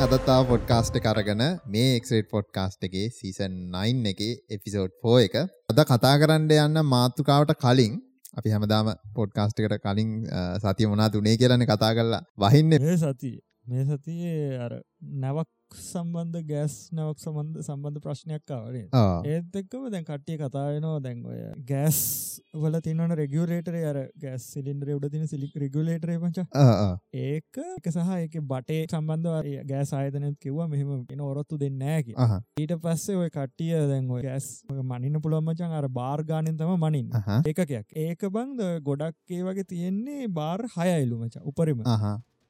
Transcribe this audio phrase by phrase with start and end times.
[0.00, 5.34] කොහොමදත් තියෙන අදත්තා පොඩ්කාස්ට කරගන මේ එක්ට podcast එකගේ season 9 එක එපිසෝඩ් ෆෝ එක
[5.68, 7.98] අද කතා කරන්න යන්න මාතෘකාවට කලින්
[8.34, 10.14] අපි හැමදාම පොඩ්කාස්ට් එකට කලින්
[10.62, 12.72] සතිය මොනා තුනේ කියලන කතා කරලා වහින්න.
[12.78, 13.36] මේ සතිය
[13.66, 14.72] මේ සතියේ අර
[15.20, 18.86] නැවක් සම්බන්ධ ගෑස් නැවක් සම්බන්ධ සම්බන්ධ ප්‍රශ්නයක් කාවරේ
[19.26, 22.00] ඒත් එක්කම දැන් කට්ටිය කතාවෙනවා දැන් ඔය ගෑස්
[22.54, 26.46] වල තිනවන රෙගියලේටර අර ගෑස් සිලින්ඩර උඩ තින සිලි රෙගුලේටරේ පච
[27.24, 32.16] ඒක එක සහ එක බටේ සම්බන්ධ ගෑස් ආයතනත් කිව්වා මෙහම එන ඔරොත්තු දෙන්නෑකි
[32.60, 34.48] ඊට පස්සේ ඔය කට්ටිය දැන් ඔය ගෑස්
[34.84, 37.08] මනින්න පුළුවන්මචන් අර බාර්ගානෙන් තම මනින්
[37.46, 37.86] ඒකකයක්.
[37.96, 41.36] ඒක බංද ගොඩක් ඒ වගේ තියෙන්නේ බාර් හයයිලු මච.
[41.44, 41.84] උපරිම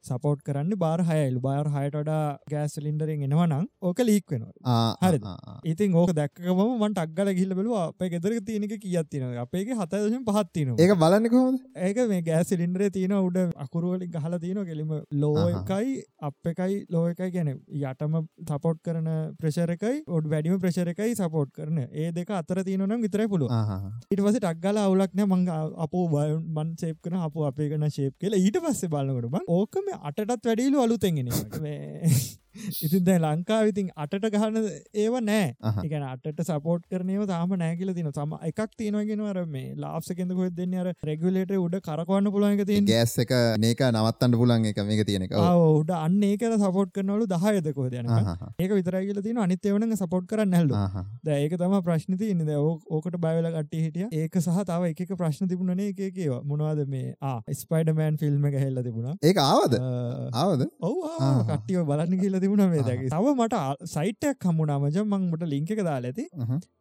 [0.04, 4.84] සපෝට් කරන්න බාර හයලු බාර හයට වඩා ගෑස් ලින්ඩරෙන් එනවනම් ඕක ලීක් වෙනවා.
[5.02, 5.18] හරි
[5.64, 10.94] ඉතින් ඕක දැක්කම මට අක්ගල ගිල්ල බලු අපේ ගෙදර තියනක කියත්තින අපේගේ හතදශම පහත්තින ඒක
[10.96, 16.80] බලන්නකොම ඒක මේ ගෑස් ලින්ඩරේ තියෙන උඩ අකුරුවලින් ගහල තියන කෙලිම ලෝ එකයි අප එකයි
[16.88, 22.08] ලෝ එකයි ගැන යටම සපෝට් කරන ප්‍රශර එකයි ඔඩ වැඩිම ප්‍රශර එකයි සපෝට් කරන ඒ
[22.12, 23.52] දෙක අතර තියනනම් විතරයි පුළුව
[24.08, 25.46] ඉට පස ටක්ගල අවුලක්න මං
[25.78, 30.82] අපෝ බන් සේප් කන අප අපේ කන ශේප් කියලා ඊට පස්සේ බලකට ඕකම අටටත් වැඩිලු
[30.82, 31.30] අලුතෙන්ගෙන
[32.86, 34.68] ඉතින් දැ ලංකා විතින් අටට ගහන්න
[35.04, 35.54] ඒව නෑ.
[35.84, 40.74] එකන අට සපෝට් කරනව තාම නෑකිල තින සම එකක් තියෙනගෙනවර මේ ලාප්සකෙද කොත් දෙන්න?
[40.82, 43.34] අර රෙගුලේට උඩ කරකවන්න පුළන්ග තිය ගෑස් එක
[43.66, 48.10] නේක නවත්තන්න පුලන් එක මේක තියෙනක උඩ අන්න ඒක සපෝට් කරනවලු දහයදකො දයන
[48.58, 50.72] ඒක විතරගල තින අනිත්‍යවන සපෝට් කරන්න හැල්ල
[51.38, 54.06] ඒක තම ප්‍රශ්නති ඉන්න ඕකට බයවල කට්ටි හිටිය.
[54.20, 57.14] ඒක සහ තාව එක ප්‍රශ්න තිබුණනේ එක කියව මොනවාද මේ?
[57.60, 59.14] ස්පයිඩමෑන් ෆිල්ම් එක හෙල්ල තිබුණා.
[59.22, 59.76] ඒ ආවද?
[60.42, 60.66] ආවද?
[60.88, 60.96] ඔව
[61.50, 66.26] කට්ටිය බලන්න කියල තිබුණ මේ දැක තව මට සයිටයක් හමුණාමජ මංට ලිංක එක දාල ඇති.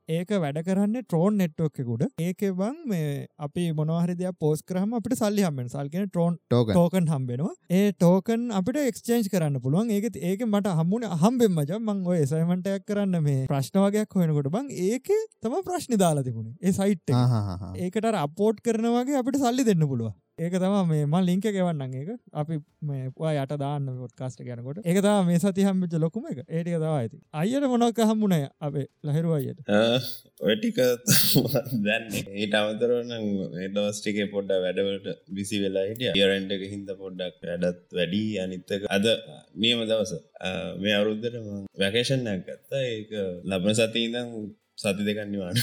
[0.10, 3.10] ඒක වැඩ කරන්න ට්‍රෝන් නෙට්වක්කුඩ ඒක බං මේ
[3.48, 9.30] අපි මොනහරිදයක් පෝස් කරහම අපට සල්ලි හම්බෙන් සල්කෙන ට්‍රෝන් ටෝකන් හම්බෙනවා ඒ ටෝකන් අපිට එක්ස්චේන්ජ්
[9.34, 9.92] කරන්න පුළුවන්.
[9.92, 15.14] ඒක ඒක මට හම්මුණ හම්බෙන් මජ මං ඔය සයිමටයක් කරන්න මේ ප්‍රශ්නවගයක් හොයනකොට බං ඒක
[15.44, 16.56] තම ප්‍රශ්නි දාලා තිබුණේ.
[16.64, 17.14] ඒ සයිට්
[17.78, 20.12] ඒකට අපෝට් කරනවගේ අපිට සල්ලි දෙන්න පුළුව
[20.46, 22.12] ඒක තම මේ මල් ලිංක ගෙවන්න ඒක.
[22.42, 22.56] අපි
[22.90, 23.10] මේ
[23.44, 26.40] යට දාන්න ොත්කාස්ට ගැනකොට ඒක තම මේ සති හම්බිච ලොකුම එක.
[26.48, 29.60] ඒටික තවා ඇති අයියට මොනොක්ක හම්බුණය අපේ ලහිරු අයියට.
[30.52, 30.80] ඔටික
[31.88, 32.08] දැන්න.
[32.42, 33.12] ඒට අමතරන
[33.64, 35.08] ඒටවස්ටික පොඩ්ඩ වැඩවලට
[35.40, 36.14] විසි වෙලා හිටිය.
[36.24, 39.08] යරන්ට එක හින්ද පොඩ්ඩක් වැඩත් වැඩි අනිත්තක අද
[39.64, 40.14] නියම දවස.
[40.84, 41.38] මේ අවුරුද්ධට
[41.84, 42.84] වැකේෂන්නක් ගත්තා.
[42.96, 43.12] ඒක
[43.52, 44.30] ලබන සති ඉඳම්
[44.84, 45.58] සති දෙකන්නවාන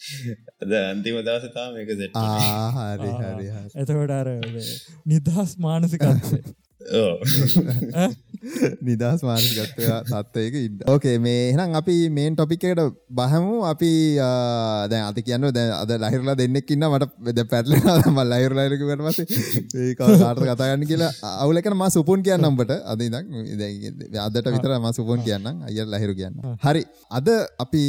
[0.62, 3.46] අද අන්තිම දවසතා මේක සෙට හරි හරි
[3.76, 4.28] එතකොට අර
[5.06, 6.42] නිදහස් මානසිකත්සේ
[8.88, 10.78] නිදහස් මානසිකත්වය තත්වයක ඉන්න.
[10.92, 12.80] ඕකේ මේ එහනම් අපි මේන් ටොපිකට
[13.18, 13.56] බහමු.
[13.72, 13.90] අපි
[14.92, 17.74] දැන් අති කියන්න දැ අද ලහිරලා දෙන්නෙක් ඉන්න මට වෙද පැටල
[18.12, 19.18] ම ලහිරලායරකට පස
[19.82, 21.12] ඒ කාට කතාගන්න කියලා.
[21.44, 23.26] අවුලකන ම සුපුන් කියන්නම්ට අද ඉදක්
[24.26, 26.40] අදට විතර ම සුපුන් කියන්න අය ලහිරු කියන්න.
[26.64, 26.84] හරි.
[27.18, 27.28] අද
[27.64, 27.84] අපි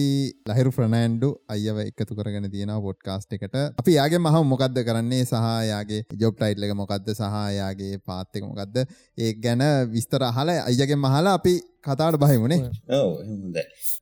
[0.52, 3.56] ලහිරු ෆ්‍රනෑන්ඩු අයව එකතු කරගෙන තියෙන පොඩ්කාස්ට් එකට.
[3.82, 5.24] අපි යාගේ මහ මොකක්ද කරන්නේ?
[5.32, 8.78] සහයාගේ ජොබ් ටයිට්ල එක මොකක්ද සහයාගේ පාත්තක මොකක්ද
[9.18, 9.64] ඒ ගැන
[9.94, 11.54] විස්තර අහලා අයියගෙන් මහලා අපි
[11.86, 12.60] කතාට බහිමුණේ
[12.98, 13.12] ඔව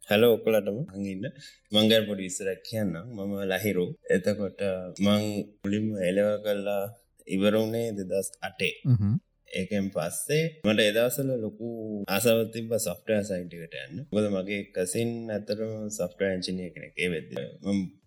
[0.09, 0.77] හැලෝ ඔක්කොලටම.
[0.93, 1.25] හඟන්න
[1.73, 3.85] මංගල් පොඩි විස්සරක් කියන්න මම ලහිරු.
[4.15, 4.61] එතකොට
[5.05, 5.23] මං
[5.61, 6.83] පුලිම එලව කල්ලා
[7.27, 8.73] ඉවරුණේ දෙදස් අටේ
[9.51, 11.69] ඒකෙන් පස්සේ මට එදවසල ලොකු
[12.07, 14.03] ආසවතිබ සොෆ්ටය සයින්ටිකට යන්න.
[14.11, 16.93] ගොද මගේ කසින් ඇතරම සොෆ්ට ඇංචිනය කෙනෙක්.
[16.97, 17.31] ඒ වෙද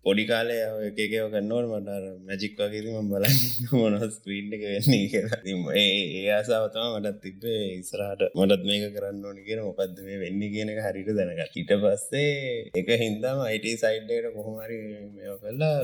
[0.03, 0.55] පොඩි කාලය
[0.87, 3.37] එකකව කන්නවල් මටර මැජික් වගේම බලන්න
[3.73, 5.41] මොනස් ස්ක්‍රීන්් එක වෙන්නේ කියලා.
[5.75, 11.13] ඒ ආසාවතම මටත් තිබේ ඉස්රහට මටත් මේක කරන්න ඕනි කියෙන මොකක්ද මේ වෙන්න කියනක හරිට
[11.19, 12.31] දැනගත් ඊට පස්සේ
[12.79, 14.79] එක හින්දම අයිට සයිඩ්ඩයට කොහොමරි
[15.15, 15.77] මෙ කල්ලා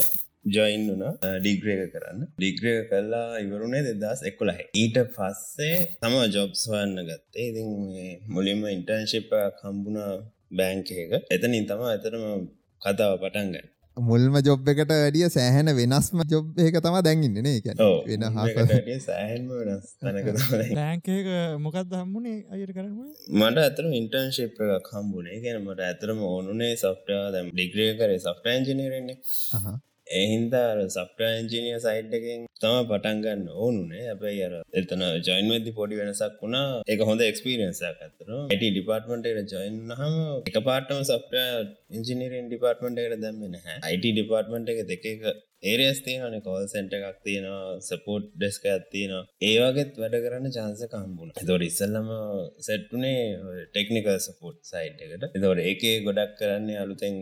[0.50, 1.06] ජොයින් වුණ.
[1.38, 2.20] ඩිග්‍රේක කරන්න.
[2.36, 7.48] ඩිග්‍රය කල්ලා ඉවරුණේ දෙදස් එක්කොලහ ඊට පස්සේ තම ජොබ්ස් වන්න ගත්තේ.
[7.50, 7.68] ඉතින්
[8.30, 10.00] මුලින්ම ඉන්ටර්න්ශිප් කම්බුණ
[10.51, 12.24] බෑංකයක එතනින් තම ඇතරම
[12.81, 13.68] කතාව පටන්ගන්න
[13.98, 17.57] මුල්ම ජොබ් එකට වැඩිය සෑහැන වෙනස්ම ජොබ් එක තම දැන්ගන්න නේ?
[18.07, 18.24] වෙන
[20.78, 21.10] ලෑංකක
[21.66, 22.96] මොකක්ද හම්බුණේ අයට කරම
[23.40, 29.18] මට ඇතරම ඉන්ටර්න්ශිප් එකක් හම්බුණේ ගැන මට ඇතරම ඕනුනේ සොෆ්ටා දැම් ඩිග්‍රිය කරේ සොෆ්ට ඇන්ජිනරන්නේ
[30.10, 34.04] එහින්දා සප්ට ඇන්ජිනිය සයිඩ් එකෙන් තම පටන්ගන්න ඕනුනේ.
[34.06, 36.82] ඇැබයි අර එතන ජයින්වදදි පොඩි වෙනසක් වුණා.
[36.88, 40.18] එක හොඳ එක්ස්පිරියන්සක් අතර ඇට ඩිපාර්ට්මට ජොයින් හම
[40.50, 41.38] එක පාටම සප්ට
[41.98, 45.06] ඉංජිනීරෙන් ඩිපාර්ට්මට එකට දැම්මෙන හැ අයිට ඩිපාර්ට්මට එක දෙක
[45.64, 51.66] ඒරියස් තියෙනන කෝල් සෙන්ට එකක් තියෙනවා සපෝට් ඩෙස්ක ඇත්තියනවා ඒවාගෙත් වැඩ කරන්න චාන්ස කම්බුණ තොට
[51.68, 52.10] ඉස්සල්ලම
[52.68, 53.24] සෙට්ටුනේ
[53.68, 55.26] ටෙක්නිකල් සපෝට් සයිට් එකට.
[55.30, 57.18] එතවට ඒකේ ගොඩක් කරන්නේ අලුතෙන්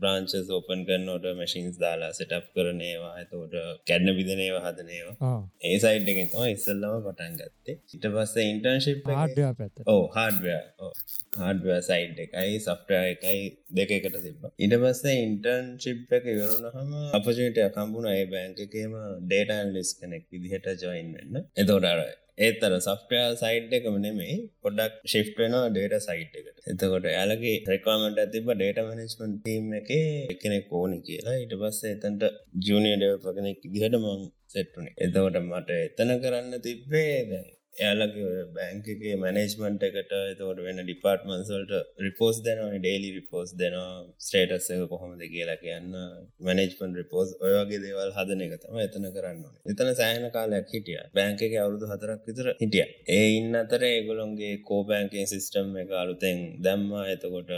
[0.00, 3.54] බ්‍රාංචස් ඕපන් කරනෝට මැසින්ස් දාලා සටප් කරනේවා ඇතෝට
[3.88, 7.76] කැඩන බිදනේවා හදනේවා ඒ සයිට් එකෙන් තම ඉස්සල්ලම පටන් ගත්තේ.
[7.94, 10.90] ඉට පස්ස ඉන්ටර්න්ශිප් පැත් ඕ හාඩ්වයා
[11.38, 18.28] හාඩ්ව සයිට් එකයි සෆ්ටය එකයි දෙකකට තිබ ඉට පස්සේ ඉන්ටර්න්ශිප් එක ඉවරුණහම අපජට කම්පුුණ ඒ
[18.32, 21.42] බෑංකකේම ඩේටන් ලිස් කෙනෙක් විදිහට ජොයින් වෙන්න.
[21.56, 22.00] එතෝටර
[22.38, 26.62] ඒත්තර සෆ්ටය සයිට් එකම නෙමේ පොඩක් ශිෆ් වෙන ඩේට සයිට් එකට.
[26.72, 29.90] එතකොට යාලගේ රෙකමට ඇතිබ ඩේට මනස්මන් ටීම් එක
[30.34, 31.36] එකනෙක් ඕනි කියලා.
[31.42, 32.24] ඊට පස්සේ එතන්ට
[32.66, 39.82] ජනිය ඩව පගෙනෙක් දිහට මං සෙට්ටුනේ එතකොට මට එතන කරන්න තිබ්බේ දැන් එයාලගේ බැංකගේ මැනේජ්මන්ට්
[39.88, 45.92] එකට එතවට වෙන ඩිපාර්ට්මන්සල්ට රිපෝස් දෙනවා ඩේලි රිපෝස් දෙනවා ස්ටේටස් එක කොහොමද කියලා කියන්න.
[46.40, 51.00] මැනේජ්මන් රිපෝස් ඔයගේ දේවල් හදන එක තම එතන කරන්න එතන සෑහන කාලයක් හිටිය.
[51.12, 52.86] බැංකගේ අවුරුදු හතරක් විතර හිටිය.
[53.10, 57.04] ඒ ඉන්න අතර ඒගොලොන්ගේ කෝබෑන්කේ සිිස්ටම් එක අලුතෙන් දැම්මා.
[57.14, 57.52] එතකොට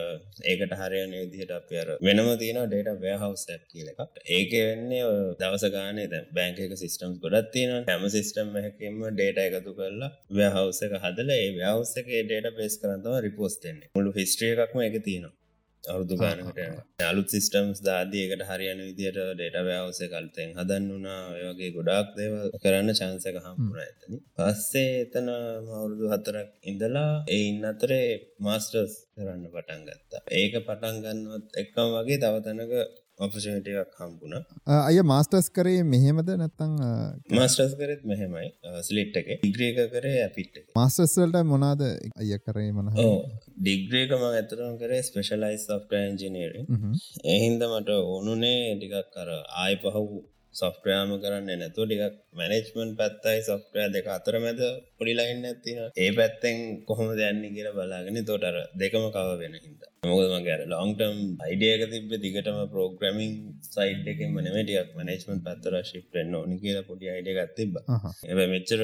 [0.44, 4.00] ඒකට හරයන විදිහට අප අර වෙනම තියන ඩේට වෑහවසක් කියලක
[4.30, 5.04] ඒක වෙන්නේ
[5.40, 10.94] දවස ගානේ දැ බැංකක සිිස්ටම්ස් ගොඩත් තියෙන හැම සිිස්ටම් එකකින්ම ඩේට එකතු කරලා ව්‍යහවස එක
[11.04, 15.34] හදල ඒ ව්‍යවස එක ඩේට පේස් කරතම රිපෝස් දෙන්නේ මුළු හිස්ට්‍රිය එකක්ම එක තියෙනවා.
[15.84, 22.34] අවුදු ගානකට අලුත් සිිස්ටම්ස් දාදයකට හරියන විදියට ඩේට ව්‍යවස කල්තෙන් හදන්න වුණා ඔයගේ ගොඩක් දේව
[22.62, 25.28] කරන්න චන්සක හම්පුර ඇතන පස්සේ එතන
[25.66, 28.08] මවුරුදු හතරක් ඉඳලා එයින් අතරේ
[28.40, 30.22] මාස්ටර්ස් කරන්න පටන් ගත්තා.
[30.40, 32.72] ඒක පටන් ගන්නවත් එක්කම් වගේ තවතනක
[33.18, 34.34] ඔපෂනටක් හම්බුණ.
[34.78, 36.74] අය මාස්ටර්ස් කරේ මෙහෙමද නැත්තං
[37.38, 38.48] මාස්ටර්ස් කරත් මෙහෙමයි.
[38.88, 39.28] ස්ලිට් එක.
[39.48, 42.88] ඉග්‍රේක කරේ ඇපිට් මාස්ටර්ස්වල්ට මොනාද අය කරේ මන
[43.60, 46.66] ඩිග්‍රේකම ඇතරම් කරේ ස්පෙශලයිස් සොෆ්ට එන්ජිනීරින්
[47.36, 49.30] එහින්ද මට ඕනුනේ ටිකක් කර
[49.62, 50.04] ආය පහු
[50.58, 54.60] සොෆ්ට්‍රයාම කරන්න නැතු ටිකක් මැනෙජ්මන්් පැත්තයි සොෆ්ටය දෙක අතර මැද
[54.96, 60.60] පොඩිලයින්න ඇතින ඒ පැත්තෙන් කොහොම දැන්නේ කියල බලාගෙන තෝටර දෙකම කව වෙන හිද මොකදම ගැර
[60.68, 63.32] ලොන්ටම් අයිඩියක තිබ දිගටම පෝග්‍රමින්
[63.68, 67.72] සයිඩ් එක මනමටියක් මනේජ්මන්් පත්තර ශිප්ටෙන් ඕනි කියලා පොඩි අයිඩියගත් තිබ
[68.32, 68.82] එ මෙච්චර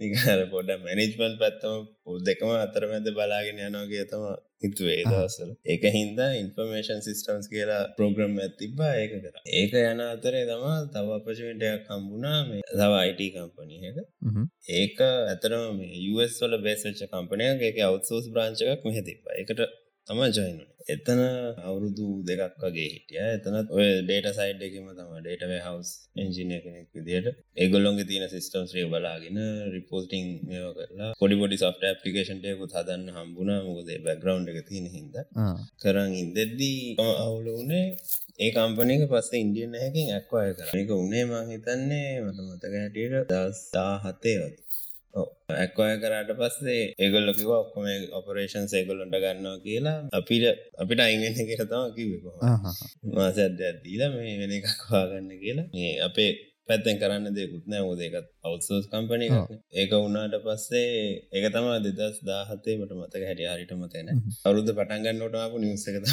[0.00, 1.80] නිකාර පොඩ මැනිජ්මන්් පැත්තම
[2.26, 4.24] දෙකම අතරමැද බලාගෙන යනෝගේ තම
[4.62, 9.34] හිතුවේ දවසල ඒක හින්දා ඉන්ෆර්මේෂන් සිිස්ටම්ස් කියලා ප්‍රෝග්‍රම් ඇතිබා ඒක කර.
[9.52, 13.96] ඒක යන අතරේ තමා තව අපචමටයක් කම්බුණා මේ තව අයිට කම්පනයක
[14.76, 16.04] ඒක ඇතරම මේ
[16.40, 19.60] වල බේසච්ච කම්පනයක් එක අවත්සෝස් බ්‍රාංචකක් මෙහෙතිබා එකට
[20.06, 21.20] තම ජොයිනුනේ එතන
[21.68, 23.22] අවුරුදු දෙකක් වගේ හිටිය.
[23.36, 25.88] එතනත් ඔය ඩේට සයිඩ් එකම තම ඩේටව හවස්
[26.22, 27.26] එන්ජිනය කෙනෙක් විදිට
[27.62, 29.40] ඒගොල්ලොන්ගේ තියන සිිස්ටම්ස් ්‍රේ බලාගෙන
[29.74, 33.52] රිපෝටිං මෙ කරලා පොඩිපොඩි සොෆ්ට පපිකේෂන්ටයකුත් හදන්න හම්බුණ.
[33.68, 35.14] මොකද බැග්‍රවන්් එක තියෙන හිද
[35.82, 36.80] කරන්න ඉන්දෙද්දී
[37.24, 37.84] අවුල වනේ
[38.38, 40.70] ඒ කම්පනක පස්සේ ඉන්දියන් හැකින් ඇක්වාය කර.
[40.82, 44.54] එක උනේ මං හිතන්නේ මට මතක හැටියට දස්ථා හතේ වද
[45.54, 47.86] ඇක්වය කරට පස්සේ ඒගොල්ල කිව ඔක්කොම
[48.18, 49.98] ඔපරේෂන් සේගොල්ලොන්ට ගන්නවා කියලා.
[50.18, 50.44] අපිට
[50.82, 52.24] අපිට අයිගන්න කියරතම කිවක
[53.16, 55.66] මාස අධ්‍යදීල මේ වෙන එකක් වාගන්න කියලා.
[55.74, 56.30] මේ අපේ
[56.68, 59.26] පැත්තෙන් කරන්න දෙකුත් නෑ ෝද එකත් අවසෝස් කම්පනය
[59.74, 60.90] ඒක උනාට පස්සේ
[61.32, 64.08] ඒක තම දෙදස් දාහතේට මතක හැට හරිට මතන
[64.42, 66.06] අවුරුද්ධ පටන්ගන්නටාපු නිවසකත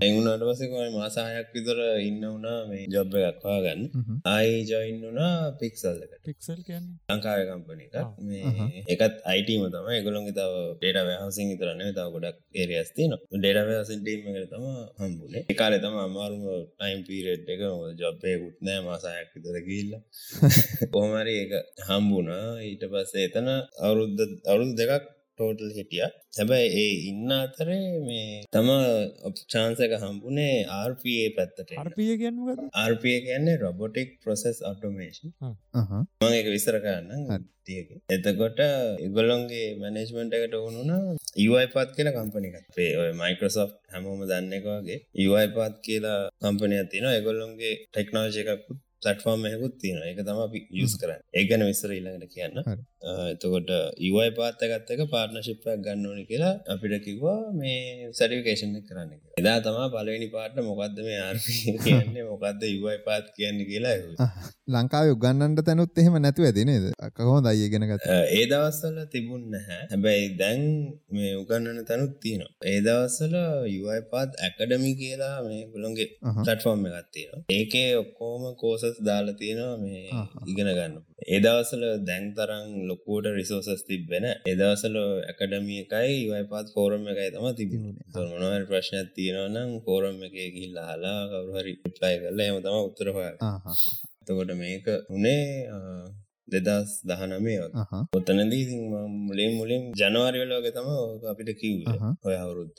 [0.00, 3.82] එංගුණට පසෙකයි මාසාහයක් විතර ඉන්න වුණා මේ ජොබ්බ එකක්වා ගන්න
[4.26, 6.60] ආයි ජොයින් වුනා පික්සල්ලක පික්සල්
[7.08, 12.90] ලංකාය කම්පන එක මේ එකත් අයිටීම තම ගොළොන්ගේ තව ඩේට වැහසින් ඉතරන්න තව ගොඩක් ඒරියස්
[12.92, 14.66] තින ඩේට වැහසින් ටීම එක තම
[14.98, 17.62] හම්බුලේ කාල තම අමාරුම ටයිම් පීරෙට් එක
[17.98, 18.80] ජොබ්බයකුත් නෑ.
[18.80, 19.92] මාසායක් විතර ගිල්ල
[20.92, 22.46] කොහමරි ඒක හම්බුණා.
[22.62, 23.48] ඊට පස්සේ එතන
[23.80, 26.08] අවුරුද්ධ අවුරුදු දෙකක් ටෝටල් හිටිය.
[26.36, 28.68] හැබැයි ඒ ඉන්න අතරේ මේ තම
[29.28, 35.30] ඔප්චාන්සක හම්බුනේ RPA පැත්තට අර්පිය ගැන්ුවද RPA කියන්නේ රොබොටික් ප්‍රොසෙස් ඔටෝමේෂන්
[36.20, 38.60] මං එක විස්තර කරන්න තියක එතකොට
[39.06, 40.92] ඉගොලොන්ගේ මැනේජ්මන්ට එකට ඕනුන
[41.46, 48.44] UI පත් කියලා කම්පනිකත් ඔය මයිකරසෝ් හැමෝම දන්නෙකවාගේ UI පත් කියලා කම්පනයක් තින එගොල්ලොන්ගේ ටෙක්නෝජය
[48.44, 51.20] එකකුත් පලටෆෝර්ම් යකුත් තියෙන එක තම අපි යස් කරන්න.
[51.34, 52.56] ඒගැන විස්සර ඉල්ලඟට කියන්න.
[53.32, 60.28] එතකොට ඉවයි පාත්තගත්තක පාර්නශිප්පයක් ගන්න ඕනි කියලා අපිට කිව්වා මේ සැටිකේෂන් කරන්න එදා තමා පලවෙනි
[60.34, 61.38] පාට්ට මොකක්ද මේ ආර්
[61.84, 64.28] කියන්නේ මොකක්ද ඉවයි පාත් කියන්න කියලා
[64.68, 66.88] ලංකාව උගන්නන්ට තැනුත් එහෙම නැතුව ඇතිනේද
[67.18, 70.64] කහෝ දයි ගෙනගත ඒ දවස්සල තිබුන්න හැ හැබැයි දැන්
[71.10, 72.52] මේ උගන්නන තැනුත් තියෙනවා.
[72.64, 73.36] ඒ දවස්සල
[73.74, 80.02] යුවයි පාත් ඇකඩමි කියලා මේ ගුළොන්ගේ පලටෆෝර්ම් එකත්තියෙන ඒකේ ඔක්කෝම කෝස රිසෝසස් දාලා තියෙනවා මේ
[80.46, 80.94] ඉගෙන ගන්න.
[81.26, 87.96] ඒදවසල දැන් තරම් ලොකුවට රිසෝසස් තිබෙන එදවසල ඇකඩමිය එකයි වයිපත් ෆෝරම් එකයි තම තිබුණ.
[88.14, 93.12] මොනවල් ප්‍රශ්නයක් තියෙනවනම් ෆෝරම් එක ගිල්ලා හලා කවරුහරි ප්ලයි කරලා එම තම උත්තරහය
[94.22, 95.44] එතකොට මේක උනේ
[96.48, 97.58] දෙදස් දහනමේ
[98.12, 98.78] ඔතනදී
[99.26, 100.88] මුලින් මුලින් ජනවාරිවලෝක තම
[101.32, 101.78] අපිට කිව්
[102.26, 102.74] ඔය අවුරුද්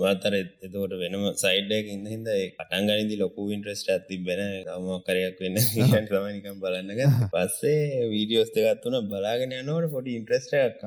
[0.00, 5.60] වාතර එතකොට වෙනම සයිඩ්ඩයක ඉන්න හිද පටන් ගනිදි ලොකු ඉන්ට්‍රස්ට ඇති බැන තම කරයක් වෙන්න
[6.08, 7.02] තමනිකම් බලන්නග
[7.34, 10.82] පස්සේ වීඩියෝස් දෙගත් වුන බලාගෙන යනවට පොඩි ඉන්ට්‍රස්ටක්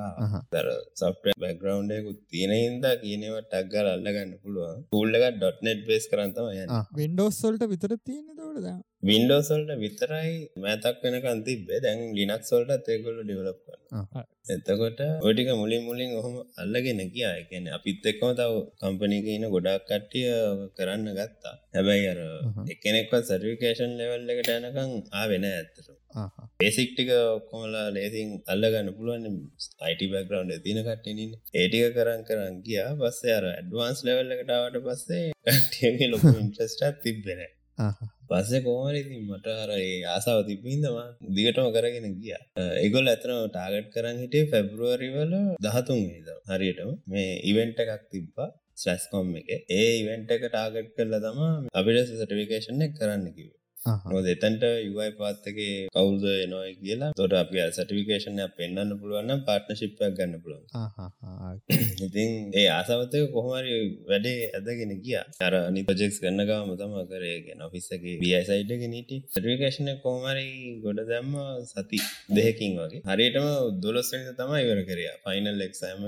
[0.54, 0.68] තර
[1.00, 4.84] සොෆ්ට බැග්‍රවන්්ඩයකුත් තියෙන හින්දා කියනවට ටක්ගල් අල්ලගන්න පුළුවන්.
[4.92, 6.76] පුල්ලක ඩොට්නෙට් බේස් කරන්තම යන්න.
[7.00, 14.26] වෙන්ඩෝස්සල්ට විතර තියෙන දවටද වින්ඩෝසල්ට විතරයි මෑතක් වෙනකන් තිබේ දැන් ලිනක් සොල්ට ඒගොල්ල ඩිවලප් කරන
[14.48, 20.28] එතකොට ඔටික මුලින් මුලින් ඔහොම අල්ලගෙන කියා එකන අපිත් එක්කම තව කම්පනික ඉන්න ගොඩක් කට්ටිය
[20.78, 21.56] කරන්න ගත්තා.
[21.76, 22.20] හැබැයි අර
[22.74, 25.86] එකනෙක්ව සර්විකේෂන් ලෙවල් එකට යනකං ආ වෙන ඇත්තර
[26.60, 29.38] ඒසික්ටික ඔක්කොමලා ලේසින් අල්ලගන්න පුළුවන්
[29.86, 32.90] අයිට බැග්‍රවන්් තින කට්ටනින් ඒටික කරන් කරන් ගියා.
[33.00, 37.42] පස්සේ අර ඇඩ්වාන්ස් ලෙවල් එකටාවට පස්සේ කට්ටියගේ ලොකු ඉන්ට්‍රස්ටත් තිබෙන
[38.30, 39.72] පස්සේ කෝමරඉති මට අර
[40.08, 40.98] ආසාව තිබින්දම
[41.36, 42.34] දිගටම කරගෙන ගිය.
[42.78, 46.92] ඒගොල් ඇතන ටාගට් කරන්න හිටේ ෆෙබරුවරිවල දහතුන් වේද හරියටම.
[47.08, 49.50] මේ ඉවෙන්ට එකක් තිබ්බා ස්ලස්කොම් එක.
[49.72, 51.40] ඒ ඉවෙන්ට එක ටාගට් කරල තම
[51.74, 53.50] අපිට සටිවිකේෂන් එක කරන්න කිව
[53.86, 57.12] නොද එතන්ට යුවයි පාත්තගේ කවුද එනොයි කියලා.
[57.14, 60.66] තොට අප සටිවිකේෂනය පෙන්න්න පුළුවන්න පාර්ට්නශිප්පයක් ගන්න පුළුවන්.
[62.06, 68.84] ඉතින් ඒ ආසාවතක කොහමරි වැඩේ ඇදගෙන කිය අර අනි පජෙක්ස් ගන්නගම තම කරයගෙන ඔෆිස්සගේ බියසයිට්ක
[68.88, 69.14] නීට.
[69.30, 70.48] සටිවිකේෂන කොහමරි
[70.84, 71.32] ගොඩ දැම්ම
[71.66, 73.02] සති දෙහකින් වගේ.
[73.08, 73.48] හරියටම
[73.80, 76.04] දොලොස්වද තමයි ඉවර කරය ෆයිනල් එක්සෑම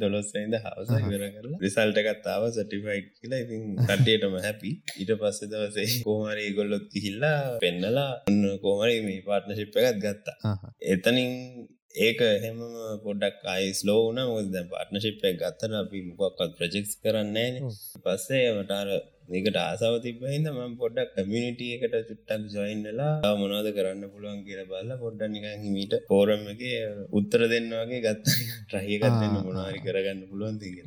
[0.00, 3.42] දොලොස්වයිද හවස ඉවර කරලා රිසල්ටකත්තාව සටිෆයිට් කියලා.
[3.44, 10.02] ඉතින් කට්ටේටම හැපි ඊට පස්සේ දවසේ කෝමරි ගොල්ලොත් ගිහිල්ලා පෙන්නලා ඔන්න කෝමරි මේ පාර්ට්නශිප් එකත්
[10.04, 10.56] ගත්තා.
[10.92, 11.32] එතනින්
[11.96, 12.58] ඒක එහෙම
[13.02, 17.50] පොඩක් අයි ස්ලෝන මොද දැ පාර්ට්නශිප් එක ගත්තර අපි මොකක්වත් ප්‍රජෙක්ස් කරන්නේ
[18.04, 18.88] පස්සේ මටාර
[19.26, 25.30] මේකට ආසාව තිබහිද ම පොඩ්ඩක් කමියනිටිය එකට චුට්ටක් ජොයින්ලා මොනවද කරන්න පුළුවන් කියල බල්ල පොඩ්ඩ
[25.34, 26.64] නිකන් හිමීට පෝරම් එක
[27.12, 28.34] උත්තර දෙන්නවාගේ ගත්ත.
[28.64, 30.86] ට්‍රහිකත්න්න මොනාරි කරගන්න පුළුවන් තිගෙන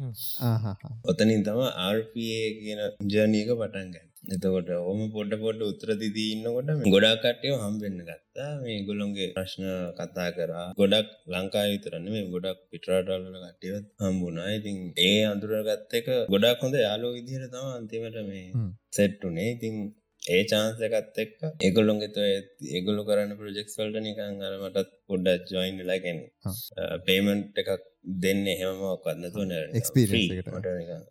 [1.05, 8.01] ඔතනින් තම ආර්පA කියන ජනීක පටන්ගන්න එතකොට ඕම පොඩ පොඩ උත්‍රති දීන්නකොට ගොඩා කටයව හම්බෙන්න්න
[8.01, 8.49] ගත්තා.
[8.61, 9.63] මේ ගොලොන්ගේ ප්‍රශ්න
[9.99, 10.65] කතා කරා.
[10.73, 17.13] ගොඩක් ලංකා විතරන්න මේ ගොඩක් පිටරටල්ල කටයවත් හම්බුනා ඉතින් ඒ අඳුරගත්ත එක ගොඩක් හොඳ යාලෝ
[17.17, 18.45] විදිහර තම අන්තිමට මේ
[18.91, 19.75] සෙට්ටුනේ ඉතින්
[20.27, 22.17] ඒ චාන්සකත් එක්ක ඒගොල්ලොන්ගෙත
[22.69, 26.19] ඒගොල්ලු කරන්න ප්‍රජෙක්ස් වල්ට නිකං අරමටත් පොඩ්ඩ ජොයින් ලයිකැන
[27.05, 27.71] පේමන්ට් එකක්
[28.15, 29.49] දෙන්න එහෙමමක්වන්න තුන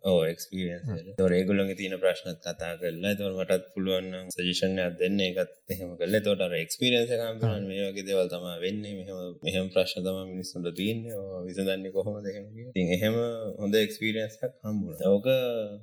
[0.03, 5.19] ඕ එක්ස්පිරියන්ස් තොර ඒගොලොගේ තියන ප්‍රශ්නත් කතා කරලා තොර මටත් පුළුවන් සජිෂණයක් දෙන්න.
[5.21, 8.95] එකත් එහෙම කල්ල තොට එක්ස්පිරියන්ස කම්පන මේ වගේ දෙවල් තම වෙන්නේ.
[8.99, 11.21] මෙහම මෙහම ප්‍රශ්න තම මිනිස්සුන්ට තියන්නේ.
[11.47, 13.15] විසදන්නේ කොහොම දෙහෙම ති එහෙම
[13.59, 15.25] හොඳ එක්ස්පිරියන්සක් හම්බුණ ඕක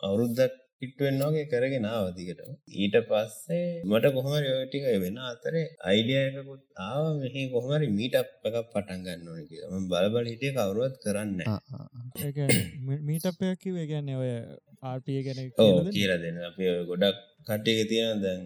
[0.02, 2.40] අවුරුද්දක් පිට්ටුවෙන්වාගේ කරගෙන ආවදිකට
[2.76, 9.28] ඊට පස්සේ මට කොහමරි ඔටික වෙන අතරේ අයිඩියයකුත් ආව මෙහි කොහමරි මීට එකක් පටන් ගන්න
[9.30, 11.40] ඕන කියම බලබල හිටිය කවරුවත් කරන්න
[13.08, 14.32] මීටපයක් කිවේ ගැන්න ඔය
[14.82, 15.40] ආර්පිය ගැන
[15.92, 16.42] කියල දෙන්න?
[16.48, 16.58] අප
[16.90, 18.42] ගොඩක් කට්ටියක තියෙන දැන්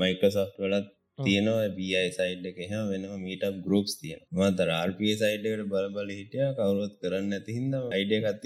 [0.00, 1.68] මයිකසෝ් වලත් තියෙනවා.
[1.78, 6.46] බයි සයිඩ් එක එහම වෙනම මීට ගරුප්ස් තියෙන මතර ආර්පිය සයිඩ්කට බලබල හිටිය.
[6.58, 8.44] කවරුත් කරන්න ඇතිහින්ද අයිඩිය එකත්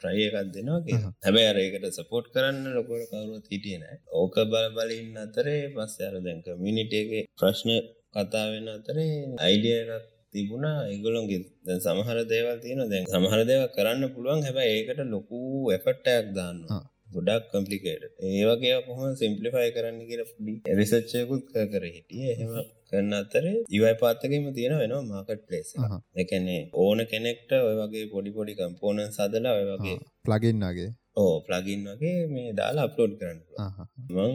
[0.00, 5.96] තිබා ට්‍රයි එකක් දෙනවා හැබැ අරයකට සපෝට් කරන්න ලොකොට කවරුවත් හිටියන ඕක බලබලින් අතරේ පස්ස
[6.00, 7.70] අර දැන්ක මිනිටගේ ප්‍රශ්න
[8.14, 10.78] කතා වෙන අතරේ අයිඩිය එකක් තිබුණා.
[10.86, 14.40] ඒගොලොන්ගේ දැන් සමහර දේවල් තියෙන දැන් සමහර දේව කරන්න පුළුවන්.
[14.46, 15.38] හැබැයි ඒකට ලොකු
[15.76, 16.82] එෆට්ටයක් දාන්නවා
[17.14, 22.26] ගොඩක් කම්පලිකේට ඒවගේ කොහොම සිම්පලිෆයි කරන්න කියල ඩි එරිසච්චයකුත් කර හිටිය.
[22.34, 22.52] එහෙම
[22.90, 25.68] කරන්න අතර ඉවයි පාත්තකම තියෙන වෙනවා මාකට් පලේස්
[26.16, 32.16] එකනේ ඕන කෙනෙක්ට ඔය වගේ පොඩි පොඩි කම්පෝනන් සදලා ඔය වගේ ප්ලගින්ගේ ඕ ප්ලගින් වගේ
[32.28, 33.40] මේ දාලා අප්ලෝඩ් කරන්න
[34.14, 34.34] මං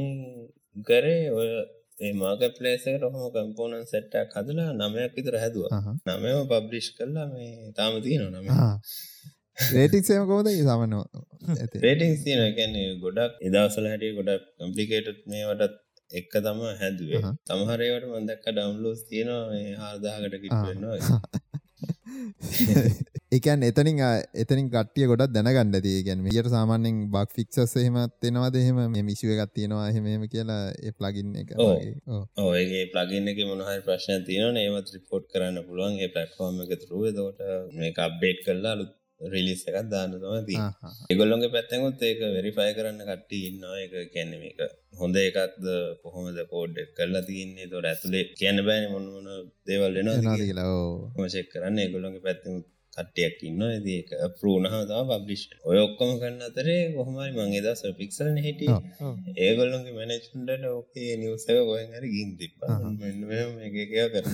[0.87, 1.49] කරේ ඔය
[1.97, 5.81] ඒ මාක පලේසකට හොම කම්පෝනන් සෙට්ටක් හදලා නමයක් විතර හැදවා.
[6.07, 8.47] නමම පබ්ලිෂ් කරලා මේ තාම තියෙන නම.
[9.71, 10.93] රේටික්සේම කොමද සමන
[11.83, 15.75] රේටික් තියන ගැන්නේ ගොඩක් එදවසල හැටිය ගොඩක් කම්පලිකේට් මේවටත්
[16.15, 20.97] එක්ක තම හැදුවේ සමහරේවට මන්දක්ක ඩවන්ලෝස් තියෙනවා හාදාගට කිටවෙන්නවා
[23.31, 23.99] එකන් එතනින්
[24.35, 28.79] එතනින් කටිය ගොඩක් දැනගන්න දී ගැන මියට සාමාන්‍යෙන් බක් ෆික්සස් එහෙමත් එෙනවාද එහෙම?
[28.87, 34.57] මේ මිශුව එකත් තියෙනවා එහෙමම කියලා ඒ ප්ලගින් එක ඕගේ ප්ලගින්න එක මොනහරි ප්‍රශ්න තියන
[34.57, 35.97] ඒවත් රිපෝට් කරන්න පුළුවන්.
[35.97, 37.41] ඒ පලට්ෆෝර්ම් එක තුරුව දෝට
[37.73, 38.93] මේ අප්ඩේට් කරලා අලුත්
[39.33, 40.55] රිලිස් එකත් දාන්න තමති
[41.13, 43.77] එගොල්ලොන්ගේ පැත්තෙකුත් ඒක වෙරිෆයි කරන්න කට්ටි ඉන්නවා.
[43.85, 44.59] එක කැනෙම එක
[45.01, 45.65] හොඳ එකක්ද
[46.03, 47.71] කොහොමද කෝඩ් කරලා තියන්නේ?
[47.71, 49.27] තොට ඇතුලේ කියන්න බෑන මොන්නමන
[49.67, 51.27] දේවල් වෙනවා කියලා.
[51.35, 52.65] චෙක් කරන්න එගොල්ලොන්ගේ පැත්තමුත්
[52.97, 58.27] කට්ටියක් ඉන්න ඇති එක පරූණහම තම පබ්ලිෂ් ඔය ඔක්කොම කන්න අතරේ කොහමරි මගේ දස පික්සල
[58.45, 58.71] හිටිය.
[59.45, 62.53] ඒගොල්ලොගේ මැනච්න්ට ඕකේ නිවසක ගොයෙන් හරි ගින් තිප
[63.67, 64.33] එකකයා කරන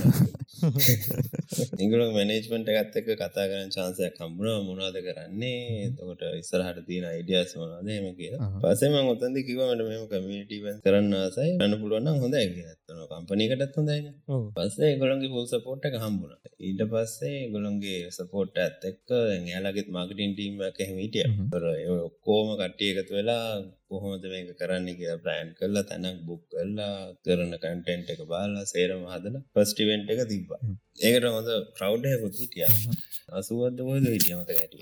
[1.77, 5.89] ඉගල මැනේජ්මට එක කතා කරන චාන්සයක් කම්බුණ මොනාද කරන්නේ?
[5.91, 11.51] තකොට ඉස්සරහට තියෙන අයිඩියස් මොනාදම කිය පසේම ඔොතන්දි කිවමට මෙම කමිටව කරන්න ආසයි.
[11.57, 12.35] ගන්න පුළුවන් හොඳ
[12.91, 14.07] ඇත්තන කම්පනීකටත් හොඳයින
[14.55, 16.33] පස්සේ ගොළන්ගේ හෝ සපෝට් එක හම්බුණ.
[16.61, 21.65] ඊට පස්සේ ගොළන්ගේ සපෝට් ඇත් එක්ක එයාලගෙත් මාකටින් ටීම් කැහිමිටිය තොර
[21.99, 23.45] ඔක්කෝම කට්ටිය එකතු වෙලා
[23.89, 26.95] කොහොමද මේක කරන්න කිය ප්‍රෑන් කරලා තැනක් බුක් කරලා
[27.25, 30.61] කරන කන්ටෙන්ට් එක බාලා සේරම හදල පස්ටිවෙන්ට් එක තිබ්බා
[30.97, 32.67] ඒකට හොඳ ප්‍රව්ඩයකුත් හිටිය.
[33.39, 34.73] අසුවද ෝද හිටියමත ඇට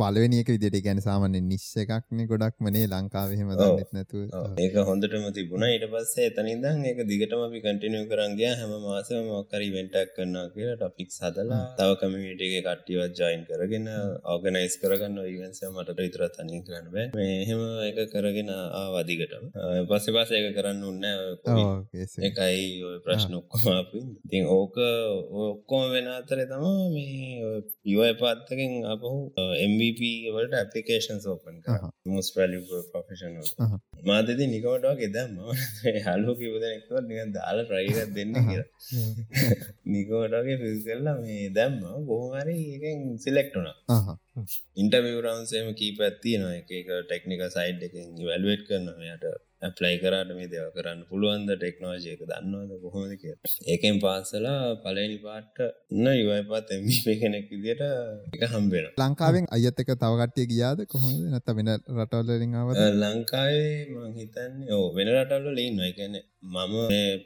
[0.00, 3.50] පලවෙනික විදිට ගැන සාමන්න නිශ්ෂ එකක්න ගොඩක් මනේ ලංකාවහෙම
[3.96, 4.22] නැතු
[4.64, 5.66] ඒක හොඳටම තිබුණ.
[5.68, 11.10] ඊට පස්සේ එතනිදං ඒක දිගටම අපි කටිනිය කරන්ගේ හැම මාසම මොක්කරි වෙන්ටක් කරන්න කියලා ටොපික්
[11.16, 13.86] සදලා තව කමිටගේ කට්ටිවත් ජයින් කරගෙන
[14.32, 17.06] ඕගනයිස් කරගන්න ඉවන්ස මට විතර තනින් කරන්න බෑ.
[17.18, 19.44] මෙහෙම එක කරගෙන ආවදිගටම
[19.90, 21.04] පස්සෙ පස එක කරන්න උන්න
[22.24, 23.94] එකයි ඔය ප්‍රශ්න ඔක්කොම
[24.24, 24.76] ඉතින් ඕක
[25.68, 29.10] ඔක්කොම වෙන අතර තමා මේ යෝය පාත්තකින් අපහු
[29.64, 30.00] MVP
[30.34, 31.56] වලට ඇපිකේෂන් ඕපන්
[32.06, 32.58] මුස් වැලි.
[32.92, 33.34] පොෆෙෂන
[34.08, 35.34] මාතති නිකමටවා ෙදම්
[36.06, 38.68] හලෝ කිවදනෙක්ව නික දාල ප්‍රයිගත් දෙන්න කියලා.
[39.92, 41.76] නිකෝටගේ පිල් කරලා මේ දැම්ම
[42.08, 43.76] බොහමරි එකෙන් සිලෙක්ටුනා
[44.80, 46.72] ඉන්ටර්විය රවන්සේම කී පැත්තිය නො එක
[47.02, 49.24] ටෙක්නික සයිඩ් එකින් වැල්ුවට් කරනමයට
[49.62, 51.50] ඇප්ලයි කරට මේ දෙව කරන්න පුළුවන්ද?
[51.52, 53.34] ටෙක්නෝජයක දන්නවද කොහොමද කිය
[53.72, 55.58] ඒකෙන් පාසලා පලනි පාට්ට
[55.94, 56.84] න්න යවයි පාත් එම
[57.22, 57.82] කෙනෙක් විදිට
[58.34, 61.20] එක හම්බෙන ලංකාවෙන් අයත් එක තවකට්ටිය ගියාද කොහොමද?
[61.28, 62.68] නැත වෙන රටවල්ලිංාව
[63.02, 63.76] ලංකාවේ
[64.14, 66.14] මහිතන්නේ ඕ වෙන රටවල්ල ලීන්න එකන
[66.46, 66.74] මම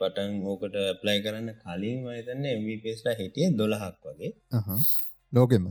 [0.00, 4.32] පටන් ඕකට ඇප්ලයි කරන්න කලින් මහිතන්න එම්පේස්ලා හිටිය දොළහක් වගේ
[5.32, 5.64] ලෝකෙම.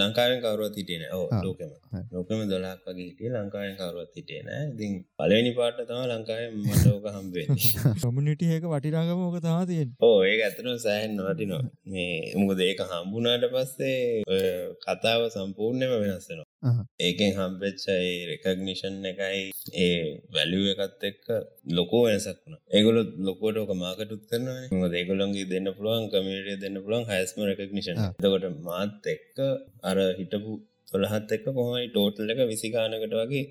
[0.00, 1.70] ලංකාවෙන් කවරුවත් හිටියන ඕ ලෝකෙම.
[2.12, 7.46] ලෝකම දොලාක් වගේ හිටිය ලංකාවෙන් කවරුවත් හිටියන ඉතින් පලවෙනි පාට තම ලංකාවෙන් මටෝක හම්බේ
[8.02, 11.62] කමිනිටියක වටිනාගම ඕක තම තියෙන් ඕ ඒ ඇතන සෑහන් වටිනවා.
[11.86, 14.00] මේ මුකද ඒක හම්බුනාට පස්සේ
[14.84, 16.48] කතාව සම්පූර්ණයම වෙනස්සෙනවා
[17.00, 19.42] ඒකෙන් හම්පෙච්චයි රෙකගනිෂන් එකයි
[19.78, 19.96] ඒ
[20.34, 21.24] වැලිුව එකත් එක්ක
[21.70, 22.58] ලොකෝ වෙනසක් වුණ.
[22.70, 29.10] ඒගොල ලොකෝට ඕක මාකටුත් කරනවා ඒගොලන්ගේ දෙන්න පුළුවන් කමිටිය දෙන්න පුළුවන් හැස්ම රෙකගනිෂන් තකොට මාත්
[29.14, 29.36] එක්ක
[29.84, 30.52] අර හිටපු
[30.90, 33.44] තොළහත් එක්ක කොහමයි ටෝටල් එක විසිකානකට වගේ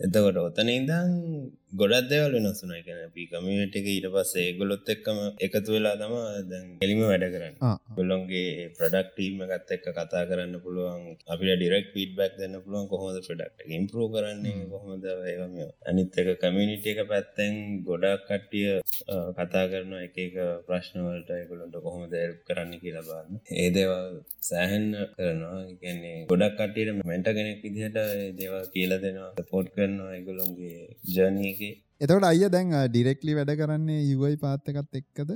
[0.00, 1.10] එතකොට ඔතන ඉදං
[1.72, 6.14] ගොඩත් දෙවල් වෙනස්සුන එකන පි කමිට එක ඊට පස්සේ ගොලොත් එක්කම එකතු වෙලා තම
[6.50, 7.54] දැන් එලිම වැඩ කරන්න.
[7.96, 13.70] ගොල්ලොන්ගේ ප්‍රඩක්ටීම ගත් එක්ක කතා කරන්න පුළුවන් අපිට ඩිරෙක් පිට බැක් දෙන්න පුළුවන් කොහොද ප්‍රඩක්්
[13.70, 15.54] ඉම්පරෝ කරන්නේ කොහොමද ඒවම
[15.86, 17.54] අනිත් එක කමිනිට එක පැත්තෙන්
[17.86, 18.72] ගොඩක් කට්ටිය
[19.38, 20.18] කතා කරන එක
[20.66, 25.62] ප්‍රශ්නවලට එකොළොන්ට කොහොමද කරන්න කියලා බන්න ඒ දේවල් සෑහෙන්න කරනවා.
[25.80, 27.98] කියන්නේ ගොඩක් කට්ටියට මෙන්ට කෙනෙක් විදිහට
[28.38, 31.59] දේවල් කියල දෙනවා පෝට් කරනවා එකගොලොන්ගේ ජනයක
[32.00, 35.32] එතකට අය දැන් ඩිරෙක්ලි වැඩ කරන්නේ යුවයි පාත්තකත් එක්කද?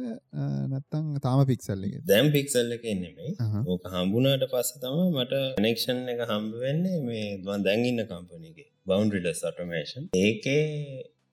[0.71, 3.33] නැත්තං තාම පික්සල්ල දැම් පික්සල්ල එක නෙමේ
[3.67, 10.11] ඕක හම්බුණට පස්ස තම මට කනෙක්ෂන් එක හම්බ වෙන්නේ මේ දවන් දැන්ඉන්න කම්පනගේ බවන්ඩිලස් ඔටමේෂන්
[10.23, 10.65] ඒකේ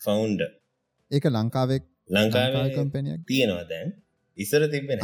[0.01, 0.47] ෆවුන්ඩ
[1.11, 3.91] ඒක ලංකාවෙක් ලංකාවේ කම්පනයක් තියෙනවා දැන්.
[4.37, 4.99] ඉසර තිබෙන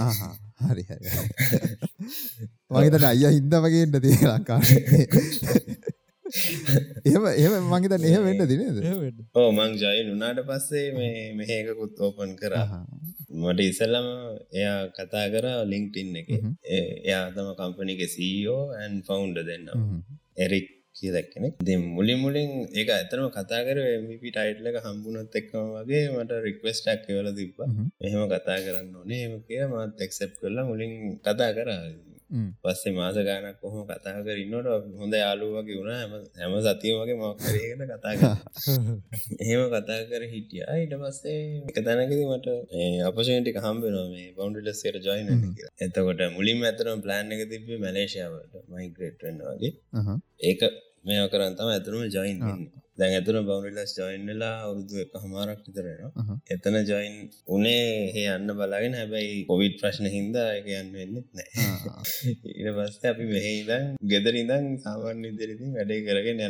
[0.64, 0.84] හරි
[2.72, 4.18] මගේතට අය හින්ද වගේට තිය
[6.28, 8.80] ලංකාව එම එම මගේත එහෙ වෙන්න දිනද
[9.36, 12.80] ඕ මං ජයින් උනාට පස්සේ මේ මෙහකකුත් ඕපන් කරා.
[13.34, 14.08] මට ඉසල්ලම
[14.54, 16.30] එයා කතා කර ලිංක්ටින් එක.
[17.04, 19.70] එයා තම කම්පනික සීෝ ඇන් ෆවුන්ඩ දෙන්න
[20.38, 26.42] එරික් කියදක්කෙනෙ දෙ මුලි මුලින් ඒක ඇතරම කතා කර මිපි ටයිට්ලක හම්බුණත් එක්කම වගේ මට
[26.48, 27.58] රික්වස්ටක් කියවල තිබ්බ.
[28.02, 31.82] එහෙම කතා කරන්න ඕනේ එම කිය මත් එක්සප් කරලා මුලින් කතා කරා
[32.62, 34.68] පස්සේ මාස ගානක් කොහොම කතා කරන්නට
[35.00, 35.92] හොඳ යාලුවගේ වුණ.
[35.92, 38.16] හැම හැම සතිය වගේ මොක්කරගෙන කතා
[39.44, 40.64] එහෙම කතා කර හිටිය.
[40.66, 42.48] අයිට පස්සේ එක තැනකද මට
[43.10, 45.30] අපශේටික හම්බෙනවා මේ බෞන්ඩිලස්සයට ජොයින
[45.80, 49.74] එතකොට මුලින් ඇතරම ප්ලෑන් එක තිබේ මලේෂයාවට මයිග්‍රේට්වෙන්න වගේ.
[50.42, 50.62] ඒක
[51.06, 52.40] මේ කරන්තම ඇතුරම ජොයින්
[52.98, 57.16] දැන් ඇතුන බවනිලස් ජොයින්ලා අවුරුදු එක හමාරක් විතරෙනවා එතන ජොයින්
[57.56, 57.84] උනේ
[58.16, 61.50] হে යන්න බලාගෙන හැබැයි කොවිඩ් ප්‍රශ්න හින්දා එක යන්න වෙන්නෙත් නෑ
[62.54, 66.42] ඊට පස්සේ අපි මෙහෙ ඉඳන් ගෙදර ඉඳන් සාමාන්‍ය විදිහට වැඩේ කරගෙන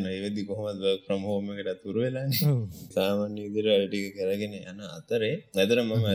[0.50, 2.56] කොහොමද work from home එකට තුරු වෙලානේ
[2.96, 6.08] සාමාන්‍ය විදිහට වැඩ ටික කරගෙන යන අතරේ ඇතර මම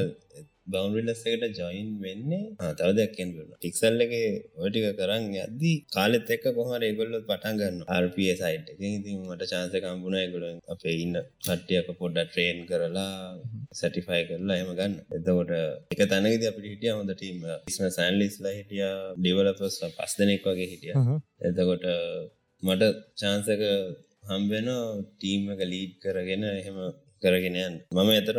[0.67, 2.43] බවන්රිලස් එකට ජොයින් වෙන්නේ.
[2.79, 4.13] තව දෙයක් කියන්න ටික්සල් එක
[4.59, 8.79] ඔටික කරන්න යද්දී කාලෙත් එක්ක කොහමර ඒගොල්ලොත් පටන් ගන්න RPA සයිට් එක.
[8.91, 10.45] ඉතින් මට චාන්ස කම්බුණ ගොල
[10.75, 13.17] අපේ ඉන්න කට්ටියක පොඩ්ඩ ට්‍රේන් කරලා
[13.73, 14.95] සැටිෆයි කරලා එම ගන්න.
[15.17, 15.53] එතකොට
[15.95, 18.87] එක තැනකද අපිට හිටිය හොඳ ටීම ඉස්ම සෑන්ලිස්ලා හිටිය
[19.19, 20.95] ඩිවලපස් පස් දෙනෙක් වගේ හිටිය.
[21.49, 21.87] එතකොට
[22.63, 22.83] මට
[23.21, 23.63] චාන්සක
[24.29, 24.69] හම්බෙන
[25.13, 26.77] ටීම් එක ලීඩ් කරගෙන එහෙම
[27.23, 28.37] කරගෙනයන් මම එතර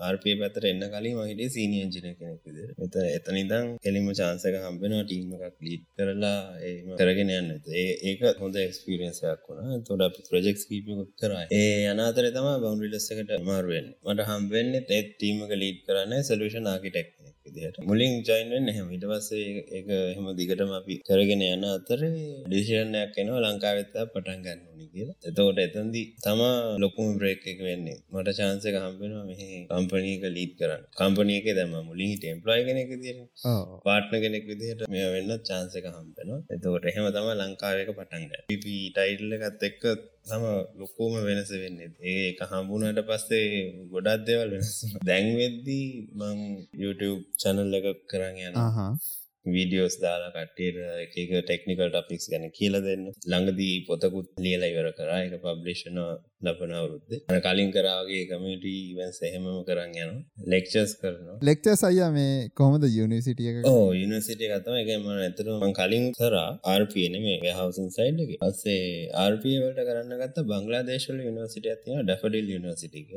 [0.00, 5.04] ආර්පය පැතර එන්න කලින් මහිටේ සීනි එංජින කෙනෙක් විදිර එත එතන ඉදං කෙලිම චාන්සක හම්බෙනවා
[5.04, 7.50] ටීම එකක් ලීඩ් කරලා ඒම කරගෙන යන්න.
[8.02, 9.84] ඒක හොඳ එක්ස්පිරියන්සයක් වුණ.
[9.88, 11.44] තොඩ අපි ප්‍රජෙක්ස් කීපිකුත් කරා.
[11.52, 17.08] ඒ අනාතර තම බවන්ඩිලස්සකට මාරුවෙන් මට හම්බෙන්න තෙත් ටීමක ලීඩ් කරන්න සලූෂන් ආකිටෙක්
[17.54, 22.10] විදිහට මුලින් ජොයින්වෙන් එහෙම ඊට පස්සේ ඒක එහෙම දිගටම අපි කරගෙන යන අතරේ
[22.48, 25.16] ඩිසිෂන් එකක් එනවා ලංකාවෙත් පටන් ගන්න ඕනේ කියලා.
[25.28, 27.98] එතකොට එතනදී තමා ලොකුම බ්‍රේක් එක වෙන්නේ.
[28.14, 30.84] මට chance එක හම්බ වෙනවා මෙහි කම්පැනි එක ලීඩ් කරන්න.
[31.00, 33.28] කම්පැනි එකේ දැන් මම මුලින් හිටියේ එම්ප්ලොයි කෙනෙක් විදිහට.
[33.50, 33.60] ඔව්.
[33.86, 36.40] පාර්ට්නර් කෙනෙක් විදිහට මේවා වෙන්න chance එක හම්බ වෙනවා.
[36.54, 38.42] එතකොට එහෙම තමයි ලංකාවේ එක පටන් ගන්නේ.
[38.48, 39.84] PP ටයිටල් එකත් එක්ක
[40.26, 40.44] තම
[40.78, 41.90] ලොකෝම වෙනස වෙන්නේ.
[42.02, 43.48] ඒ එක හම්බුණට පස්සේ
[43.92, 44.70] ගොඩක් දෙවල් වෙනස්
[45.08, 46.38] දැන් වෙද්දී මං
[46.82, 48.54] YouTube චැනල් එක කරන්න යන
[49.46, 50.76] වීඩියෝස් දාලා කට්ටියට
[51.22, 53.06] එක ටෙක්නිකල් ටොපික්ස් ගැන කියල දෙන්න.
[53.30, 55.18] ළඟදී පොතකුත් ලියලා ඉවර කරා.
[55.26, 55.98] එක පබ්ලිෂන
[56.46, 57.10] ලබන අවුරුද්ද.
[57.30, 60.12] අන කලින් කරාගේ කමිට ඉවන්ස් එහෙමම කරන්න යන
[60.52, 65.50] ලෙක්චස් කරන ලෙක්චස් අයියා මේ කොහොමද යුනිසිටිය ඕ යුනිසිටිය ගතම එකම ඇතර
[65.80, 66.50] කලින් කරා.
[66.72, 68.36] ආර්පන මේ වහවසින් සයිඩ් එක.
[68.42, 73.10] පස්සේ ආර්පය වලට කරන්න ගත්ත බංගලාදේශල යුනිසිට ඇතින ඩෆඩිල් යුනිසිටික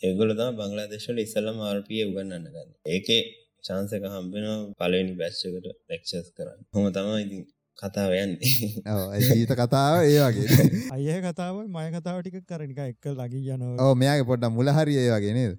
[0.00, 2.68] තම බංගලාදේශල ඉස්සලම ආර්පය උගන්නන්න ගන්න.
[2.96, 3.22] ඒකේ
[3.64, 6.60] චාන්සක හම්බෙන පලවෙනි බැච්චකට ලෙක්ෂස් කරන්න.
[6.72, 9.20] හොම තමයි ඉතින් කතාව යන්නේ.
[9.38, 10.66] ජීත කතාව ඒ වගේ.
[10.94, 15.08] අය කතාව මය කතාව ටික කරනික එක්ක ලගී යන ඕ මෙයාගේ පොඩ්ඩ මුල හරි ඒ
[15.08, 15.54] වගේ නේද?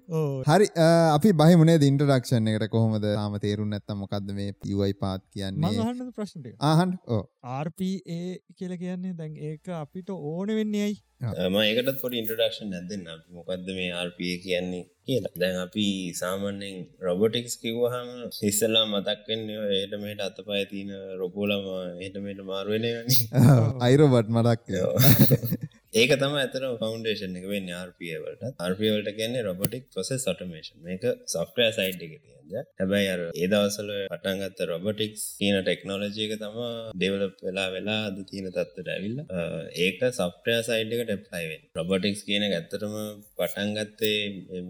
[0.46, 2.68] හරි අපි බහිමුණේ ඉන්ටරක්ෂන් එකට?
[2.70, 3.06] කොහොමද?
[3.08, 6.12] තාම තේරුම් නැත්තම් මොකක්ද මේ පිවයි පාත් කියන්නේ?
[6.14, 6.52] ප්‍රශ්නට?
[6.62, 6.98] ආහන්
[7.60, 8.20] RPA
[8.58, 13.04] කියල කියන්නේ දැන් ඒක අපිට ඕන වෙන්නේ ඇයි ම ඒකටත් පොඩි ඉන්ට්‍රඩක්ෂන් නැදන්න
[13.36, 15.32] මොකක්ද මේ RPA කියන්නේ කියලා.
[15.42, 15.86] දැන් අපි
[16.20, 18.10] සාමාන්‍යෙන් රොබොටික්ස් කිව්වහම
[18.50, 19.44] ඉස්සල්ලා මතක්වෙන්න
[19.78, 20.90] ඒට මේට අතපය තියන
[21.22, 21.66] රොබෝලම
[22.04, 22.86] ඒටමට මාරුවෙන
[23.86, 24.66] අයිරොබට් මටක්
[25.92, 32.04] ඒක තම ඇතර ෆෞන්ඩේෂන් එක වෙන්න RPවලට RPවලට කියන්නේ රොබොටික් ප්‍රොසෙස් ඔටමේෂන් මේක සොෆ්ටය සයිට්
[32.06, 36.56] එක තියෙද හැබැයි අර ඒදවසල පටන්ගත්ත රොබොටික්ස් කියන ටෙක්නෝලජය එක තම
[36.94, 39.20] ඩෙවලප් වෙලා වෙලා අද තියෙන තත්වට ඇවිල්ල
[39.80, 42.96] ඒක සොෆ්ටය සයිට් එකට එප්ලයිවෙන් රොබොටික්ස් කියන ඇත්තරම
[43.36, 44.16] පටන්ගත්තේ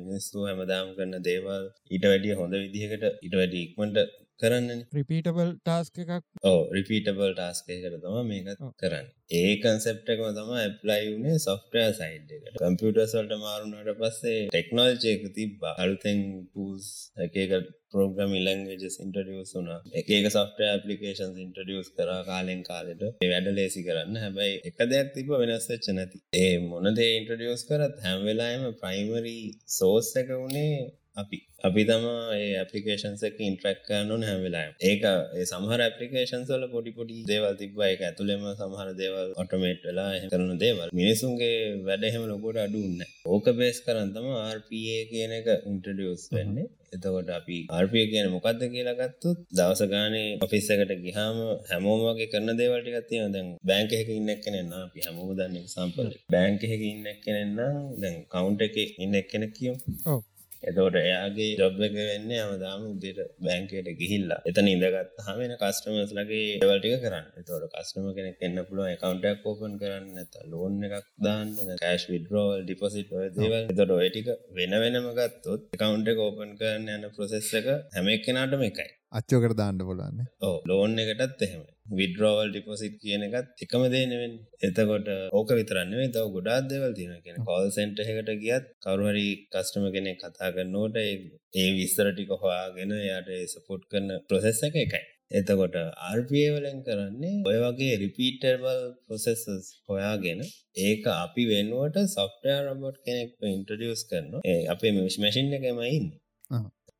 [0.00, 4.02] මිනිස්සු හැමදාම් කරන්න දේවල් ඊට වැඩිය හොඳ විදිහකට ඉට වැඩි ඉක්මට
[4.42, 6.24] කරන්න රිපීටබල් ටාස්ක එකක්.
[6.44, 9.10] ඕ රිපීටබල් ටාස්කයකට තම මේකත් කරන්න.
[9.32, 12.56] ඒ කන්සෙප්ටකම තම ඇප්ලයි වුණේ සොෆ්ටය සයිඩ් එකට.
[12.62, 16.20] කම්පියුටර්සල්ට මාරුණට පස්සේ ටෙක්නෝල්ජයක තිබ අලුතෙන්
[16.52, 16.88] පූස්
[17.26, 23.04] එකක ප්‍රෝග්‍රම ඉලංගජස් ඉන්ටඩියස් වුනා එක සොෆ්ට පපලිකේන්ස් ඉන්ටඩියස් කර කාලෙන් කාලෙට.
[23.24, 24.18] වැඩ ලේසි කරන්න.
[24.24, 26.18] හැබැයි එක දෙයක් තිබ වෙනස්වෙච්ච නැති.
[26.40, 29.46] ඒ මොනදේ ඉන්ටඩියස් කරත් හැම්වෙලාම ප්‍රයිමරී
[29.78, 30.74] සෝස් එක වුණේ
[31.16, 31.38] අපි.
[31.64, 35.02] අපි තම ඒ ඇපලිකේෂන්ස එක ඉන්ට්‍රක් කරනුන් හැමිලා ඒක
[35.36, 40.52] ඒ සමහර ඇපලිකේෂන් සොල පොඩි පොඩි දේවල් තිබ එක ඇතුළෙම සමහර දේවල් ඔටමේට් වෙලා කරන
[40.58, 40.88] දේවල්.
[40.92, 41.56] මිනිසුන්ගේ
[41.88, 46.68] වැඩහෙම ලොකොට අඩුන්න ඕක බේස් කරන්තම RPA කියන එක ඉන්ටඩියස් වෙන්නේ.
[46.94, 51.38] එතකොට අපි ආර්පිය කියන මොකක්ද කියලා ගත්තුත් දවස ගානේ ඔෆිස් එකට ගිහාම
[51.70, 53.32] හැමෝම වගේ කරන දේවල් ටිකක් තියෙනවා.
[53.34, 57.78] දැන් බැංක් එකක ඉන්න එක්කෙනෙක් නම් අපි හැමෝම දන්න එක්සැම්පල් බැංක් එකක ඉන්න එක්කෙනෙක් නම්
[58.02, 59.78] දැන් කවුන්ට් එකේ ඉන්න එක්කෙනෙක් කියමු.
[60.06, 60.20] ඔව්.
[60.62, 66.78] එතකොට එයාගේ ජොබ් එක වෙන්නේ හැමදාම උදේට බැංකයට ගිහිල්ලා එතන ඉඳගත් හමෙන කස්ටමර්ස් ලගේ දේවල්
[66.78, 67.26] ටික කරන්න.
[67.40, 72.60] එතකොට කස්ටමර් කෙනෙක් එන්න පුළුවන් account එකක් open කරන්න නැත්නම් loan එකක් දාන්න cash withdrawal
[72.70, 73.62] deposit ඔය දේවල්.
[73.64, 78.68] එතකොට ඔය ටික වෙන වෙනම ගත්තොත් account එක open කරන්න යන process එක හැම එක්කෙනාටම
[78.70, 78.90] එකයි.
[79.12, 80.18] අච්චෝකට දාන්න පුළුවන්.
[80.42, 80.56] ඔව්.
[80.64, 81.72] ලෝන් එකටත් එහෙමයි.
[81.92, 87.66] විඩ්‍රෝවල් ඩිපොසිට් කියන එකත් එකම දේනෙවෙන් එතකොට ඕක විතරන්නේ තව ගොඩාත් දෙවල් තියෙන කියෙන කෝල්
[87.76, 94.62] සෙන්ට එකට ගියත් කරුහරි කස්ටම කෙනෙක් කතා කරන්නෝට ඒ විස්තරටික හොයාගෙන යාට සපොට් කරන ප්‍රොසෙස්
[94.68, 95.04] එක එකයි.
[95.32, 100.40] එතකොට ආර්පවලෙන් කරන්නේ ඔය වගේ රිපීටර්බල් පොසෙසස් හොයාගෙන
[100.82, 104.30] ඒක අපි වෙනුවට සොෆ්ටය රබොට් කෙනෙක් ඉන්ට්‍රඩියස් කරන
[104.74, 106.06] අපේ මිෂ් මැසින් එකමයින්න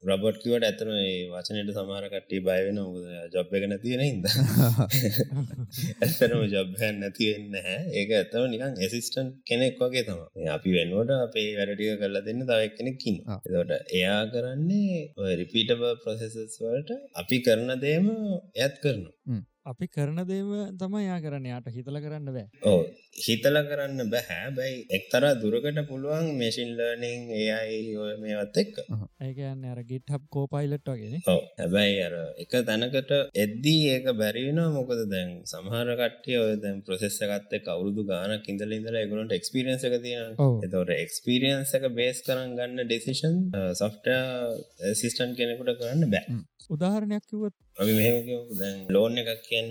[0.02, 0.88] රබොට් කිවට ඇතන
[1.30, 2.78] වචනයට සමහර කට්ටි බයවෙන
[3.32, 4.24] ජොබ් එක නැතියෙන හිද
[6.02, 12.02] ඇතරම ජොබ්හැන් නැතිවෙන්න හැ ඒක ඇතව නිකන් එසිස්ටන් කෙනෙක් වගේ තම අපි වෙන්නුවට අපේ වැඩටික
[12.02, 18.12] කරලා දෙන්න තවක් කෙනෙක්කින් එතට එයා කරන්නේ රිපීටබ ප්‍රසෙසස් වලට අපි කරන දේම
[18.58, 19.10] ඇත් කරනු
[19.66, 21.44] අපි කරන දේම තම යා කරන්න.
[21.44, 22.46] යාට හිතල කරන්න බෑ.
[22.64, 22.80] ඕ
[23.16, 28.80] හිතල කරන්න බැහැ බැයි එක්තර දුරකට පුළුවන් මේසින් ලර්නිං ඒයි ඔය මේවත් එක්ක.
[29.22, 33.12] ඒකන්න අර ගිට හබ් කෝපයිලට් වගෙන ඕ හැබැයි අර එක තැනකට
[33.44, 38.78] එද්දී ඒක බැරිවෙන මොකද දැන් සමහර කට්ටිය ඔය දැන් ප්‍රසෙස් එකත් එක්ක අවුරුදු ගානක් ඉඳලා
[38.78, 43.38] ඉඳලා ඒගොල්ලන්ට එක්ස්පීරියන්ස් එක තියෙනවා එතකොට එක්ස්පීරියන්ස් එක බේස් කරන් ගන්න ඩිසිෂන්
[43.78, 44.58] සොෆ්ට්වෙයාර්
[44.90, 49.70] ඇසිස්ටන්ට් කෙනෙකුට කරන්න බෑ උදාහරණයක් කිව්වොත් අපි මෙහෙම ලෝන් එකක් කියන්න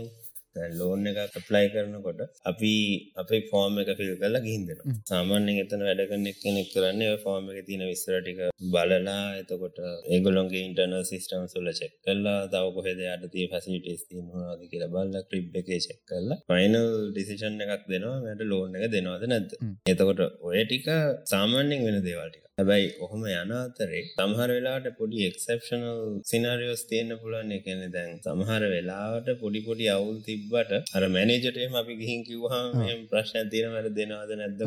[0.71, 2.71] ලෝන් එක ප්ලයි කරනකොට අපි
[3.15, 4.95] අපේ ෆෝර්ම් එක ෆිල් කරලා ගිහින් දෙනවා.
[5.11, 8.41] සාමාන්‍යයෙන් එතන වැඩ කරන කෙනෙක් කරන්නේ ෆෝර්ම් එකේ තියෙන විස්තර ටික
[8.73, 14.91] බලලා එතකොට ඒගොල්ලොන්ගේ ඉන්ටර්නල් සිස්ටම්ස් වල චෙක් කරලා තව කොහෙද යට තියෙන ෆැසිලිටිස් තියෙනවද කියලා
[14.95, 16.77] බලලා ක්‍රිබ් එකේ චෙක් කරලා ෆයිනල්
[17.09, 19.51] ඩිසිෂන් එකක් දෙනවා මට ලෝන් එක දෙනවද නැද්ද?
[19.87, 20.87] එතකොට ඔය ටික
[21.33, 25.85] සාමාන්‍යයෙන් වෙන දේවල් ටික හැබැයි ඔහොම යන අතරේ සමහර වෙලාවට පොඩි එක්සෙප්ෂනල්
[26.31, 27.53] සිනාරියෝස් තියෙන්න පුළුවන්.
[27.65, 33.01] කියන්නේ දැන් සමහර වෙලාවට පොඩි පොඩි අවුල් තිබ්බට අර මැනේජර්ට එහෙම අපි ගිහින් කිව්වහම එහෙම
[33.11, 34.61] ප්‍රශ්නයක් තියෙනවද දෙනවද නැද්ද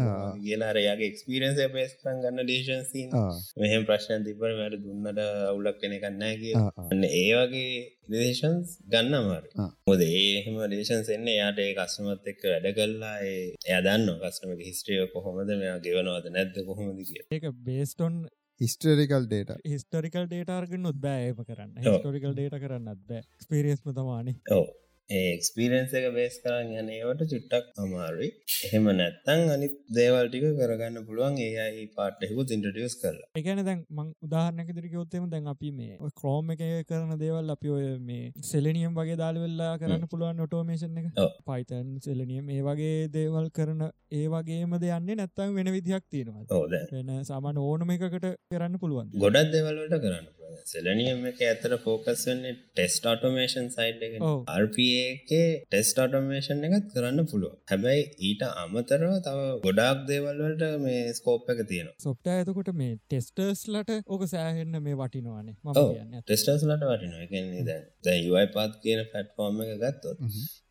[0.44, 3.34] කියලා අර යාගේ එක්ස්පීරියන්ස් එක බේස් කරන් ගන්න ඩිසිෂන්ස් තියෙනවා.
[3.56, 6.72] මෙහෙම ප්‍රශ්නයක් තිබ්බට මට දුන්නට අවුලක් වෙන එකක් නැහැ කියලා.
[6.84, 7.74] අන්න ඒ වගේ
[8.06, 13.16] ඩිසිෂන්ස් ගන්න අමාරුයි මොකද ඒ එහෙම ඩිසිෂන්ස් එන්නේ එයාට ඒ කස්ටමර්ත් එක්ක වැඩ කළා.
[13.22, 17.28] ඒ එයා දන්නවා කස්ටමර්ගේ හිස්ටරි එක කොහොමද මෙයා ගෙවනවද නැද්ද කොහොමද කියලා.
[17.30, 18.22] ඒක based on
[18.60, 21.76] historical data historical ඩේටර්ගන්න උත්බෑ ඒම කරන්න.
[21.84, 23.22] හිස්ටෝරිකල් ඩේට කරන්නත් බෑ.
[23.44, 24.66] ස්පිරියස්ම තමානේ ඕ
[25.10, 28.28] ඒක්ස්පිරන්ස එක බේස් කරන්න යන ඒවට චුට්ටක් අමාරුයි.
[28.66, 33.28] එහෙම නැත්තං අනිත් දේවල්ටික කරගන්න පුළුවන් ඒයි පාට්ටෙකු ඉන්ටටියස් කරලා.
[33.36, 38.32] එකන දැන් මං උදාහරනක දිරිකයොත්තෙම දැන් අපි මේ ක්‍රෝම එක කරන දේවල් අපි ඔය මේ
[38.50, 41.12] සෙලනියම් වගේ දාල්වෙල්ලා කරන්න පුළුවන් ඔටෝමේෂන් එක.
[41.46, 47.60] පයිතන් සෙලනියම් ඒ වගේ දේවල් කරන ඒ වගේම දෙයන්නේ නැත්තම් වෙන විදිහක් තියෙනවා වෙන සාමාන
[47.62, 50.26] ඕනම එකකට කරන්න පුළුවන් ගොඩක් දෙවල්ලට කරන්න
[50.66, 54.16] සෙලනියම් එක ඇතර ෆෝකස් වෙන්නේ ටෙස්ට ඔටෝමේෂන් සයිඩ් එක
[54.56, 61.64] RPAගේ ටෙස්ට ඔටෝමේෂන් එකත් කරන්න පුළුව හැබැයි ඊට අමතරව තව ගොඩක් දේවල්වලට මේ ස්කෝප් එක
[61.66, 65.56] තියෙන සොප්ට ඇතකොට මේ ටෙස්ටර්ස්ලට ඕක සෑහෙන්න මේ වටිනවානේ.
[65.62, 67.22] ම ටෙස්ටර්ස්ලට වටිනවා.
[67.24, 70.18] එකන්නේ දැ යුයි පත් කියන ෆැට්ෆෝර්ම එක ගත්තොත්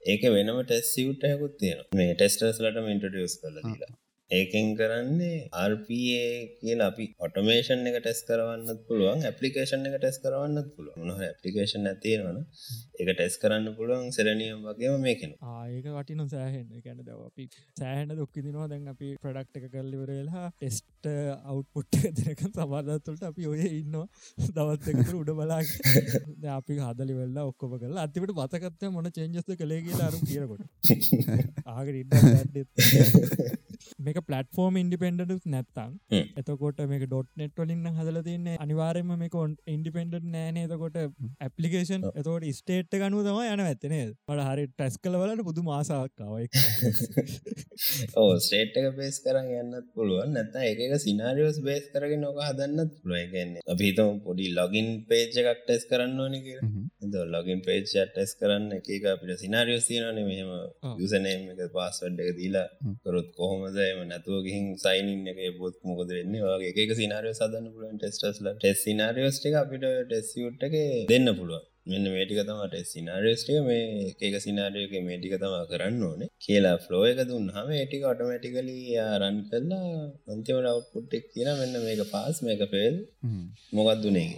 [0.05, 3.91] ඒක වෙනම ටෙස් සිවට්ටයකුත් තියෙන මේ ටෙස්ටර්ස්ලටම ඉන්ටඩියස් කල දීලා
[4.31, 5.39] ඒකෙන් කරන්නේ
[5.71, 6.27] RPA
[6.59, 10.97] කියලා අපි ඔටෝමේෂන් එක ටෙස් කරවන්නත් පුළුවන් ඇපලිකේෂන් එක ටෙස් කරවන්නත් පුළුවන්.
[10.99, 11.99] මොන හරි ඇප්ලිකේෂන් එකක්
[12.93, 15.31] ඒක ටෙස් කරන්න පුළුවන් සෙලනියම් වගේම මේකෙන.
[15.51, 17.45] ආයක වටින සෑහෙන් ගැන දව අපි
[17.79, 21.09] සෑහන දුක්කිදිනවා දැන් අපි ප්‍රඩක්් එක කල්ලිවරලා ටෙස්ට
[21.51, 24.05] අවුට්පුට් දෙනක සමාදත්තුලට අපි ඔය ඉන්නවා.
[24.57, 25.67] දවත්තකට උඩ බලාග
[26.59, 30.63] අපි හදලි වෙල්ල ඔක්කොම කරලා අතිවට පතකත්ය මොන චෙන්ජස්ත කළේ කියලා අරු කියරකොට
[31.75, 31.87] ආග
[34.05, 35.91] මේක පලටෆෝර්ම් ඉන්ඩිපෙන්ඩට නැත්තං
[36.41, 37.03] එතකොට මේක.
[37.09, 39.35] ඩොට් නෙට් වලින්න හදල තින්න අනිවාරයම මේක
[39.75, 40.61] ඉන්ඩිපෙන්ඩට නෑන.
[40.63, 40.97] එතකොට
[41.47, 42.47] ඇපලිකේෂන් එතකොට
[42.83, 46.47] ස්ටේට් ගනු තම යන ඇත්තනේ පට හරි ටැස් කල වලට පුදු මාසාක්කාවයි
[48.19, 50.33] ඕ ස්ටේට් එක බේස් කරන්න යන්නත් පුළුවන්.
[50.35, 56.19] නැත එක සිනාරියෝස් බේස් කරගෙන නොක හදන්නත් පුළුවගන්නේ අපිතම පොඩි ලොගින් පේජ් එකක් ටෙස් කරන්න
[56.25, 56.59] ඕන කිය
[57.35, 60.51] ලොගින් පේජ් ටෙස් කරන්න එක අපිට සිනාරියෝස් තියනන මෙහම
[61.01, 62.67] යුසනේම එක පාස්වඩ් එක දීලා
[63.05, 63.77] කරොත් කොහොමද?
[63.83, 66.39] එම නැතුව ගිහින් සයිනින් එක බොත් මොකද වෙන්න?
[66.45, 70.75] වගේ එක සිනාරිය සදන්න පුළුවන් ටෙස්ටස්ල ටෙස් සිනාරියෝස්ටික අපිට ටෙස්සියුට් එක
[71.11, 73.87] දෙන්න පුළුවන් මෙන්න මේටික තමට සිනාරියස්ටිය මේ
[74.19, 76.29] ඒක සිනාරියක මේටික තමා කරන්න ඕනේ.
[76.39, 78.75] කියලා ෆ්ලෝ එක දුන්න හම ඒටික ඔටමටිකලි
[79.17, 79.89] රන් කරලා
[80.31, 82.95] අන්තිමට අවුපුට්ටෙක් කියන මෙන්න මේක පාස් මේක පෙල්
[83.71, 84.29] මොකක් දුනේ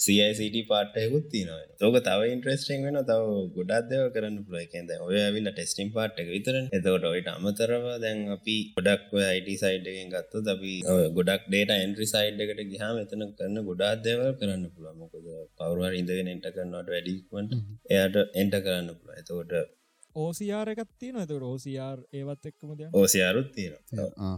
[0.00, 1.62] සයිසිට පාට්ටයකුත් තියනවා.
[1.76, 3.24] තෝක තව ඉන්ට්‍රස්ටිං වෙන තව
[3.56, 9.16] ගොඩක් දෙව කරන්න පුලයිකෙන්ද ඔය ඇවිල්ල ටෙස්ටිම් පාට්ක විතර එතකොට ඔයිට අමතරව දැන් අපි ගොඩක්
[9.24, 10.74] අයිට සයිඩ්ගෙන් ගත්ත අපි
[11.16, 16.28] ගොඩක් ඩේට ඇන්ට්‍රි සයිඩ් එකට ගහම එතන කරන්න ගොඩාත් දේවල් කරන්න පුළුව මොකද කවරුවර ඉඳගෙන
[16.28, 17.52] එන්ට කරන්නට වැඩික්මට
[17.92, 19.52] එයට එන්ට කරන්න පුළ එතකොට
[20.16, 23.74] ඕසියාර එකත් තියෙන ඇත රෝසියාර් ඒවත් එක්කම ද ඕසියාරුත් තියෙන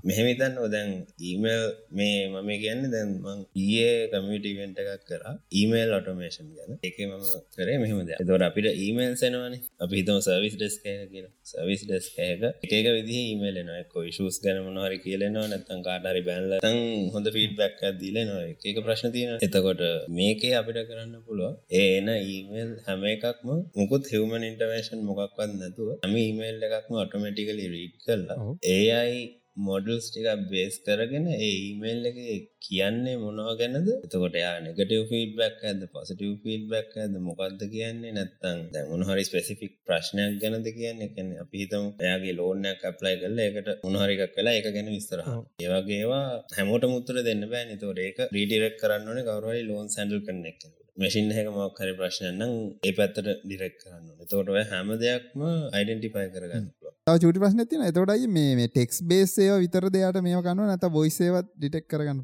[0.05, 0.91] මෙහෙමිතන්න ඔදැන්
[1.23, 5.23] ඊමල් මේ මම කියන්න දැන්මං ඒ කමිටිවෙන්ට එකක් කර.
[5.53, 6.79] ඊමේල් ඔටෝමේෂන් ගැන.
[6.83, 7.25] එක මම
[7.57, 12.43] කරේ මෙහමද තොට අපිට ඊමේල් සෙනවන අපි හිතම සර්විස් ඩෙස් කය කියන සර්විස් ඩෙස් කයක
[12.67, 16.79] එකක විදි ඊමේල් න කොයි ශස් ගැන මොනහරි කියලෙනවා නැත්තන් කාටරි බැල්ල තන්
[17.15, 22.73] හොඳ ෆීඩ්බැක් දීල නවා එක ප්‍රශ්න තියෙන එතකොට මේකේ අපිට කරන්න පුළුව ඒ එන ඊමේල්
[22.87, 29.26] හැම එකක්ම මුකුත් හිවමන් ඉන්ටවේෂන් මොකක්වන්න නැතුව ම ඊමේල් එකක්ම ඔටෝමටිකලි රීඩ් කරලා ඒයි
[29.59, 32.18] මොඩල්ස් ටික බේස් කරගෙන ඒ ඊමේල් එක
[32.66, 33.88] කියන්නේ මොනව ගැනද?
[33.98, 38.12] එතකොට නෙගටව ෆීඩබක් ඇද පොසිටව ෆීඩබක් ඇද මොකක්ද කියන්නේ?
[38.12, 41.05] නැත්තං දැමුණ හරි ස්පෙසිෆික් ප්‍රශ්නයක් ගැනද කියන්න?
[41.09, 45.20] එකන අපි හිතම එයාගේ ලෝනයක් අප්ලයි කල්ල එකට උනහරිකක් කලා එක ගැන විස්තර
[45.64, 46.24] ඒවගේවා
[46.57, 50.61] හැමෝට මුත්තර දෙන්න බෑ නතෝට ඒක රීඩිරෙක් කරන්නන කවරයි ලෝන් සැඩල් කන්නෙක්
[50.97, 56.69] මැසින් හැක මොක් හරි ප්‍රශ්නයන්නම් ඒ පැත්තට ඩිරෙක් කරන්න තෝට ඔය හැම දෙයක්ම අයිඩෙන්ටිෆයි කරගන්න
[57.17, 62.23] චුටි ප්‍රශ්න තින එතොටයි මේ ටෙක්ස් බේසේව විතර දෙයට මේ කන්න නැත බොයිසේවත් ඩිටෙක් කරගන්න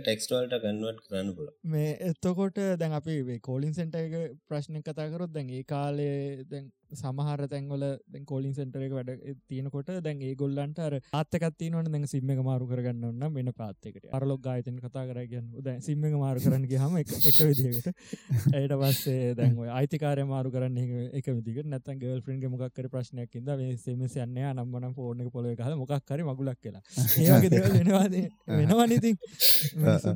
[0.00, 5.66] ටෙක්ස්ටවල්ට කන්වට කරන්න පුල මේ එත්තකොට දැන් අපි කෝලින් සෙන්ට එක ප්‍රශ්න කතාකරොත් දැන් ඒ
[5.66, 7.84] කාලේ දැන් සමහර තැන්වල
[8.24, 9.12] කෝලින් සෙන්ටර එක වැඩ
[9.48, 14.42] තියෙනකොට දැන් ඒ ගොල්ලන්ට අර ආත්තකත්ති නොන දැන් සිම්ම මාරු කරගන්න ඔන්න වෙන පාත්තකට අරලොක්
[14.42, 17.12] ගායතන කතා කරගන්න දැන් සිම්ම මාරු කරන්න හම එක
[17.50, 17.88] විදිකට
[18.52, 20.78] ඇයට පස්සේ දැන් අයිතිකාරය මාරු කරන්න
[21.12, 26.24] එක විදික නැතන් ගල් ෆ්‍රන්ගේ මොක්කර ප්‍රශ්නයක් ඉද සෙමස යන්න නම්මන ෆෝර්න පොල හල මොක්කර
[26.24, 26.82] මගුලක් කියලා
[27.18, 29.16] ඒගේ වෙනවාද වෙනවනිතින්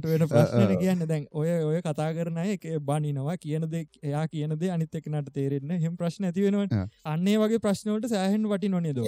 [0.05, 1.07] වෙන ප්‍රශ්නය කියන්න.
[1.07, 3.37] දැන් ඔය ඔය කතා කරන එක බනිනවා.
[3.39, 8.72] කියනද එයා කියනද අනිත්තක නට තේරෙන්න හෙම ප්‍රශ්න ඇතිවෙනවා වෙනවා අන්නේ වගේ ප්‍රශ්නවලට සෑහෙන් වටි
[8.75, 9.01] නොනේද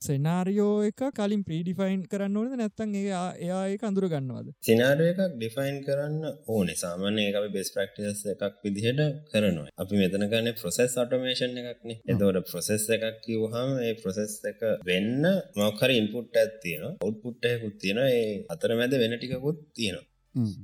[0.00, 2.54] සෙනාරියෝ එක කලින් ප්‍රීඩිෆයින් කරන්න ඕනද?
[2.54, 3.04] නැත්තන් ඒ
[3.38, 4.52] එයා ඒ අඳුර ගන්නවද?
[4.62, 6.76] සිනාරය එකක් ඩිෆයින් කරන්න ඕනේ.
[6.76, 9.02] සාමාන්‍ය එක බෙස් ප්‍රක්ටිස් එකක් විදිහට
[9.32, 9.68] කරනවා.
[9.76, 11.98] අපි මෙතන ගන්න ප්‍රොසෙස් අටෝමේෂන් එකක්නේ.
[12.06, 15.24] එතවට ප්‍රොසෙස් එකක් කිව්හම ඒ ප්‍රොසෙස් එක වෙන්න
[15.56, 18.24] මොකර ඉන්පුට් ඇත්තියන ඔවට්පුට්ටයකුත් තියෙන ඒ
[18.54, 20.11] අතර මැද වෙන ටිකකුත් තියෙනවා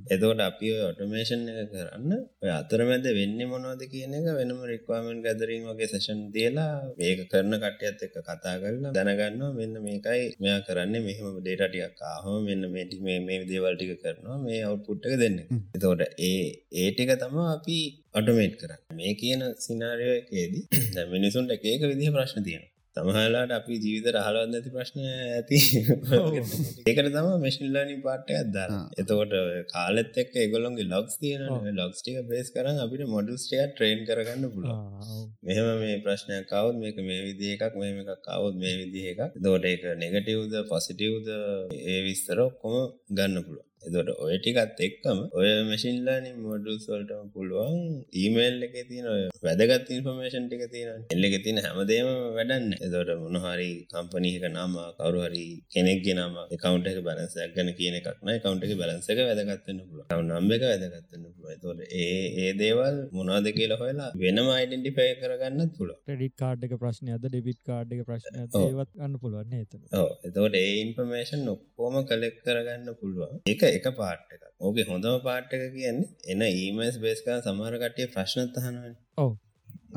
[0.07, 5.89] එතකොට අපි ඔටෝමේෂන් එක කරන්න ඔය අතරමැද වෙන්න මොනවද කියන එක වෙනම රික්වාමෙන්ට් ගැදරීම වගේ
[5.91, 11.69] සෙෂන් දීලා මේක කරන කට්ටියත් එක්ක කතා කරලා දැනගන්නවා මෙන්න මේකයි මෙයා කරන්නේ මෙහෙම ඩේටා
[11.69, 15.37] ටිකක් ආවම මෙන්න මේ මේ මේ දේවල් ටික කරනවා මේ අවුට්පුට් එක දෙන්න.
[15.75, 17.77] එතකොට ඒ ඒ ටික තමයි අපි
[18.13, 18.97] ඔටෝමේට් කරන්නේ.
[18.99, 22.78] මේ කියන සිනාරියෝ එකේදී දැන් මිනිසුන්ට එක එක විදිහ ප්‍රශ්න තියෙනවා.
[22.99, 25.59] සමහලාට අපි ජීවිත රහලවත් නැති ප්‍රශ්න ඇති.
[26.89, 29.33] ඒකට තම මශිල්ලානි පාට්ට අදදාර එතකොට
[29.73, 31.45] කාලෙත් එක් ඒගොලොන්ගේ ලොක්ස් තියන
[31.79, 34.77] ලොක්ස්ටික බේස් කරන්න අපිට මොඩල්ස්ටිය ට්‍රේන් කරගන්න පුළුව
[35.43, 39.65] මෙහම මේ ප්‍රශ්නයක් කවුත් මේක මේ විදි එකක් මේ එකක් කවුත් මේ විදිහ එක දෝට
[39.67, 41.27] එක නෙගටව්ද පොසිටව්ද
[41.85, 42.77] ඒ විස්තර ඔක්කොම
[43.11, 47.77] ගන්න පුළුව එතොට ඔය ටිකත් එක්කම ඔය මැසින්ලානි මොඩල් සොල්ටම පුළුවන්
[48.13, 49.07] ඊමේල් එක තියන
[49.41, 56.07] වැදගත් ඉන්ෆර්මේෂන් ටික තියෙන එල්ලෙක තින හැමදේම වැඩන්න එතොට මොනහරි කම්පනීක නම කවරු හරි කෙනෙක්
[56.11, 60.65] නම කවන්ට එක බැලන්සයක් ගැන කියන එකක්න කවන්ට එක බැලන්ස එක වැදගත්තන්න පුළුව නම් එක
[60.65, 66.67] වැදගත්තන්න පුළුව තොට ඒ ඒ දේවල් මොනාද කියලා හොලා වෙනම අයිඩෙන්ටිෆය කරගන්න පුළ ටඩික් කාඩ්
[66.67, 69.79] එක ප්‍රශ්නය අද ඩෙබිට් කාඩ් එක ප්‍රශ්න ඒවත් ගන්න පුළුවන් එත
[70.29, 73.39] එතවට ඒ ඉන්ෆර්මේෂන් ඔක්කෝම කලෙක් කරගන්න පුළුවන්.
[73.45, 78.95] එක එක පාට් එක ඕක හොඳම පාට් එක කියන්නේ එන ඊමස් බේස්කා සමාරකටේ ප්‍රශ්නත් අහනවන.
[79.17, 79.31] ඔව.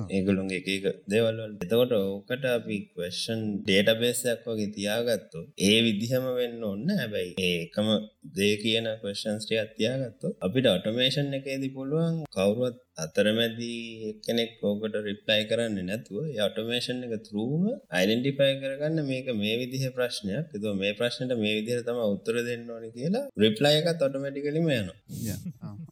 [0.09, 6.89] ඒගොලුන්ගේ එක දේවල්වල් එතකොට ඕකට අපි කවෂන් ඩේට බේසයක් වගේ තියාගත්තු ඒ විදිහම වෙන්න ඔන්න
[6.93, 7.33] හැබැයි.
[7.49, 7.89] ඒකම
[8.33, 16.19] දේ කියන කවෂන්ස්ටිය අත්තියාගත්තු අපිට ඔටෝමේෂන් එකේදී පුළුවන් කවුරුවත් අතරමැදී කෙනෙක් ඕකට රිප්ලයි කරන්න නැතුව
[16.47, 20.47] ඔටෝමේෂන් එක තරූම අයිඩෙන්ටිෆයි කරගන්න මේක මේ විදිහ ප්‍රශ්නයක්.
[20.57, 25.75] එතු මේ ප්‍රශ්නට මේ විදිහ තම උත්තර දෙන්න ඕන කියලා රිප්ලයි එකත් ඔටෝමටිකලිම යනවා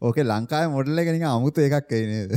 [0.00, 2.30] ඕක ලංකාය මොඩල්ල ගෙනික අමුතු එකක් එනේද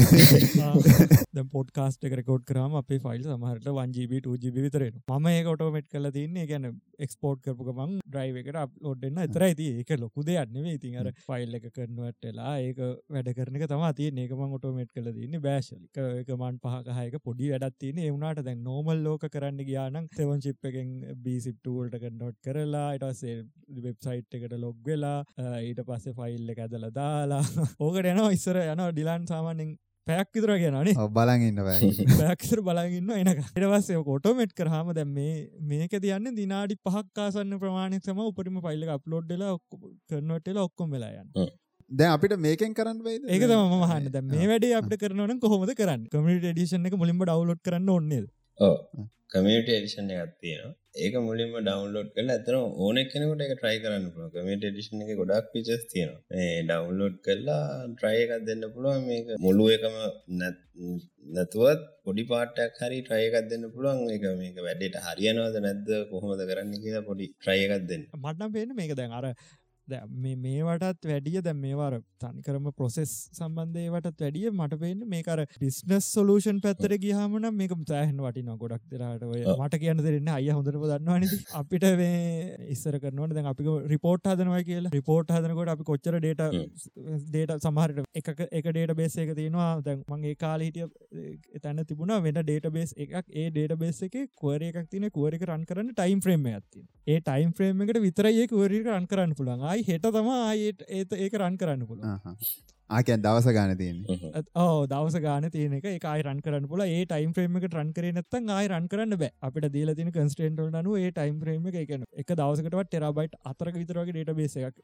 [1.48, 6.70] පොඩ්කාස්ට රකෝඩ් කරම අපේ ෆයිල් සමහට 1GB 2GB විතරෙන ම ඒ ඔටෝමට් කල තින්නේ ගැන
[7.00, 11.68] එක්ස්පෝට් කරපු ගමන් ඩ්‍රයිව එකට අප්ලෝඩ්න්න එතර ඇති ඒක ලොකු දෙයක්න්නේ ඉතින් අර ෆයිල් එක
[11.72, 12.82] කරනවටලා ඒක
[13.12, 18.02] වැඩ කරනක තම තිය ඒකම ඔටෝමට් කල තින්න බෑශලික එක මන් පහකහයක පොඩි වැඩත් තින
[18.02, 20.92] එවුණට දැන් නෝමල් ලෝක කරන්න ගියානම් තෙවන් චිප් එකෙන්
[21.24, 23.38] බීසිප්ටූල්ට කන්නොට් කරලා ඉටසේ
[23.80, 25.20] වෙබ්සයිට් එකට ලොග් වෙලා
[25.62, 27.44] ඊට පස්සේ ෆයිල් එක ඇදල දාලා.
[27.80, 29.76] ඕකට යනවා ඉස්සර යන ඩිලන් සාමානෙන්
[30.08, 31.60] පැයක් විතර කියනනේ බලගන්න
[32.18, 35.36] පැක්සර බලගන්න එනක එටවස්සේ කොටෝමට් කරහම දැම් මේ
[35.72, 39.46] මේක තියන්න දිනාඩි පහක්කාසන්න ප්‍රමාණක්ම උපරිම පයිල්ල අප්ලෝඩ්ඩල
[40.10, 41.52] කරනටල ඔක්කොම් වෙලායන්න
[41.92, 46.08] දැ අපිට මේකෙන් කරන්න වේ ඒක තම මහන්න ද මේ වැඩේ අපට කරනවන කොහොමද කරන්න?
[46.08, 48.28] කමිට ඩිෂන එක මුලින්ම ඩවලෝඩ් කරන්න ඔන්නේද
[49.30, 54.32] කමියට එඩිෂන් එකක් තියෙනවා ඒක මුලින්ම ඩවන්ලෝඩ් කළ ඇතන ඕන කෙනෙකුට එක ට්‍රයි කරන්න පුළුව
[54.36, 56.22] කමිට එඩිෂන් එක ගොඩක් පිචස් තියෙනවා.
[56.40, 59.06] ඒ ඩවන්ලෝඩ් කරලා ට්‍රයි එකක් දෙන්න පුළුවන්.
[59.10, 59.96] මේක මුළු එකම
[61.36, 64.04] නැතුවත් පොඩි පාටක් හරි ට්‍රයකක් දෙන්න පුළුවන්.
[64.16, 65.90] එක මේක වැඩට හරියනවද නැද්ද?
[66.12, 68.04] කොහොමද කරන්න කියලා පොඩි ට්‍රයකක් දෙන්න.
[68.24, 69.26] මට්නම් පේන මේක දැන් අර
[69.88, 77.50] මේවටත් වැඩිය දැ මේවාර තනිකරම ප්‍රොසෙස් සම්බන්ධයවටත් වැඩිය මට පේන්න මේකර බිස්නස් සොලූෂන් පැත්තර ගහමන
[77.54, 79.24] මේක තෑහන් වටින ගොඩක් දෙරට
[79.58, 84.92] මට කියන්න දෙරන්න අය හොඳට දන්නවාන අපිට මේ ඉස්සර කරනවට දැන් අපි රිපෝට් හදනවා කියලා.
[84.92, 86.44] රිපෝට් හදනකොට අපි කොච්චර ඩේට
[87.28, 89.72] ඩේට සමහරට එක එක ඩේට බේස එක තියෙනවා.
[89.82, 90.88] දැන් මගේ කාල හිටිය
[91.64, 92.16] තැන්න තිබුණ.
[92.28, 93.18] වෙන ඩේට බේස් එකක්.
[93.32, 97.52] ඒ ඩේට බේස් එක kuවර එකක් තින kuවරක රන් කරන්න ටයිම් ්‍රේම ඇති ඒ ටයිම්
[97.58, 101.56] ්‍රේම් එකට විතරයි ඒ kuවරක රන් කරන්න පුළන් ආයි හෙට තමා ආයට ඒත ඒක රන්
[101.58, 102.34] කරන්න පුළුව
[102.90, 103.98] ආකැන් දවස ගාන තියෙන
[104.56, 105.88] ඕ දවස ගාන තියන එක.
[105.90, 109.32] එකයි රන් කරන්න පුල ඒ ටයිම් ්‍රේම එක රන් කරේ නත්තන් ආය රන් කරන්න බෑ.
[109.48, 114.14] අපිට දීල තින කන්ස්ටේන්ට නු ඒ ටයිම් ්‍රේම එක එකන එක දවසකටවත් ටෙරබයිට් අතරක විතරගේ
[114.14, 114.80] ඩේට බේස එකක්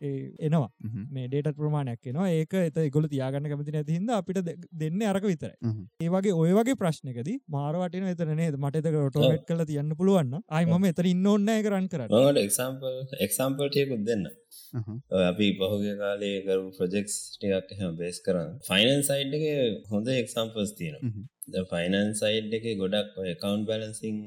[0.48, 0.70] එනවා.
[1.16, 2.30] මේ ඩේට ප්‍රමාණයක් එනවා.
[2.40, 4.52] ඒක එත ගොල තියාගන්න කැමති නැතිහිද අපිට
[4.84, 5.52] දෙන්න අරක විතර
[6.04, 11.28] ඒවගේ ඔය වගේ ප්‍රශ්නකද මාරවටන එතනේ මට ටෝමට් කල තියන්න පුළුවන්න අයි මම එතර ඉන්න
[11.36, 12.42] ඔන්න එක රන් කරන්න.
[12.46, 14.28] එක්සම්පල් එක්සම්පල්ටයකුත් දෙන්න
[15.22, 19.04] අපි පහුගේ කාලේ කරු ප්‍රජෙක්ස් ටිකක් එහෙම බේස් කරන්න ෆයිනන්
[19.38, 19.46] එක
[19.90, 20.98] හොඳ එක්සම්පස් තියෙන
[21.44, 24.18] ෆයිනන් සයිඩ් එක ගොඩක් කවන්් බැලන්සිං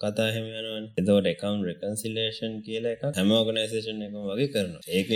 [0.00, 5.08] කතා හෙම යනුවන් එතවට එකකවන්් රෙකන්සිලේෂන් කියල එක හැම ඕගනයිසේෂන් එක වගේ කරන ඒක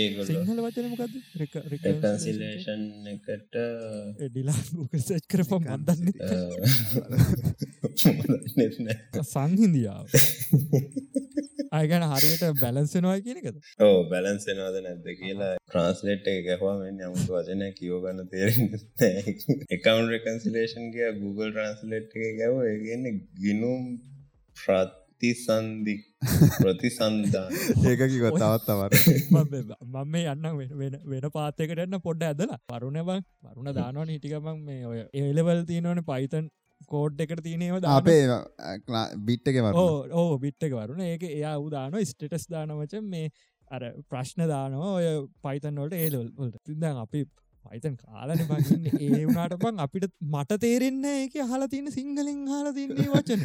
[1.75, 3.55] රෙකන්සිලේෂන් එකට
[4.23, 4.61] ඩිලා
[4.99, 6.09] සච් කරපම් අදන්න
[9.25, 10.07] සංහින්දියාව
[11.71, 18.73] අයගැන හරියට බැලන්සෙනවා කියනකද ඕ බැලන්සෙනවාද නැද්ද කියලා ට්‍රන්ස්ලේට් එක ගැහවාමෙන් යමුතු වචන කියෝගන්න තේරෙන
[19.77, 23.83] එකකවන්් රකන්සිලේෂන් කිය Google ට්‍රන්ස්ලේට් එක ගැව ඒගන්න ගිනුම්
[24.57, 25.97] ප්‍රතිසන්දි
[26.57, 27.51] ප්‍රතිසන්ධාන
[27.89, 28.93] ඒක කිව තවත් තවර
[29.35, 30.49] මම මේ යන්න
[30.79, 32.61] වෙන වෙන පාතයකට එන්න පොඩ්ඩ ඇදලා.
[32.71, 36.51] පරුණ බං පරුණ දානවන හිටිකමං මේ ඔය ඒලවල් තියනවන පයිතන්
[36.89, 38.23] කෝඩ් එකට තියනව අපේ
[39.27, 39.81] බිට්ටක වර
[40.15, 41.07] ඕ බිට්ටක වරුණ.
[41.07, 43.33] ඒක එයා උදාන ස්ටටස් දානවච මේ
[43.71, 45.11] අර ප්‍රශ්න දානවා ඔය
[45.45, 47.25] පයිතන්වලට ඒලොල්ට තිදන් අපි
[47.65, 53.09] පයිතන් කාලන බන්න ඒ වුණට බං අපිට මට තේරෙන්න එක හලා තියන සිංහලින් හලා තින්නේ
[53.13, 53.43] වචන.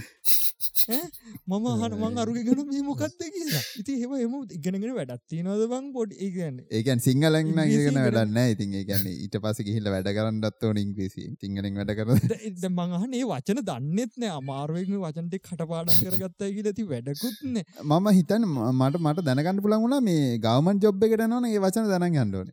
[1.47, 3.63] මම හන මං අරුගෙන මේ මොකක්ද කියලා.
[3.82, 6.16] ඉති හෙම එම ඉගෙනගෙන වැඩත් තිනවද බං පොඩ්?
[6.20, 11.28] ඒගන්න ඒකන් සිංහලෙන් ගෙන වැඩන්න ඉතින් ඒගන්න ඊට පස ගහිල්ල වැඩ කරන්නත් ඕන ඉංග්‍රීසි.
[11.41, 18.07] සිංහලෙන් වැඩ කර මංහනේ වචන දන්නෙත් නෑ අමාරුවෙක්ම වචන්ටෙ කටපාඩන් කරගත්තා කියල ඇති වැඩකුත්න මම
[18.20, 22.49] හිතන් මට මට දැනගන්න පුළන් වුණා මේ ගවමන් ජොබ් එකට නොන ඒ වචන දැන ගන්නඩෝන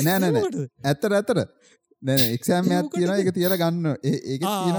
[0.00, 0.36] එනෑ නැන
[0.84, 1.38] ඇත්තර ඇතර
[2.02, 4.76] දැන එක්ෂෑම්යක් කියන එක තියර ගන්න ඒක කියන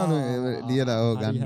[0.69, 1.43] ලියලා ඕ ගන්න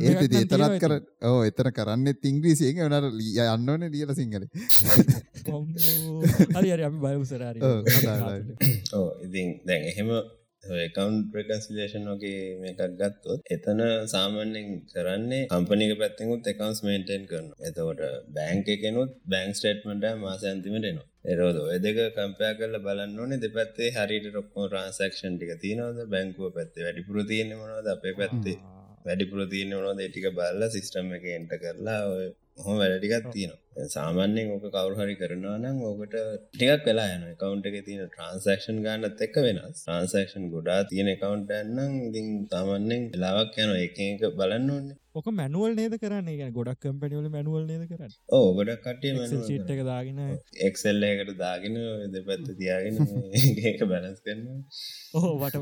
[0.00, 0.92] ඒ එතරත් කර
[1.26, 4.44] ඕ එතර කරන්න ඉංග්‍රීසියක වනට ලිය අන්නවන ලියල සිංහල.
[6.54, 6.84] හරි හරි.
[6.84, 7.56] අපි බයසරාර
[8.94, 10.08] ඕ ඉතින් දැන් එහෙම
[10.80, 18.02] එකකවන්් ප්‍රකන්සිලේෂන් වගේ මේකක් ගත්තොත් එතන සාමාන්‍යෙන් කරන්නේ කම්පනික පැත්තෙකුත් එකකවන්ස් මේන්ටෙන් කරන එතකොට
[18.34, 24.26] බෑංක එකනුත් බෑංක් ස්ටේට්මට මාස ඇන්තිමටනවා එරෝද ඔය දෙක කම්පයා කරල බලන්න ඕනේ දෙපැත්තේ හරිට
[24.36, 25.98] රොක්කෝ රන්සක්ෂන් ටික තියනවද?
[26.06, 27.88] බැංකුව පැත්තේ වැඩිපුර තියෙන මොනවද?
[27.88, 28.56] අපේ පැත්තේ
[29.06, 30.00] වැඩිපුර තියෙන මොනවද?
[30.06, 32.26] ටික බල්ල සිස්ටම් එක එන්ට කරලා ඔය
[32.64, 36.14] හොම වැඩටිකත් තියෙනවා සාමාන්‍යෙන් ඕක කවුහරි කරනවා නම් ඕකට
[36.54, 39.82] ටිකක් වෙලා යන කවන්ට එක තියෙන ට්‍රන්සක්ෂන් ගන්නත් එක්ක වෙනස්.
[39.82, 45.72] ට්‍රන්සක්ෂන් ගොඩා තියෙන කවන්ට ඇන්නම් ඉතින් සාමන්‍යෙන් වෙලාවක් යන එක එක බලන්න ඕන්නේ ඕක මැනුවල්
[45.74, 46.28] නේද කරන්න?
[46.28, 48.12] එක ගොඩක් කම්පැනිවල මැනුවල් නේද කරන්න?
[48.30, 49.14] ඕ ගොඩක් කටිය
[49.46, 50.20] සිට් එක දාගෙන
[50.68, 51.78] එක්සෙල්ල එකට දාගෙන
[52.14, 53.00] දෙපැත්ත තියාගෙන
[53.64, 54.62] ඒක බැලස් කරන්න
[55.14, 55.58] ඕ වට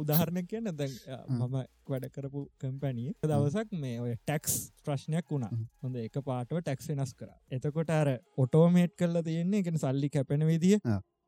[0.00, 0.72] උදාහරණයක් කියන්න.
[0.74, 0.92] දැන්
[1.30, 1.56] මම
[1.88, 5.64] වැඩ කරපු කම්පැනිය දවසක් මේ ඔය ටැක්ස් ප්‍රශ්නයක් වුණා.
[5.82, 10.78] හොඳ එක පාටව ටැක්ස් වෙනස් කර එතකොට අර ඔටෝමේට් කල්ලා තියෙන්නේ එකෙන සල්ලි කැපෙන විදිහ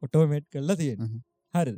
[0.03, 1.11] ඔටෝමේට් කල්ලා තියෙන
[1.55, 1.75] හරි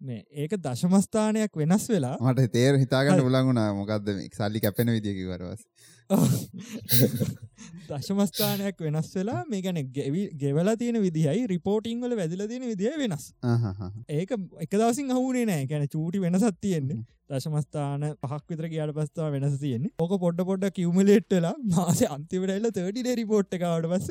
[0.00, 5.64] මේ ඒක දශමස්ථානයක් වෙනස් වෙලා මට තේර හිතාගන්න උලංගුණා මොකක්ද සල්ලි කැපෙන විදිියකි වරවස්
[7.90, 9.78] දශමස්ථානයක් වෙනස් වෙලා මේ ගැන
[10.42, 13.24] ගෙවලා තියෙන විදිහයි රිපෝටිං වල වැදිල තියෙන විදිහ වෙනස්.
[14.10, 15.64] ඒක එක දවසින් හවුනේ නෑ.
[15.66, 17.00] ගැන චූටි වෙනසත් තියෙන්නේ.
[17.30, 19.92] දශමස්ථාන පහක් විතර කියාට පස්ථා වෙනස් තියෙන්නේ.
[19.98, 24.08] ඕක පොඩ්ඩ පොඩ්ඩ කිවමලේට්ටලා මාස අන්තිවටල්ල තඩිඩ රිපෝට් එකවට පස්ස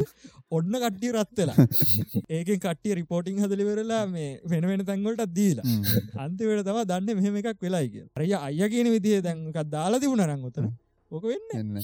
[0.52, 1.68] ඔන්න කට්ටිය රත්වෙලා
[2.38, 5.68] ඒකෙන් කට්ටිය රිපෝටිං හදලිවරලා මේ වෙන වෙන තැන්ගොලට දීලා.
[6.26, 10.72] අන්තිවට තම දන්න මෙහෙම එකක් වෙලායික රය අය කියන විදිේ දැන්කක් දාලා තිබුණරං ඔතන
[11.12, 11.78] ඕක වෙන්න?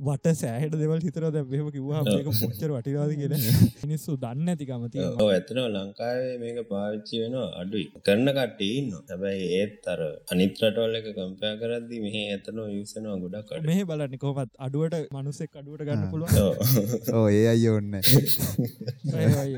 [0.00, 3.34] වට සෑහට දෙවල් හිතර දැබම කිවවා පොච්චර වටිවාද කියල
[3.82, 7.86] මිනිස්සු දන්න ඇතිකමති ඇතන ලංකාවේ මේක පාවිච්චි වෙන අඩුයි.
[8.06, 13.86] කරන කට්ටේ ඉන්න හැබැයි ඒත් අර අනිත්‍රටවල්ල එක කම්පයා කරද්දි මෙහ ඇතන යුසනවා ගොඩක් මේ
[13.86, 16.28] බලන්න කොමත් අඩුවට මනුස්සෙක් අඩුවට ගන්න පුළුව
[17.14, 17.96] ඕ ඒ අයි ඔන්න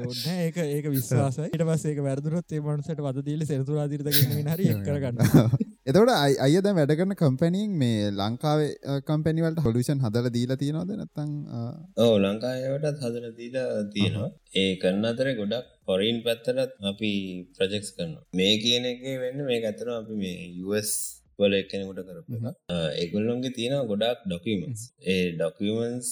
[0.04, 4.14] ඔන්න ඒක ඒක විශ්වාස ට පස්සේ වැරදුරත් ඒ මනුසට වද දීල සෙරතුරාදිරත
[4.48, 6.10] හරි කරගන්න එතවට
[6.44, 10.90] අයද වැඩ කරන කම්පැනියෙන් මේ ලංකාවේ කම්පැනිවලට හොලිෂන් හදල දීලා තියෙනවද?
[10.98, 11.30] නැත්තං
[11.98, 14.28] ඕ ලංකායවටත් හදල දීලා තියෙනවා.
[14.54, 17.12] ඒ කරන්න අතර ගොඩක් පොරින් පැත්තරත් අපි
[17.54, 18.24] ප්‍රජෙක්ස් කරනවා.
[18.34, 20.92] මේ කියන එක වෙන්න මේ ඇතර අපි මේ යස්
[21.38, 22.54] වල එක්කෙනෙකුට කරපු
[22.96, 26.10] ඒගොල්ලොන්ගේ තියෙන ගොඩක් ඩොකමන්ස් ඒ ඩොකමන්ස්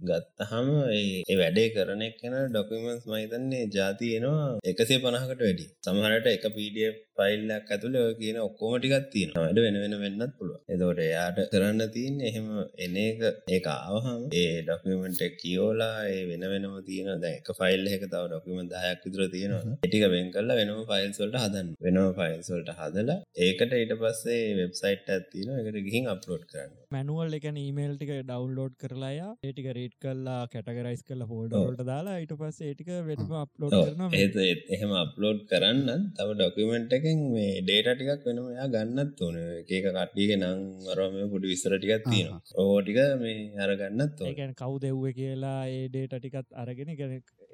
[0.00, 7.70] ගත්තහම ඒ වැඩේ කරන එක්කෙන ඩොකමන්ස් මහිතන්නේ ජාතියනවා එකසේ පනහකට වැඩි සමහරට එක පීඩිය පයිල්ලක්
[7.70, 12.48] ඇතුළ කියන ඔක්කෝම ටිකත් තියෙන වැඩ වෙන වෙන වෙන්නත් පුළුව එතකොට එයාට කරන්න තියන්න එහෙම
[12.78, 18.22] එන එක ඒ ආවහම ඒ ඩොකමෙන්ට කියෝලා ඒ වෙන වෙනම තියෙන දැක ෆයිල් එක තව
[18.26, 19.76] ඩොකමෙන්ට දහයක් විතර තියෙනවා.
[19.80, 21.68] එටික වෙන් කරලා වෙනම ෆයිල්සොල්ට හදන්න.
[21.80, 26.72] වෙනම ෆයිල්සොල්ට හදලා ඒකට ඊට පස්සේ වෙබ්සයිට් ඇත්තින එකට ගිහින් අප්ලෝඩ් කරන්න.
[26.90, 32.62] මැනුවල් එක ඊමේල් ටික ඩවන්ලෝඩ් කරලා ඒටික රේට් කල්ලා කැටගරයිස් කල හෝල්ඩෝල්ට දාලා ඊට පස්ස
[32.62, 38.48] ඒටික වෙනම අප්ලෝඩ් කරන ඒ එහෙම අප්ලෝඩ් කරන්න තව ඩොකමෙන්ට් එකෙන් මේ ඩේට ටිකක් වෙනම
[38.48, 39.38] එයා ගන්නත් ඕන.
[39.68, 42.40] ඒක කට්ටියක නං අරම පොඩි විස්සර ටිකක් තියෙනවා.
[42.64, 44.58] ඕටික මේ අරගන්නත් ඕන.
[44.58, 46.98] කවු දෙව්ව කියලා ඒ ඩේට ටිකත් අරගෙන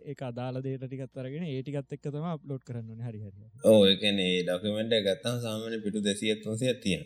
[0.07, 4.95] ඒ අදාල දේට ටිකත් අරගෙන ඒටිකත් එක් තම අප්ලෝඩ් කරන්න හරි හරි ඕ එකනේ ඩොකමෙන්ට්
[5.07, 7.05] ගත්තම් සාමාන පිටු දෙසියත් වන්සිය තියෙන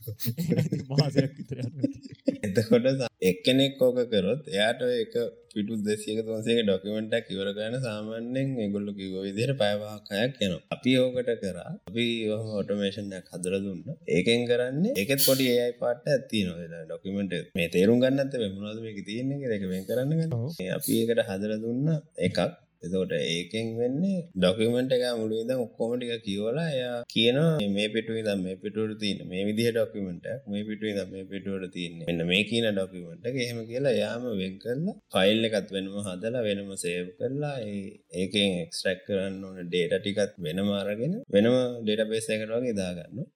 [2.46, 2.86] එතකොට
[3.22, 5.14] එක්කෙනෙක් ඕක කරොත් එයාට එක
[5.52, 11.70] පිටු දෙසියක තුන්සේ ඩොකමෙන්ටක් ඉවර කරන සාමාන්‍යෙන් එගොල්ලු කිව විදිර පෑවාකයක් යන අපි ඕකට කරා
[11.88, 12.06] අපි
[12.60, 13.84] ඔටමේෂන්යක් හදර දුන්න.
[14.08, 19.54] ඒකෙන් කරන්න එකත් පොඩි ඒයි පාට ඇති නො ඩොකමෙන්ට මේ තේරුම් ගන්නත වෙමුණද මේක තියන්නේ
[19.58, 20.12] එක වෙන් කරන්න
[20.70, 22.38] අපි ඒකට හදර දුන්න එකක්
[22.82, 28.44] එතකොට ඒකෙන් වෙන්නේ ඩොකමෙන්ට් එක මුළු ඉඳන් ඔක්කොම ටික කියවලා එයා කියනවා මේ පිටුවේ ඉඳන්
[28.44, 32.06] මේ පිටුවට තියෙන මේ විදිහේ ඩොකියුමන්ට් එකක් මේ පිටුවේ ඉඳන් මේ පිටුවට තියෙන්නේ.
[32.08, 36.70] මෙන්න මේ කියන ඩොකියුමන්ට් එක එහෙම කියලා එයාම වෙන් කරලා ෆයිල් එකත් වෙනම හදලා වෙනම
[36.84, 37.82] සේව් කරලා ඒ
[38.20, 43.28] ඒකෙන් එක්ස්ට්‍රැක්ට් කරන්න ඕන ඩේටා ටිකත් වෙනම අරගෙන වෙනම ඩේටාබේස් එකකට වගේ දාගන්නවා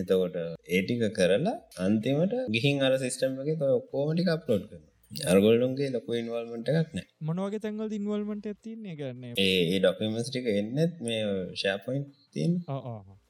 [0.00, 0.38] එතකොට
[0.68, 4.89] ඒ ටික කරලා අන්තිමට ගිහින් අර සිස්ටම් එකේ ඔය ඔක්කොම ටික අප්ලෝඩ් කරනවා.
[5.10, 7.06] අර්ගොල්ලුන්ගේ ලොක ඉන්වල්මට එකක් නෑ.
[7.28, 11.22] මොනවගේ තැන්වල් ඉන්වල්මට ඇතින්නේ කරන්න ඒ ඩොකමස්ටික එන්නෙත් මේ
[11.62, 12.52] ශාපොයින් තින්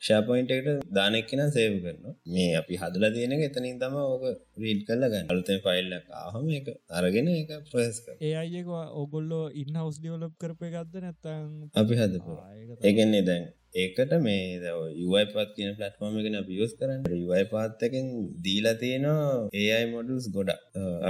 [0.00, 4.24] ශාපොයින්ටකට දානෙක්කෙන සේව කරන මේ අපි හදල තියෙන එතනින් තම ඕක
[4.58, 5.30] රීඩ් කල්ල ගන්න.
[5.32, 6.68] අලුතේ ෆයිල්ලක් ආහම එක
[6.98, 8.68] අරගෙන එක ප්‍රස් ඒ අයක
[9.02, 11.48] ඔගොල්ලෝ ඉන්න හවස් ඩියවලප් කරපය ගත්ද නැත්තං
[11.82, 12.36] අපි හදපු
[12.82, 13.48] ඒගන්නේ දැන්
[13.82, 14.58] ඒකට මේ
[15.00, 17.02] යුවයි පත් කියන පලට්ෆෝර්ම එකෙන පියස් කරන්න.
[17.22, 18.06] යුවයි පාත්තකෙන්
[18.46, 20.50] දීලා තියෙනවා ඒයි මොඩල්ස් ගොඩ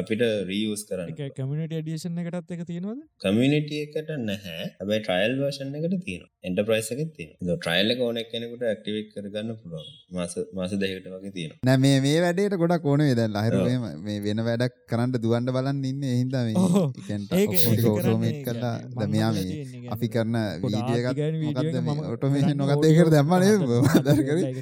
[0.01, 1.15] අපිට රීයස් කරන්න.
[1.39, 3.01] කමිට ඩියේෂන් එකටත් එක තියෙනවද?
[3.25, 4.69] කමිනිට එකට නැහැ.
[4.81, 9.89] හැබයි ට්‍රයිල් වර්ෂන් එකට තියෙන එන්ටප්‍රයිස් එක තියෙන ට්‍රයිල් එක ඕනෙක් කෙනෙකුට ඇක්ටිවෙක් කරගන්න පුළුවන්.
[10.19, 13.41] මාස මාස දෙකට වගේ තියෙන නෑ මේ මේ වැඩේට ගොඩක් ඕනේ දැන්.
[13.41, 13.55] අහිර
[14.07, 16.03] මේ වෙන වැඩක් කරන්න දුවන්ඩ බලන්න ඉන්න.
[16.21, 16.57] හින්දා මේ
[17.91, 23.55] ඕටෝමේට් කරලා ද මෙයා මේ අපි කරන වීඩියගත් ඔටෝමේ නොකත් ඒකට දැම්මනේ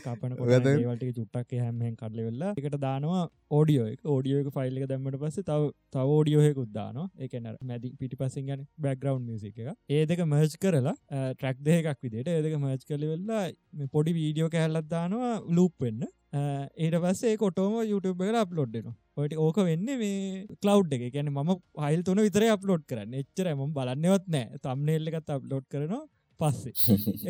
[0.06, 3.24] කපනට චුට්ටක් හැමෙන් කඩල වෙල්ලා එකට දානවා
[3.58, 4.00] ඕඩියෝ එක.
[4.14, 7.08] ඕඩියෝ එක ෆයිල් එක දැම්මට පස්සේ තව තව ඕඩියෝහෙකුත් දානවා.
[7.24, 9.74] ඒකන මැදි පිටි පසින් ගැන බැක්ග්‍රවන්් මියසික එක.
[9.94, 10.96] ඒ දෙක මර්ජ් කරලා
[11.40, 13.42] ට්‍රක් දෙකක් විදිට ඒදක මර්ජ් කල වෙල්ලා
[13.96, 16.02] පොඩි වීඩියෝ කැල්ලත් දානවා ලූප් වෙන්න.
[16.84, 21.04] ඒට පස්සේ කොටෝම YouTube එකට අප්ලෝඩ්ඩන ඔට ඕක වෙන්න මේ කලව් එක.
[21.14, 21.50] ගැන ම
[21.84, 23.14] හයිල් තුන විතර අප්ලෝඩ් කරන්න.
[23.22, 26.04] එච්චර ම බලන්නවත් නෑ තම්නෙල්ල එකත් අප්ලෝඩ් කරනවා
[26.40, 26.72] පස්සේ.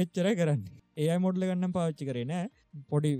[0.03, 0.67] එච්චර කරන්න.
[0.97, 2.51] ඒ මොඩ්ල ගන්නම් පාච්චි කරේ නෑ.
[2.93, 3.15] පොඩි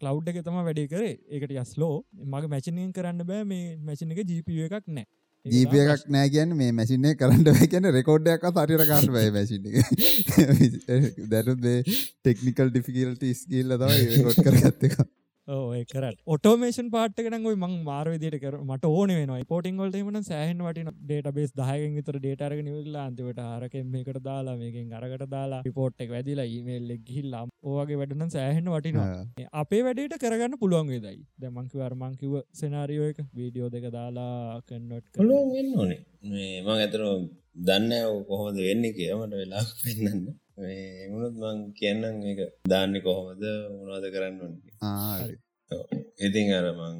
[0.00, 1.14] කලව් එක තම වැඩි කරේ.
[1.34, 1.94] ඒකට යස්ලෝ
[2.34, 3.46] මගේ මැචිනින් කරන්න බෑ.
[3.52, 5.08] මේ මැචින එක ජීප එකක් නෑ.
[5.46, 9.58] ජීප එකක් නෑ කියන්න මේ මැසින්නේ කරන්න කියන රෙකෝඩ්ඩයක් සරිර කාන්න බයි මැසිි
[11.32, 14.96] දැනුත් ටෙක්නිකල් ඩිෆිකල්ට ස්කිල්ල තම රොට් කරගත්තක
[15.48, 20.60] ඔය කරට ඔටෝමේෂන් පාට්කන ොයි මං මාර්විදියට කර මට ඕන වෙන පෝටිං වලට මන සෑහන්
[20.66, 26.04] වටින ඩේට බේස් දහයගෙන් විතර ඩේටරග නිවල්ලා අන්තිවට ආරකෙන් මේකට දාලා මේකින් අරකට දාලා රිපෝට්
[26.04, 29.06] එක වැදිලා ඊමේල් ගිහිල්ලාම් ඕගේ වැඩන සෑහෙන් වටිනවා.
[29.62, 33.22] අපේ වැඩට කරගන්න පුළුවන් වෙදයි දැමංකි වර්මංකිව සෙනාරියෝ එක.
[33.38, 36.02] වීඩියෝ දෙක දාලා කන්නොට් කලුවන් වෙන්න ඕනේ.
[36.64, 37.06] මං ඇතර
[37.68, 37.94] දන්න
[38.28, 40.28] කොහොමද වෙන්න කියමට වෙලා පෙන්න්න
[40.58, 43.44] එමුණුත් මං කියන්නම් එක දාන්න කොහොමද?
[43.76, 44.36] මොනවද කරන්න
[46.18, 46.98] ඉතින් අරමං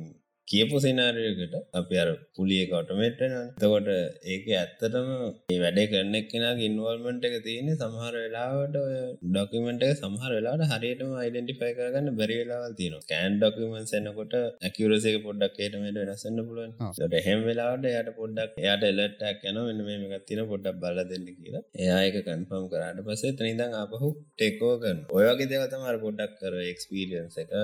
[0.48, 3.88] කියපු සිනාරයකට අපි අර පුලිය කොටමෙට්ටන තකොට
[4.26, 5.08] ඒක ඇත්තටම
[5.54, 8.78] වැඩේ කරනෙක් කෙනගේ ඉන්වල්මට එක තියෙන සමහර වෙලාවට
[9.26, 16.40] ඩොකමෙන්ට සමහර වෙලාට හරියටම අයිඩෙන්ටිෆයි කරගන්න බැරිවෙලාවල් තියෙන කෑන් ඩොකමෙන්ස් එන්නකොට ඇකිවරසක පොඩ්ඩක් ඒටමට වෙනසන්න
[16.42, 16.72] පුළුවන්.
[17.02, 21.64] ට හෙම වෙලාට යට පොඩ්ඩක් එයාට එලටක් යන මෙන්න මේ ගත්තින පොඩ්ඩක් බල දෙන්න කියලා.
[21.78, 27.54] එයායක කන්ෆම් කරට පසේ තනිදං අපහු ටෙක්කෝ කරන ඔයගේ දෙවතමර පොඩ්ඩක් කර එක්ස්පීරියන්ස එක.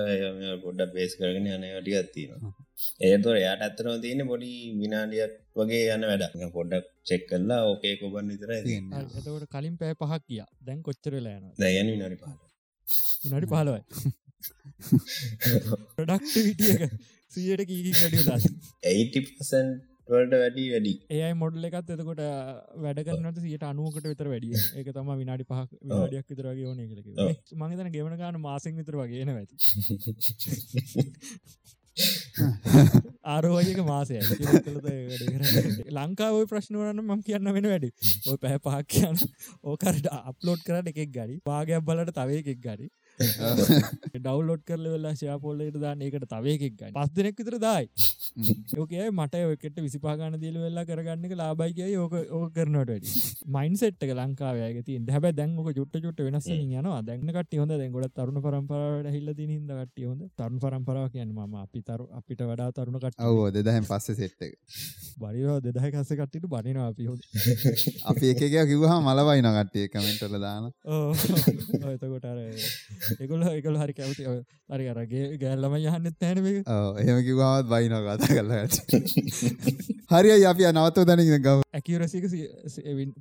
[0.65, 2.53] පොඩ්ඩක් බේස් කරගෙන යනටිගත්තිනවා
[3.01, 8.51] ඒතුර යාට ඇත්තනව තියෙන පොඩි විනාඩියක් වගේ යන වැඩ පොඩ්ඩක් චෙක් කල්ලා ඕකේ කොබන් විතර
[8.53, 12.45] එතකට කලින් පෑ පහක් කිය දැන් කොච්චරලා යන දැයන විනාඩි පහල
[13.27, 13.81] නඩි පහලවයි.
[15.95, 16.81] ප්‍රඩක්ට විටියක
[17.31, 18.39] සියට කීකි වැඩියලා
[18.85, 20.93] 80% වලට වැඩි වැඩි.
[21.11, 22.21] ඒයි මොඩල් එකත් එතකොට
[22.83, 26.89] වැඩ කරනට සියට අනුවකට විතර වැඩිය ඒක තම විනාඩි පහක් විනාඩියක් විතර වගේ ඕන එක
[27.55, 29.55] මගේතන ගෙවන ගාන මාසෙන් විතර වගේන ඇති
[33.25, 34.19] ආරෝයක මාසය
[35.91, 37.89] ලංකාව ප්‍රශ්නවරන්න මම කියන්න වෙන වැඩි.
[38.27, 39.17] ඔය පැහැ පහක් කියන්න
[39.63, 42.87] ඕකරට අප්ලෝඩ් කරට එකෙක් ගඩි පාගයක් බලට තව එකෙක් ගඩි
[44.17, 46.01] ඩවලෝඩ් කරල වෙලා ශයාපොල්ලට දාන්න.
[46.01, 46.93] ඒකට තවයකෙක් ගන්න.
[46.93, 47.89] පස් දෙනෙක් විතර දායි.
[48.79, 53.11] ඕකේ මට ඔකට විසිපාගන දිල වෙල්ලා කරගන්නක ලාබයිකය ඕක ඕක කරනට
[53.49, 57.01] මයින් සෙට්ක ලංකාවයක ති හැබ දැන්ක චුට්ට චුට්ට වෙනස් යනවා.
[57.03, 57.75] දැන්නකට හොඳ.
[57.75, 60.27] දැගොඩ තරුණ පරම්පරට හිල්ල තිනින්ද කට හොඳ.
[60.35, 64.41] තරුණ පරම්පරාව කියන්න ම අපි තරු අපිට වඩා තරුණ කට ඔව දෙදහැම් පස්ස සෙට්ට
[65.17, 67.07] බරිවා දෙදහ කස කට්ටිට බනිනවා අපි
[68.09, 70.63] අපි එකක කිවහා මලවයි නගට්ටිය කමෙන්ටල දාන
[71.89, 72.25] එතකොට
[73.17, 74.23] එකොල එකල හරි කැවති
[74.69, 76.47] හරි අරගේ ගෑල්ලම යහන්නෙත් නෑනව
[77.01, 78.75] එහෙම කිවාවත් බයින කතා කරලට
[80.13, 82.25] හරි අපි නවත්ව දැන ගව ඇකිරසික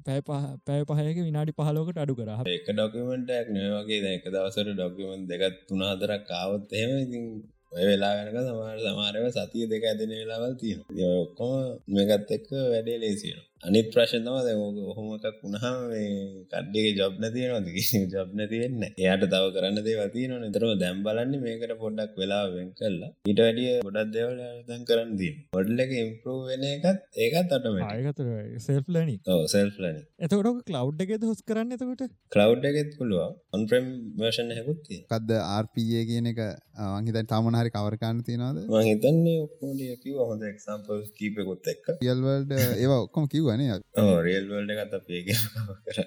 [0.04, 0.20] පැය
[0.66, 2.30] පැය පහයක විනාඩි පහලෝකට අඩු කර.
[2.50, 7.24] එක ඩොකමෙන්ටක් නවගේ දැක දවසර ඩොකමෙන්ට දෙකත් තුනාදරක් කාවත් එහෙම ඉතින්
[7.72, 10.80] ඔය වෙලා වෙනක සමාර සමාරව සතිය දෙක ඇදෙන වෙලාවල් තියෙන
[11.14, 11.52] ඔක්කොම
[11.90, 14.54] මේකත් එක්ක වැඩේ ලේසියෙන අනිත් ප්‍රශ්නතම දැ
[14.84, 16.08] ඔහොමකක් වුණහම මේ
[16.52, 17.68] කඩ්ඩේ ජොබ් නැතියනොද
[18.14, 23.40] ජොබ් නැතිවෙන්න එයාට තව කරන්න දේවතියන නිතරම දැම් බලන්න මේකට පොඩ්ඩක් වෙලා වෙන් කරලා ඊට
[23.44, 28.28] වැඩිය ගොඩක් දෙවල දැන් කරන්න දී මොඩල් එක ඉම්පරෝ වෙන එකත් ඒකත් අටම ඒකතර
[28.66, 29.16] සෙල්ලනි
[29.48, 32.04] සෙල්ලනි එතකොට කලව් එකෙ හොස් කරන්න එතකොට?
[32.32, 33.88] කලව් එකෙත් පුළුව ඔන්ප්‍රම්
[34.18, 36.40] වර්ෂන් හැකුත්තිය කද ආර්පයේ කියන එක?
[36.76, 38.58] වංහිත තමනහරි කවරකාන්න තියනවාද?
[38.84, 41.86] හිතන්නේ ඔක්කෝඩිය කිව හොඳ එක්සම්පල් කීපකුත් එක්ක.
[42.04, 45.28] යල්වල්ඩ ඒවා ඔක්කොම කිව්වන රේල්වල්ඩ කත පේග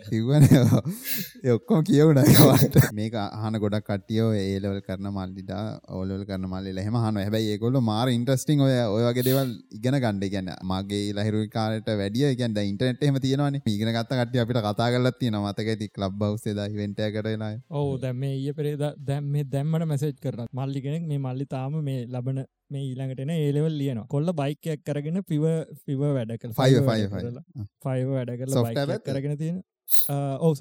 [0.07, 0.47] කිව්වන
[1.55, 5.53] ඔක්කොම කියවුණට මේක අහන ගොඩක් කටියෝ ඒලවල් කරන මල්ලිට
[5.89, 10.51] ඕලවල් කරන මල්ල හෙම හන හැබයි ඒකොල්ල මාර ඉන්ට්‍රස්ටිං ඔය ඔයගේ දේවල් ඉගෙන ගණඩ ගැන්න
[10.67, 13.59] මගේ ලහිරු කාරට වැඩිය ගැන්ද ඉන්ටනෙට් එම තියෙනවන.
[13.67, 18.23] ඉගෙන ගත්ත කට අපිට කතා කරලත් තියෙන මතක ඇති ලබ් බවසේද හිවෙන්ට කරලා ඔහු දැම
[18.25, 22.83] ඒ පෙරේද දැම් මේ දැම්මට මැසේජ් කරන මල්ලි කෙනෙක් මේ මල්ලි තාම මේ ලබන මේ
[22.83, 25.43] ඊළඟටන ඒලෙවල් ලියන කොල්ල බයිකයක් කරගෙන පිව
[25.83, 26.81] පිව වැඩ කළ ෆයි
[27.81, 28.33] ෆයිව වැඩ
[29.07, 29.59] කරගෙන තියෙන
[30.09, 30.53] ඕ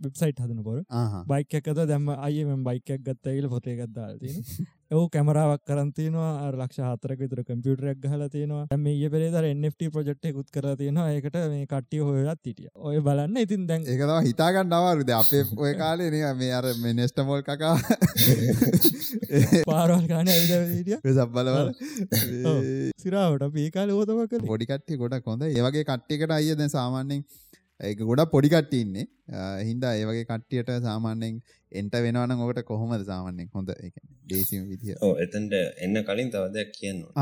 [0.00, 0.80] වෙබ්සයිට් හදන පොර
[1.26, 7.40] බයික එකද දැම අයම බයිකයක් ගත්තයිල පොතේ ගත්දාල් තියෙන ඔහු කැමරාවක් කරන්තිනවා ලක්ෂ හතරක විතර
[7.42, 8.64] කම්පියුටරයක් ගහලා තියෙනවා.
[8.70, 11.06] දැන් මේ ඊයේ පෙරේදා NFT ප්‍රොජෙක්ට් එකකුත් කරලා තියෙනවා.
[11.10, 12.72] ඒකට මේ කට්ටිය හොයලත් හිටියා.
[12.76, 13.36] ඔය බලන්න.
[13.38, 17.42] ඉතින් දැන් ඒක තමයි හිතා ගන්න අමාරුද අපේ ඔය කාලේ නේ මේ අර මේ නෙස්ටමෝල්
[17.42, 17.74] කකා.
[20.70, 21.00] හිටියා.
[21.00, 21.72] ඒ සබ්බලවල.
[22.98, 25.50] සිරාවට අපි ඒ කාලේ ඕක තමයි කරේ පොඩි කට්ටිය ගොඩක් හොඳයි.
[25.52, 27.24] ඒ වගේ කට්ටියකට අයිය දැන් සාමාන්‍යයෙන්
[27.80, 29.06] ඒක ගොඩක් පොඩි කට්ටිය ඉන්නේ.
[29.68, 31.36] හින්දා ඒ වගේ කට්ටියට සාමාන්‍යයෙන්
[31.72, 33.70] එන්ට වෙනවනම් ඔකට කොහොමද සාමාන්‍යයෙන් හොඳ?
[34.30, 34.94] දේශීය විදිය.
[35.06, 35.54] ඔව් එතනට
[35.84, 37.12] එන්න කලින් තව දෙයක් කියන්න ඔව්.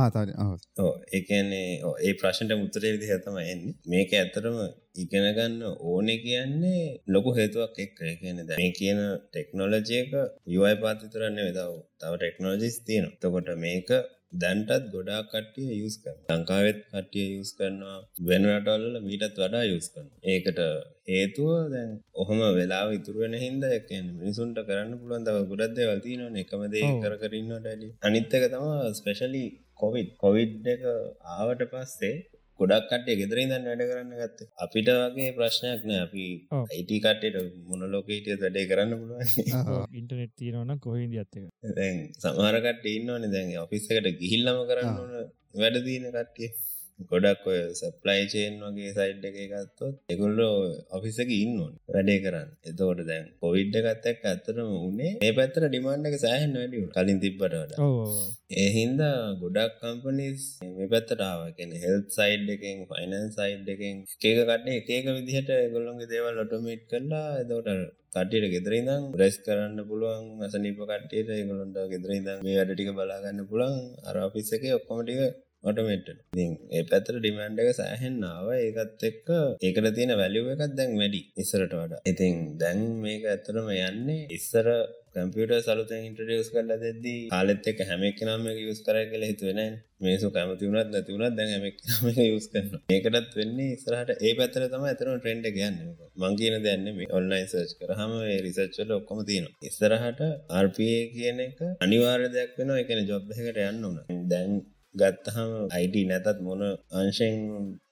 [2.07, 3.75] ඒ ප්‍රශ්නට උත්තරේ විදිහ තමයි එන්නේ.
[3.87, 4.59] මේක ඇත්තටම
[5.03, 7.79] ඉගෙන ගන්න ඕනේ කියන්නේ ලොකු හේතුවක්
[8.59, 9.01] මේ කියන
[9.31, 10.13] ටෙක්නොලොජි එක
[10.57, 11.55] UI පාත් විතරක් නෙවෙයි
[12.01, 13.17] තව ටෙක්නොලොජිස් තියෙනවා.
[13.17, 13.91] එතකොට මේක
[14.33, 17.99] දැන්ටත් ගොඩා කට්ටිය යස් කරන ලංකාවෙත් කට්ටිය යස් කරනවා.
[18.23, 20.61] වෙන රටවල්ල මීටත් වඩා යස් කරන ඒකට
[21.09, 26.63] හේතුව දැන් ඔහොම වෙලා ඉතුරුවෙන හින්ද එකන මිනිසුන්ට කරන්න පුළුවන් තව ගොඩක් දේවල් තියෙනවා එකම
[26.75, 28.67] දේ කර කරන්න ඩැලි අනිත් එක තම
[28.99, 29.45] ස්පෙෂලි
[29.77, 30.83] කොවිඩ් කොවිඩ් එක
[31.33, 32.15] ආවට පස්සේ
[32.63, 34.49] ගොඩක් කටේ ගෙදරින්දන්න වැඩ කරන්න ගත්ත.
[34.65, 36.01] අපිට වගේ ප්‍රශ්නයක් නෑ.
[36.07, 36.25] අපි
[36.73, 37.37] අයිට කටට
[37.69, 39.23] මොන ලෝකේටිය වැඩේ කරන්න පුළුවන්.
[40.01, 43.31] ඉන්ටනෙට් තියනවන කොහින්ද ඇත්තක දැන් සමහරකට ඉන්නවන.
[43.35, 45.33] දැන් ඔෆිස්සකට ගිහිල්ලම කරන්න ඕන
[45.63, 46.49] වැඩ දීන කට්ටිය
[47.11, 50.55] ගොඩක් ඔය සප්ලයි චේන් වගේ සයිඩ් එක ගත්තොත් එකොල්ලෝ
[50.93, 52.51] ඔෆිසක ඉන්න ඕන වැඩේ කරන්න.
[52.63, 57.79] එතකොට දැන් පොවිඩ්ඩ ගත්තක් ඇත්තරම උනේ ඒ පැත්තර ඩිමාන්ඩ එක සෑහන් වැඩිය කලින් තිබ්බටට
[58.59, 59.03] එහින්ද
[59.43, 65.51] ගොඩක් කම්පනිස් මේ පැත්තටාව කෙන හෙල් සයිඩ් එකෙන් ෆයිනන් සයිඩ් එකෙන් ඒක කටේ එකක විදිහට
[65.75, 67.71] ගොල්ලොන්ගේ දේවල් ඔටෝමේට් කරලා එතකොට
[68.15, 74.17] කටියට ගෙදරඉදම් රෙස් කරන්න පුළුවන් අසනිප කට්ටියට ගොලොන්ට ගෙදරඉදම් මේ වැඩ ටික බලාගන්න පුළන් අර
[74.23, 74.65] අපිස්ස එක
[75.63, 79.29] ඔක්කොමටික ඔටමේට ඒ පැතර ඩිමන්ඩ එක සෑහෙන්නාව ඒකත් එක්ක
[79.61, 82.03] ඒකට තියෙන වැලිුව එකත් දැන් වැඩි ඉස්සරට වඩා.
[82.05, 84.67] ඉතින් දැන් මේක ඇත්තරම යන්නේ ඉස්සර
[85.15, 90.69] කම්පියට සලුත ඉන්ට්‍රඩියස් කරලා දෙද්දී කාලෙත් එක හැමක් නම යස් කර කළ හිතුවෙන මේසු කැමති
[90.69, 94.11] වුණත් නැතිවුණත් දැන් හැමක් නම යස් කරන ඒකටත් වෙන්නේ ඉස්සරහට.
[94.19, 95.77] ඒ පැතර තම ඇතරම ට්‍රෙන්ඩ් ගන්න
[96.23, 98.15] මංගේන දැන්න මේ ඔන්ලයින් සර්ච් කරහම
[98.47, 100.23] රිසර්ච්වල ඔක්කොම තියෙන ඉස්සරහට
[100.65, 102.83] RPA කියන එක අනිවාර්ය දෙයක් වෙනවා.
[102.83, 104.53] එකන ජොබ් එකට යන්න ඕන දැන්
[104.95, 106.63] ගත්තහම අයිඩ නැතත් මොන
[106.93, 107.37] අංශෙන්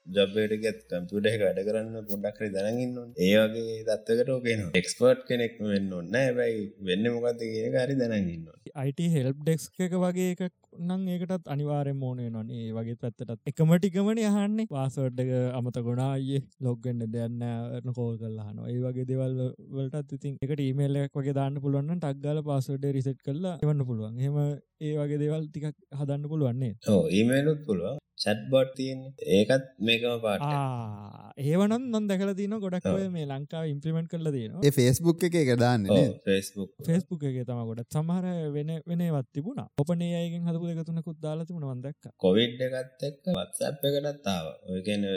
[0.09, 5.59] ජබ්බේට ගත් කම්පියුට එක වැඩ කරන්න පොඩ්ඩක් හරි දැනගන්න ඒ වගේ දත්තකට ඕකේන එක්ස්පර්ට් කෙනෙක්
[5.65, 11.01] වෙන්න ඔන්න ඇබයි වෙන්න මොකක්ද කියන හරි දැනගන්න අයිට හෙල්ප් ඩෙක්ස් එක වගේ එකක් නම්
[11.07, 13.41] ඒකටත් අනිවාරෙන් මෝනේ නොන ඒ වගේ පැත්තටත්.
[13.45, 19.37] එකමටිකමන යහන්නේ පාසවඩ්ඩක අමත ගොඩායේ ලොග්ගන්න දෙයන්න කෝල් කරලාන ඒ වගේ දෙවල්
[19.69, 24.19] වලටත් ඉතින් එකට ඊමේල්ලක් වගේ දාන්න පුළුවන් ටක්ගල පාසඩ රිසට් කරලා එවන්න පුළුවන්.
[24.19, 24.37] හෙම
[24.81, 28.99] ඒ වගේ දේවල් ටිකක් හදන්න පුළුවන්නේ ඕ ඊමේලුත් පුළුව චට්බොට් තියන්
[29.35, 30.43] ඒකත් මේකම පාට
[31.41, 35.87] ඒවනම් නොන් දැකල තින ගොඩක් මේ ලංකාව ඉම්පලිමෙන්ට් කරල ඒ ෆේස්බුක් එක එක දාන්න
[36.25, 38.25] ෆෙස්බුක් ෆෙස්බුක් එක තම ගොඩත් සමහර
[38.55, 39.61] වෙන වෙනවත් තිබුණ.
[39.75, 44.45] ඔපනේ අයගෙන් හදපු එකතුනකුත් දාලා තිබුණ වන්දක් කොවිඩ් එකත් එක්ක වත්සප් එකටත් ආව.
[44.69, 45.07] ඔයකන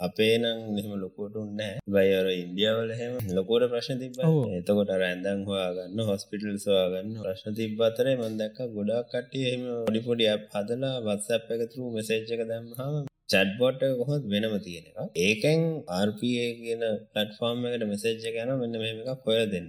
[0.00, 4.18] අපේ නම් මෙහම ලොකෝටුන්නෑ බයිර ඉන්දියාවල හෙම ලොකෝට ප්‍රශ්න තිබ
[4.58, 8.16] එතකොට රැන්දන් හොයාගන්න හොස්පිටල් සවාගන්න ප්‍රශ්න තිබ අතරේ
[8.60, 12.94] මන්දක්ක ගොඩක් කට්ටිය එම ොඩිපොඩි හදලා වත්සප් එකතුරු මෙසේජ් එක දැම්හම
[13.30, 15.60] චැට්බොට් කොහොත් වෙනම තියෙන එක ඒකෙන්
[16.00, 16.82] RPA කියන
[17.12, 19.68] පලට්ෆෝර්ම් එකට මෙසේජ් ගැන මෙන්න මෙම එකක් හොය දෙන්න.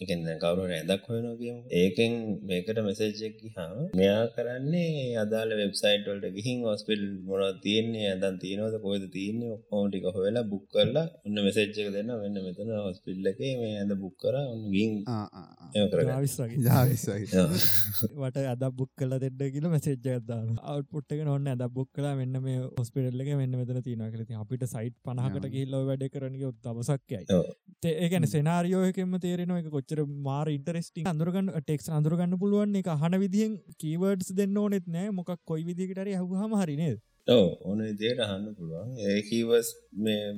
[0.00, 2.12] එකෙන් කවරු ඇදක් හොයන කියමු ඒකෙන්
[2.46, 9.06] මේකට මෙසේජ්ජක් හාම මෙයා කරන්නේ අදාල වෙබ්සයිට් වලට ගිහින් ඔස්පිල් මොන තියන්නේ ඇදන් තියනවද කොයිද
[9.10, 14.14] තියන්නේ ඔක්කෝටික හොවෙලා බුක් කරලා ඔන්න මෙසේජ්ක දෙන්න වෙන්න මෙතන ඔස්පිල්ල එක මේ ඇද බුක්
[14.18, 14.92] කර ඔන්න ගින්
[18.16, 23.24] වට අද බුක් කල දෙඩ කියල මෙසේජ්ජගත්දාන අවට්පුට්ක නොන්න ඇද බුක් කලා මෙන්න මේ හොස්පිටල්ල
[23.24, 27.24] එක මෙන්න මෙතන තියන කරති අපිට සයිට් පනහකට ගිල්ලව වැඩ කරනගේ දවසක්යයි
[27.96, 34.30] ඒකන සෙනාරියෝයකෙම තේරෙන එක කොච්චර මාර ඉන්ටරෙස්ටි අඳුරගන්න ටෙක්ස් අඳුරගන්න පුළුවන් එක අහන විදිහෙන් කීවර්ඩ්ස්
[34.38, 35.10] දෙන්න ඕනෙත් නෑ.
[35.10, 38.92] මොකක් කොයි විදිකටර හහම හරිනේද ඕ ඕන දේට අහන්න පුළුවන්.
[39.08, 39.68] ඒකීවස්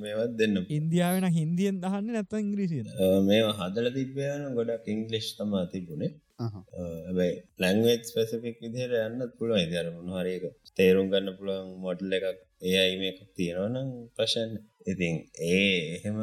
[0.03, 2.83] මේවත් දෙන්න ඉන්දියාවෙන හින්දියෙන් දහන්න නැත්ත ඉංග්‍රීසිය
[3.29, 6.11] මේ හදල තිබ්බයන ගොඩක් ඉංගලිෂ් තමා තිබුණේ.
[6.41, 7.31] ඇබයි
[7.61, 9.65] ලැංවේත් ස්පෙසිෆික් විදිහයට යන්න පුළුවන්.
[9.65, 10.45] ඉදිර මොනහරක
[10.77, 14.53] තේරුම් ගන්න පුළුවන් මොඩල් එකක් ඒ අයි මේ එකක් තියෙනවනම් ප්‍රශන්
[14.91, 15.15] ඉතින්
[15.49, 16.19] ඒ එහෙම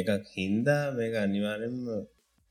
[0.00, 1.78] එකක් හින්දා මේක අනිවාරෙන්ම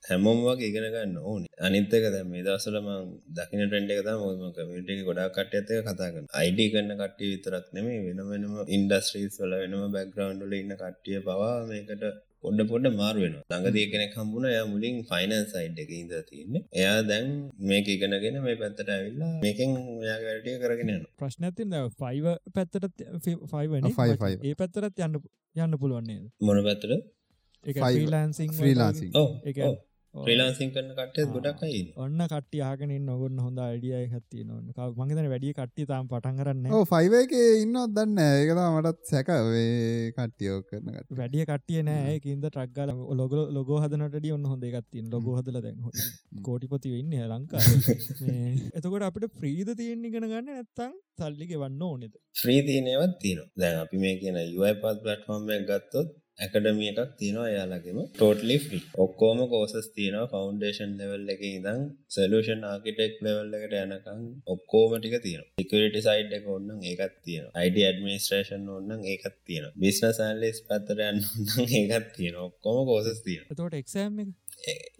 [0.03, 1.49] හැමෝම වගේ ඉගෙන ගන්න ඕනේ.
[1.59, 2.87] අනිත්තක දැ මේ දසලම
[3.31, 8.01] දකින ටෙන්ඩ එක තම ම කමිට ගොඩා කට ඇතක කතාගන්න අයිඩ කන්න කට්ටිය විතරක් නෙමේ
[8.07, 12.03] වෙන වෙනම ඉන්ඩස්ට්‍රීස් වල වෙනම බැක්ග්‍රවන්්ඩල ඉන්න කට්ටිය පවා මේකට
[12.43, 16.63] පොඩ පොඩ මාරු වෙන ළඟදී කෙනෙක් හම්බුණ ය මුලින් ෆයිනන්ස් සයිඩ් එක ඉඳ තියන්නේ.
[16.73, 17.31] එයා දැන්
[17.63, 23.07] මේක ඉගෙනගෙන මේ පැත්තට ඇවිල්ලා මේකෙන් ඔයාගේ වැඩටිය කරගෙන යන ප්‍රශ්න ඇතින් ෆයිව පැත්තට
[23.53, 25.19] ෆයිවන ඒ පැත්තරත් යන්න
[25.57, 27.01] යන්න පුළුවන්නේ මොන පැත්තට?
[27.65, 29.11] ෆ්‍රීලාන්සිං ෆ්‍රීලාන්සිං
[29.45, 29.73] ඒ
[30.15, 34.67] ප්‍රලාන්සින් කරන කට්ටය ගොඩක්යි ඔන්න කට්ටිය ආගෙන නොගන්න හොඳ අඩියයි හත්ති නොන්න
[34.99, 41.09] මගේතන වැඩිය කට්ටි තාම පටන් කරන්න ෆයිව එක ඉන්නත් දන්න ඒකතා මටත් සැකවේ කට්ටියෝ කරනට
[41.13, 45.81] වැඩිය කටිය නෑ කින්ද ටක්ගල ලොග ලොගෝ හදනට ඔන්න හොඳ එකත්තින් ලොග හදල දැන්
[46.43, 47.63] කෝටිපති වෙන්න ලංකා
[48.73, 52.13] එතකොට අපිට ප්‍රීද තියෙන් ඉගෙන ගන්න නැත්තං සල්ලික වන්න ඕනෙද?
[52.41, 57.97] ්‍රී තියනවත් තියන දැන් අපි මේ කියන යුයි පත් පලට්ෆෝර්ම් ගත්තොත් ඇකඩමිය එකක් තියෙනවා එයාලගේම.
[58.09, 60.31] ටෝටලි ්‍රී ඔක්කෝම කෝසස් තියෙනවා.
[60.33, 66.47] ෆෞන්ඩේෂන් ලෙවල් එක ඉදං සලූෂන් ආකිටෙක් ලෙවල් එකට යනකං ඔක්කෝම ටික තියෙන සිකරිටි සයිඩ් එක
[66.55, 72.81] ඔන්නන් ඒකත් තියෙන අයිඩ ඇඩමිනිස්ට්‍රේෂන් ඔන්නන් ඒකත් තියෙන බිස්න සන්ලෙස් පත්තරයන්න ඔන්නන් ඒකත් තියෙන ඔක්කොම
[72.89, 74.19] කෝසස් තියෙන තෝට එක්ෂම්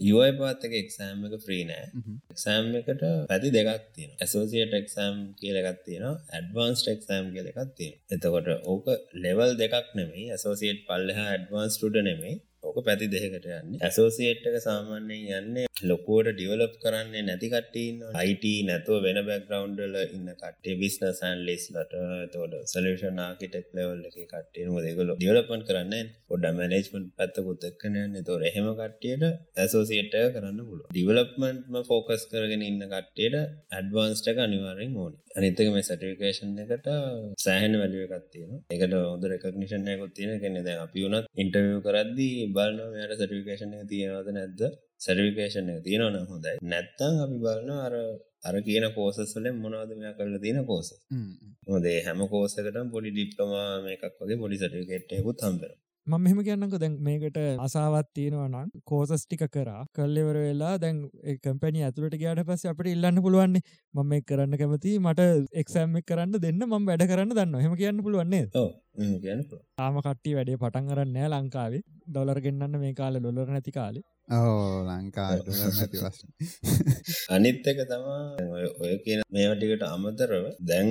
[0.01, 1.85] යුයි පාත්තක එක්සෑම් එක ෆ්‍රී නෑ.
[2.33, 8.87] එක්සෑම් එකට පැති දෙකක් තියෙන ඇසෝසියට එක්සෑම් කියලගත් තියෙන ඇඩවන්ස් ටෙක්සෑම් කියලෙකක් තියෙන එතකොට ඕක
[9.17, 10.23] ලෙවල් දෙකක් නෙමයි.
[10.31, 12.33] ඇසෝසිේට් පල්ලහ ඇඩවන්ස් ටඩ නෙමයි.
[12.63, 13.79] ඕක පැති දෙකට යන්න.
[13.81, 20.75] ඇසෝසිේට් එක සාමාන්‍යයෙන් යන්නේ ලොකුවට ඩියවලප් කරන්නේ නැති කට්ටීන් අයිට නැතුව වෙන බැක්ග්‍රවන්්ඩල ඉන්න කටේ
[20.81, 21.95] බිස්න සන් ලෙස්ලට
[22.33, 28.69] තෝට සලෂන් ආකිටෙක් ලෙවල් එක කට්ටේනුව දෙකල ඩියවලපන් කරන්න පොඩ මැනේජ්මන්් පැත්තකුත් එක්කනයන්න තොර එහෙම
[28.73, 29.25] කට්ටියට
[29.57, 33.39] ඇසෝසිේට් කරන්න පුළුව ඩිවලප්මන්ට්ම ෆෝකස් කරගෙන ඉන්න කට්ටියට
[33.73, 35.13] ඇඩ්වාන්ස්ටක අනිවාරෙන් ඕන.
[35.37, 36.87] අනිතක මේ සටිකේෂන් එකට
[37.39, 43.19] සෑහන වැලිය එකත්තියෙන එකට හොද රෙකක්නිෂන්යකොත් තියෙන කෙනෙ දැ අපි වුණත් ඉන්ටවිය කරද්දී බලන්න මෙයට
[43.19, 44.61] සටිකේෂන් තියෙනවද නැද්ද?
[45.03, 46.55] සැරිවිකේෂන් එක තියෙනවන හොඳයි.
[46.71, 47.95] නැත්තං අපි බලන අර
[48.47, 50.89] අර කියන කෝසස්වලෙන් මොනවද මෙයා කරලා තියෙන කෝස
[51.69, 52.21] හොදේ හැම.
[52.33, 55.73] කෝසකට පොඩි ඩිප්ලමා මේකක් වගේ පොඩි සටිකෙට්යකුත් හම්බෙන
[56.07, 56.73] මම මෙහම කියන්නක.
[56.75, 59.83] දැන් මේකට අසාවත් තියෙනවා නම් කෝසස් ටික කරා.
[59.97, 60.97] කල්ලෙවර වෙලා දැන්
[61.43, 63.61] කම්පැනි ඇතුළට ගයාට පස්ස අපට ඉල්ලන්න පුළුවන්නේ.
[63.93, 65.27] මම එක් කරන්න කැමති මට
[65.61, 68.43] එක්සෑම් එක් කරන්න දෙන්න මම වැඩ කරන්න දන්න හෙම කියන්න පුළුවන්නේ
[69.77, 71.81] තාම කට්ටි වැඩේ පටන් කරන්න නෑ ලංකාවේ.
[72.07, 76.29] ඩොලර් ගෙන්න්න මේ කාල ලොලර නැති කාලේ ඕ ලංකාට නැති වශන
[77.29, 78.21] අනිත් එක තමා
[78.81, 80.89] ඔය කියන මේවටිකට අමතරව දැන්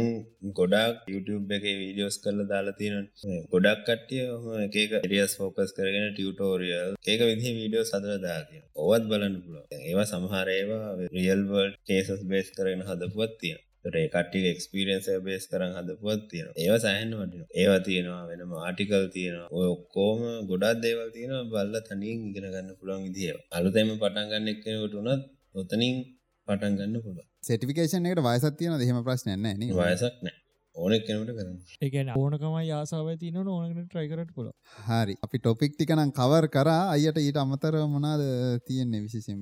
[0.53, 3.09] ගොඩක් YouTube එක වීඩියෝස් කරල දාලා තියෙන
[3.53, 9.37] ගොඩක් කට්ටිය හම එක රියස් ෆෝකස් කරගෙන ටියටෝරියල් ඒක විදි වීඩියෝ සදර දාතිය ඔවත් බලන්න
[9.43, 16.49] පුළුව ඒවා සමහරේවා රියල්වර්ඩ් කේසස් බේස් කරගෙන හදපුවත් තියෙන රේකට්ටි එක්ස්පිරන්ස බේස් කරන්න හදපුවත් තියෙන
[16.57, 19.49] ඒව සෑහන්න වටින ඒවා තියෙනවා වෙනම ආටිකල් තියෙනවා.
[19.51, 25.23] ඔය ඔක්කෝම ගොඩක් දේවල් තියෙන බල්ල තනින් ඉගෙන ගන්න පුළුවන් විදිිය අලුතැම පටන්ගන්න එක්කෙනට උනත්
[25.55, 25.97] ඔතනින්
[26.49, 30.42] පටන් ගන්න පුළුව සටිකේෂන් එකට වයසත් තියෙන දෙහෙම ප්‍රශ්නයන්න වයසක් නෑ
[30.75, 31.57] ඕන කෙනට කරන්න.
[31.81, 34.49] එකන ඕනකමයි ආසාාව තියන ඕනකට ට්‍රයිකරට පුල
[34.81, 35.15] හරි.
[35.23, 36.85] අපි ටොපික් ටිකනම් කවර් කරා.
[36.93, 38.23] අයට ඊට අමතර මොනාද
[38.67, 39.41] තියෙන්නේ විසිසම්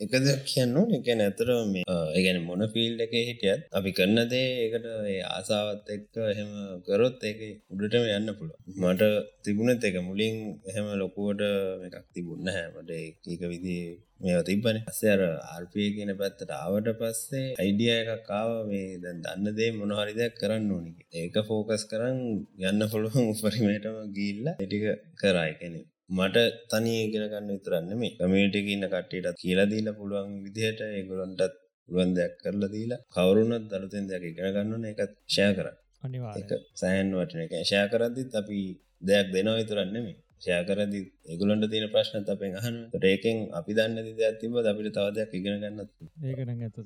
[0.00, 1.84] එක දෙයක් කියන්න එක නැතර මේ
[2.14, 4.86] ඒගැන මොන ෆිල් එක හිටියත් අපි කරන්න දේ එකට
[5.30, 6.52] ආසාවත් එක්ක එහෙම
[6.86, 9.10] කරොත් ඒක උඩටම යන්න පුළුව මට
[9.44, 11.44] තිබුණත් එක මුලින් එහෙම ලොකුවට
[11.88, 13.76] එකක් තිබුන්න හැමට ඒක විදි
[14.20, 19.70] මේ තිබන අස්සර ආර්පය කියන පැත්තට ආවට පස්සේ අයිඩිය එකක් කාව මේ දැන් දන්න දේ
[19.74, 22.20] මොනහරි දෙයක් කරන්න ඕනික ඒක ෆෝකස් කරන්න
[22.64, 24.84] යන්න පුළුවන් උපරිමයටම ගිල්ල ටික
[25.20, 31.56] කරයි කෙනෙ මට තනි ඉගෙන ගන්න විතරන්න මේ කමියටික ඉන්න කට්ටට කියලදීල පුළුවන් විදිහට ඒගොලොන්ටත්
[31.88, 35.68] පුළුවන් දෙයක් කරලා දීලා කවරුණත් දළුතෙන් දෙයක් ඉගෙන ගන්නන එකත් ෂය කර
[36.02, 36.34] අනිවා
[36.80, 38.60] සෑන් වටන එක ෂය කරද්දිත් අපි
[39.02, 44.92] දෙයක් දෙනවා විතරන්නෙමේ ෂයකරදි ඒගුලන්ට තියෙන ප්‍රශ්න අපෙන් අහන ඒකෙන් අපි දන්න දෙයක් තිබ අපිට
[44.94, 45.90] තවදයක් ඉගෙන ගන්නත්
[46.28, 46.78] ඒකන ඇතත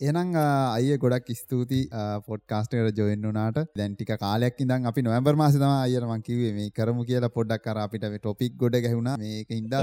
[0.00, 1.80] එනම් අය ගොඩක් ස්තුති
[2.26, 7.62] පොඩ්කාස්ටකට ජොයින් වනාට දැන්ටික කාලයක් ඉදන් අපි නොවැබර් මාසතම අයරමං කිවේ මේ කරමු කියලා පොඩ්ඩක්
[7.66, 9.16] කර අපිට ටොපික් ගොඩ ගැහුණා.
[9.16, 9.74] මේක ඉද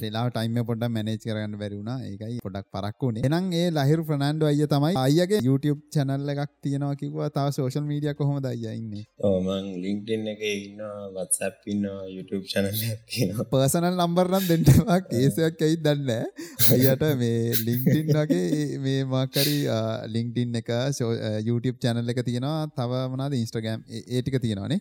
[0.00, 4.92] වෙලා ටයිම පොඩ මැනේජ් කරගන්න බැරිවුණ ඒකයි පොඩක් පරක්වුණ එනම් ඒ ලහිරු ප්‍රනන්ඩ අය තමයි
[4.96, 10.84] අයගේ YouTube චැනල්ල එකක් තියෙනවා කිවා තාව සෝශල් මීඩිය කොහොම අයඉන්නේ ඕමං ලිින්ටන් එක ඉන්න
[11.16, 16.14] වත්සප් ඉන්න YouTube චැනල පර්සනල් නම්බර්නම් දෙන්නවා කේසයක් ඇයි දන්න
[16.70, 19.02] අයට මේ ලිින්ටින් වගේ මේ
[19.46, 20.68] මාකරි ලිංක්ඩින් එක
[21.46, 22.66] YouTube චැනල් එක තියෙනවා.
[22.76, 23.80] තව මනාද ඉන්ස්ට්‍රගම්
[24.16, 24.80] ඒටික තියෙනවානේ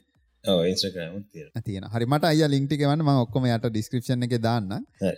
[1.65, 4.69] තියෙන හරිමට අය ලින්ක්ටි වන්න ම ඔක්කොම යට ඩිස්ක්‍රපෂන් එක දාන්න.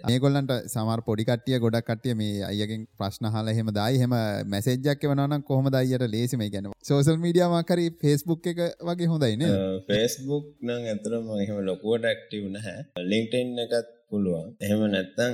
[0.10, 4.00] මේකොල්ලන්ට සමර පොඩිකටිය ගොඩක් කටිය මේ අයගෙන් ප්‍රශ්න හල හෙම දයි.
[4.04, 4.16] හෙම
[4.54, 9.46] මැසේජ්ජක් වනන කොහොම දයියට ලේසිම ගැන සෝසල් මීඩියමකරි ෆෙස්බුක් එක වගේ හොඳයින
[9.92, 12.88] ෆෙස්බුක් නං ඇතරම එහෙම ලොකුවට ක්ටව් නැහැ.
[13.12, 14.48] ලින්ක්ටෙන් එකත් පුළුවන්.
[14.60, 15.34] එහෙම නැත්තං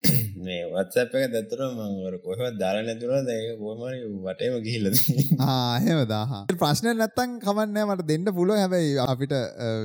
[0.44, 4.88] මේ වත්සප් එක දැතුර මංවර කොහවත් දාලා නැතුර දැක කොමරි වටේම ගිහිල්ල
[5.48, 9.36] ආහෙම දාහ ප්‍රශ්න නැත්තං කමන්න මට දෙන්න පුළුව හැබැයි අපිට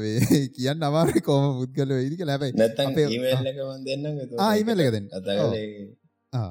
[0.55, 4.09] කියන්න අමාර කෝම පුද්ගල ඉදික ලැබයි නැත්තන් ඊමල්ල එක වන් දෙන්න
[4.47, 5.07] ආයිමල්ල එක දෙන්න.
[5.11, 5.67] අතගලේ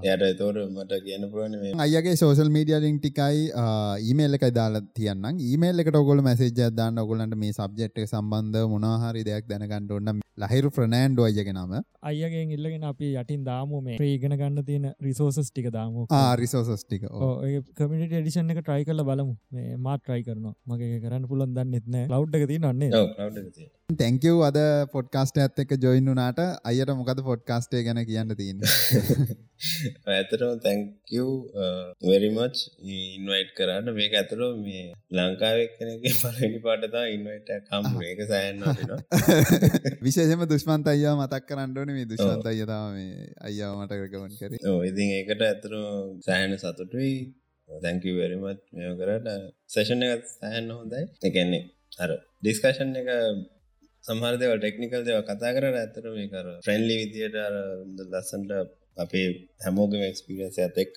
[0.07, 3.47] යට තෝර මට කියන්න පුලන අයගේ සෝසල් මීඩිය ලිින් ටිකයි
[4.03, 9.51] ඊමේල් එකයි දාලා තියන්න ඊමේල් එකට ඔගොල මැසේජ දාන්න ඔගොලන්ට මේ සබ්ජෙට් සම්බන්ධ මොනාහරි දෙයක්
[9.51, 11.75] දැනගන්නට ඔන්න ලහිරු ප්‍රනෑන්්ඩෝ අයගේ නම.
[12.03, 13.99] අයගෙන් ඉල්ලගෙන අපි යටින් දාමු මේ.
[13.99, 16.07] ප්‍රීගෙන ගන්න තියෙන රිසෝසස් ටික දාමු.
[16.37, 17.05] රිසෝසස් ටික.
[17.79, 19.35] කමිට ඩිෂන් එක ට්‍රයි කල බලමු.
[19.53, 20.55] මේ මාත් ට්‍රයි කරනවා.
[20.67, 24.59] මගේ කරන්න පුළන් දන්න එත්න ලව් එක තිය නන්නේ තැංකව් අද
[24.93, 28.63] පොඩ්කාස්ට ඇත් එක ජොයින් වනාට අයට මොකද පොඩ්කාස්ටේ ගැන කියන්න තියන්න
[30.09, 31.29] ඇතරම තැංකව්
[32.05, 32.57] වෙරිමච්
[32.89, 33.93] ඉන්වයිට් කරන්න.
[33.95, 38.63] මේක ඇතුළෝ මේ ලංකාවක් කෙනගේ පලනි පාටතා ඉන්වයිට කම් ඒක සෑන්න
[40.07, 44.53] විශේෂම දුෂ්මන්ත අයියා මතක් කරන්නඩන මේ දුෂ්මන්ත අයතාව මේ අයියා මට කරගමන් කර.
[44.85, 45.83] ඉතින් ඒකට ඇතුරු
[46.21, 47.17] සෑහන සතුටුයි.
[47.69, 49.29] තැංකව වෙරිමත් මෙ කරට
[49.71, 51.03] සේෂණ එක සෑහන්න හොඳයි.
[51.23, 51.65] එකන්නේ
[51.99, 52.11] අර
[52.41, 53.11] ඩිස්කශන් එක
[54.05, 57.37] සමහර දෙව ටෙක්නිකල් දෙව කතා කර ඇතර මේ කර ෆ්‍රෙන්ලි විදියට
[58.07, 58.53] ලස්සන්ට
[58.97, 59.27] අපේ
[59.61, 60.97] හැමෝගම එක්ස්පිරියන්ස ඇත එක්ක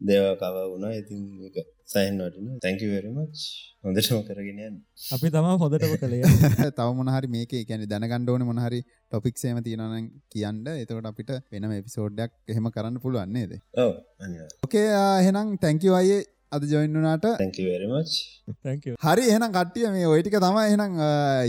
[0.00, 0.92] දේව කව වුණා.
[0.92, 1.56] ඉතින් එක
[1.86, 3.36] සයින් වටින තැංකිවරමච්
[3.84, 4.74] හොඳටම කරගෙනයන්
[5.12, 6.22] අපි තමා හොඳටම කළේ.
[6.72, 10.62] තව මොනහරි මේක ගැන දැනගණ්ඩෝන මොනහරි ටොපික් සේම තියෙනන කියන්න.
[10.74, 13.52] එතකට අපිට වෙනම එපිසෝඩ්ඩක් එහෙම කරන්න පුළුවන්න්නේද
[14.60, 16.20] ඕකේ එහෙනම් තැංකිව අයේ
[16.52, 17.26] අද ජොයින්නාට
[19.04, 20.98] හරි එහන කටිය මේ ඔයිටික තම එහනම්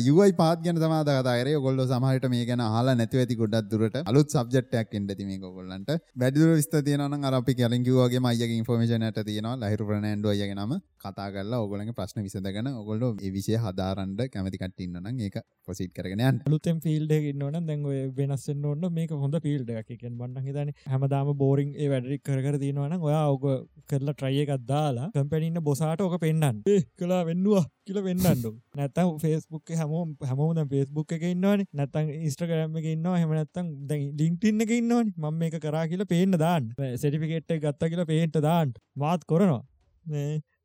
[0.01, 3.97] යුවයි පාත් ගැන තමාද කතාරේ ගොල්ල සමහට මේ ගැන හලා නැතිව ඇති ගොඩක් දුරට.
[4.05, 9.59] අලුත් සබ්ජෙට්ක් එන්ට මේ ගොල්ලන්ට වැඩදුර විස්ත තියන අපි කලින්කිවගේ මයගේ ඉන්ෆෝමේෂනට තියෙනවා.
[9.63, 15.37] ලහිරු ප්‍රනෑන්ඩුව අයගෙනම කතා කරලා ඔගොලගේ ප්‍රශ්න විසඳගෙන ඔගොල්ල විෂය හදාරන්ට කැමති කට්ටින්නන ඒක
[15.67, 17.83] පොසිට් කරගෙනයන් ලුතෙන් ෆිල්ඩ ඉන්නවන දැන්
[18.15, 23.25] වෙනස්සෙන් ඔන්න මේක හොඳ ෆිල්ඩ එකකෙන් බන්න හිතන හැමදාම බෝරිං ඒ වැඩරි කර තියෙනවන ඔයා
[23.35, 23.45] ඔක
[23.89, 26.61] කරලා ට්‍රයිය එකක්දා දාලා කම්පැනින්න බොසාට ඕක පෙන්න්න
[26.97, 31.65] කලා වෙන්නවා කියල වෙන්නන්නු නැතම් ෆෙස්බුක් හැමෝම් හැමෝද ෆෙස්බුක් එක ඉන්නවන.
[31.71, 33.17] නැතන් ඉස්ට්‍රගරම එක ඉන්නවා.
[33.17, 35.13] හෙමනත්තම් දැ ලිින්ටින්න එක ඉන්නවන.
[35.15, 36.71] මම මේක කරා කියල පේන්න දාන්න.
[36.95, 38.73] සටිෆිකෙට් ගත්ත කියලා පේන්ට දාන්න.
[38.95, 39.61] මාත් කොරනවා.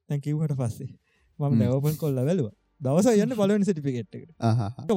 [0.09, 0.95] තැකිවට පස්සේ.
[1.39, 4.17] මම නැවපන් කොල්ල වැලවා දවස යන්න බලන සිටිපිකෙට්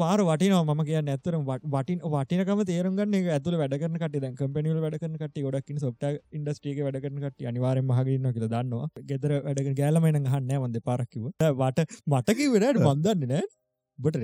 [0.01, 0.75] වාර වටිනවා.
[0.75, 1.37] ම කියන්න ඇතර
[1.75, 6.05] වටින් වටිනකම තේරුගන්න ඇතුල වැඩකන කට දැ කම්පනිල වැඩකන කට ගොඩක් සොප්ට
[6.37, 8.91] ඉන්ඩස්ට්‍රික වැඩකන කට අනිවාරෙන් මහගන්න කියල දන්නවා.
[9.09, 11.25] ගෙදර වැඩක ගෑලමෙන හන්න වන්ද පරක්කිව
[11.61, 13.43] වට මටකි වෙනට බන්දන්න නෑ
[14.03, 14.23] බට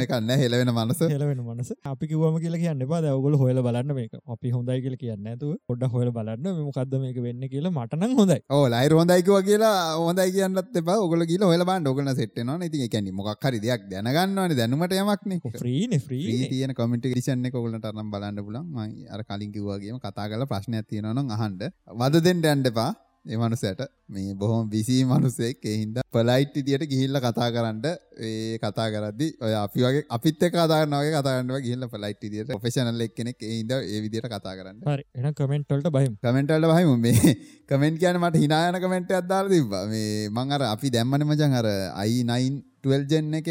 [0.00, 1.00] ඒකන්න හෙලවෙන මනස.
[1.14, 1.70] හෙලවෙන මනස.
[1.92, 4.14] අපි කිවම කියල කියන්න බා ඔගොල හොල බලන්න මේක.
[4.34, 6.46] අපි හොඳයි කියල කියන්න ඇතු පොඩ හොල බලන්න.
[6.68, 8.40] මොකක්ද මේක වෙන්න කියලා මටන හොඳයි.
[8.56, 10.98] ඕ ලයි හොඳයිකව කියලා හොඳයි කියන්නත් එපා.
[11.06, 15.32] ඔගල කියල හොල බන් ඔගන සෙට්න ති කැන මොක් හරි දෙයක් දැනගන්නවන දැනුමට යමක්න
[15.62, 18.66] ්‍රීන ්‍රී තියන කොමිට ිෂන්න කොගලට අරම් බලන්න පුලන්
[19.14, 21.62] අර කලින් කිවවාගේම කතා කල ප්‍රශ්නයක් තියෙනවන අහන්ඩ
[22.00, 22.90] වද දෙෙන්ට ඇන්ඩපා
[23.24, 27.82] ඒ මනුසයට මේ බොහොම විසී මනුසෙක් එහින්ද පලයිට් ඉදියට ගිහිල්ල කතා කරන්න
[28.18, 33.44] ඒ කතා කරදදි ඔය අපි වගේ අපිත් කතාරනගේ කතාරන්න ගිල්ල පලයිට් ඉදියට ොෆෙෂනල් එක් කෙනෙක්
[33.44, 34.80] එහිද ඒ විදියට කතා කරන්න.
[35.14, 36.16] එන කමෙන්ට්වලට බහිම.
[36.18, 36.94] කමෙන්ටල්ට බහිම.
[36.98, 37.36] මේ
[37.68, 42.24] කමෙන්ට් කියන මට හිනායන කමෙන්ට් අදදාර තිබ මේ මං අර අපි දැම්මන මචන් අර අයි
[42.24, 43.48] නයින් ටල්ජෙන් එක.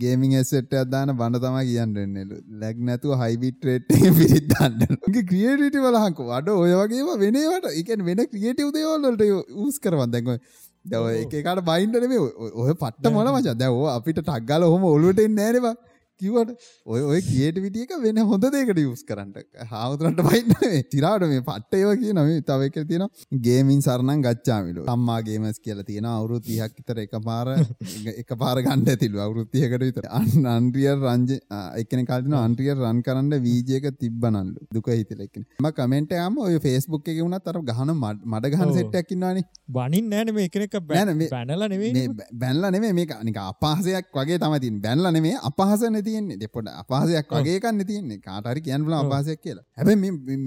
[0.00, 3.86] ගේමින් එසෙට් අදාන බඳ තම කියන්නන්නලු ලැක් නැතුව හයිබිට රේට්
[4.18, 9.22] පිරිත්දන්න ක්‍රියටට වලහක වඩ ඔය වගේ වෙනවට එක වෙන ක්‍රියටව් දේවල්ලට
[9.62, 10.42] ඌස් කරවන් දැන්කොයි
[10.85, 12.19] දව එකකට බයින්ඩනේ
[12.55, 15.75] ඔය පට්ට මොල මචා දැව අපිට ටක්ගල හොම ඔලුවට නෑනවා
[16.22, 16.54] කිවට
[16.86, 19.32] ඔය ඔය කියට විටියක වෙන හොඳ දෙකට යස් කරන්න.
[19.68, 23.06] හාමුදුරන්ට බයින්න තිරාට මේ පට්ට ඒව කිය නම තව එක තියෙන
[23.42, 28.92] ගේමින් සරණන් ගච්චාමිලු අම්මා ගේමස් කියලා තියෙන අවුරු තිහක් තර එක පාර එක පාර ගණ්ඩ
[28.92, 31.38] ඇතිලු අවුරුත්තියකට විතර අන්න අන්ට්‍රියර් රංජ
[31.82, 37.22] එකන කල්තින අන්ට්‍රියර් රන් කරන්න වීජයක තිබ්බනල්ලු දුක හිතලෙක්න ම කමෙන්ට යම ඔය ෆෙස්බුක් එක
[37.22, 42.06] වුණත් තර ගහන මඩ ගහන සෙට්ටක්කින්නවානේ බනින් නෑන මේ එකනෙක් බැන බැනල නෙවේ
[42.36, 46.38] බැල්ල නෙවේ මේ අනික අපහසයක් වගේ තමතින් බැන්ල නෙවේ අපහස නැති තියෙන්නේ.
[46.38, 48.22] දෙපොට අපහසයක් වගේකන්න තියන්නේ.
[48.28, 49.66] කාටරි කියන්න ල අපහසයක් කියලා.
[49.76, 49.88] හැබ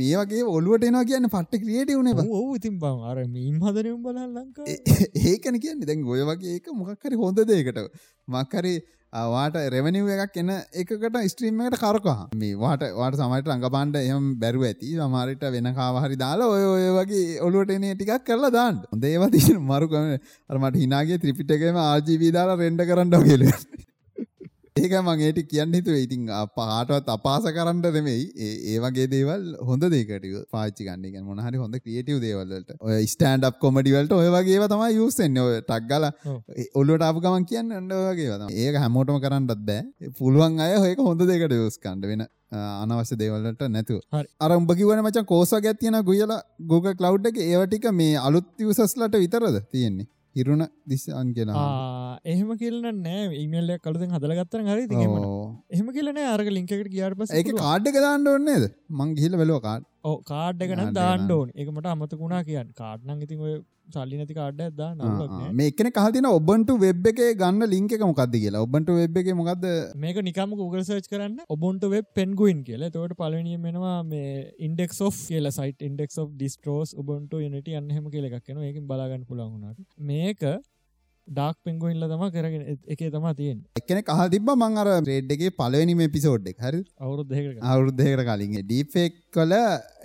[0.01, 2.99] මේ වගේ ඔලුවට එනවා කියන්න පට්ට ක්‍රියට වුණේ ඕ ඉතින් බං.
[3.11, 4.66] අර මීන් හදනම් බල ලංකා
[5.26, 5.88] ඒකන කියන්නේ.
[5.88, 7.82] දැන් ඔය වගේ ඒක මොකක්කරි හොඳ දේකට
[8.28, 8.76] මක්කරි
[9.13, 14.91] වාට රෙවනිව එකක් එන්න එකකට ස්ට්‍රීම්මකට කරකහ මේ වාට වාට සමට රඟබන්ඩ එහම බැරුව ඇති.
[14.97, 18.84] සමාරට වෙන කාවහරි දාලා ඔය ඔය වගේ ඔලුවට එන ටිකක් කරලා දාන්න.
[18.97, 20.20] දේවති මරුකම.
[20.49, 23.45] අරමට හිනාගේ ත්‍රිපිටකම ආජීවී දාලා රෙන්ඩ කරන්න ගෙල
[24.76, 25.95] ඒක මගේට කියන්න හිතුව.
[26.05, 26.23] ඉතින්
[26.57, 28.15] පාටවත් අපාස කරන්න දෙමයි
[28.45, 34.28] ඒ වගේ දේවල් හොඳ දෙකට පාච්චි ගන්න මොනහරි හොඳ ක්‍රියටව දේවල්ලට ඔය ස්ටන්ඩ් කොමඩිවලට ඔය
[34.36, 36.07] වගේ තම යුස්සෙන්න ඔය ටක්ගල
[36.82, 39.86] ඔල්ලට අප ගමන් කියන්න අන්න වගේ ඒක හැමෝටම කරන්නත් බෑ.
[40.19, 42.26] පුළුවන් අය හොක හොඳ දෙකට යස් කණ්ඩ වෙන
[42.82, 44.01] අනවශ්‍ය දේවල්ලට නැතු
[44.43, 46.36] අර උඹ කිවන මචන් කෝස ගැත්තියෙන ගුයල
[46.73, 47.39] ගෝක කලව් එක.
[47.47, 51.52] ඒවටික මේ අලුත් යසස්ලට විතරද තියෙන්නේ හිරුණ දිස්සන් කියෙන
[52.32, 53.26] එහෙම කියලන නෑ.
[53.44, 54.84] ඉමල්ල කලුෙන් හදලගත්තන හරි
[55.76, 58.66] එහෙම කියලන අරග ලින්කට කියාට පස එක කාඩ්ඩ දාන්න ඕන්නේද
[59.00, 62.70] මං ගිහිල වෙලෝ කාඩ් ඕ කාඩ්ඩ ගන දාන්නඩෝන් එකමට අමතකුණා කියන්න.
[62.82, 63.56] කාඩ්නං ඉතින් ඔය
[63.94, 64.92] සල්ලි නැති කාඩ්ඩ දා
[65.60, 68.64] මේකන කහතින ඔබන්ට වෙබ් එක ගන්න ලින්ක මොකක්ද කියලා.
[68.68, 69.66] ඔබන්ට වෙබ් එක මොකක්ද
[70.06, 71.40] මේක නිකම Google සර්ච් කරන්න.
[71.56, 72.92] ඔබන්ට වෙබ් පෙන්ගුයින් කියලා.
[72.96, 74.30] තවට පලනිය මෙනවා මේ
[74.68, 79.28] ඉන්ඩෙක් ෝ කියල සයිට ඉන්ඩෙක් ෝ ඩිස්ටරෝස් ඔබන්ට යනට අන්නහෙම කියල එකක් න ඒකින් බලාගන්න
[79.30, 80.44] පුළන්ුණට මේක
[81.28, 86.49] ඩක් පෙන්ගුයිල්ල තම කරගෙන එක තම තියෙන් එකන කහ තිබ මං අර රේඩ්ගේ පලවනිම පිසෝඩ්
[86.59, 87.34] හරි අවුරුද්ධ
[87.65, 88.53] අවුරුද්ධයකට කලින්.
[88.61, 89.53] ඩීෆෙක් කල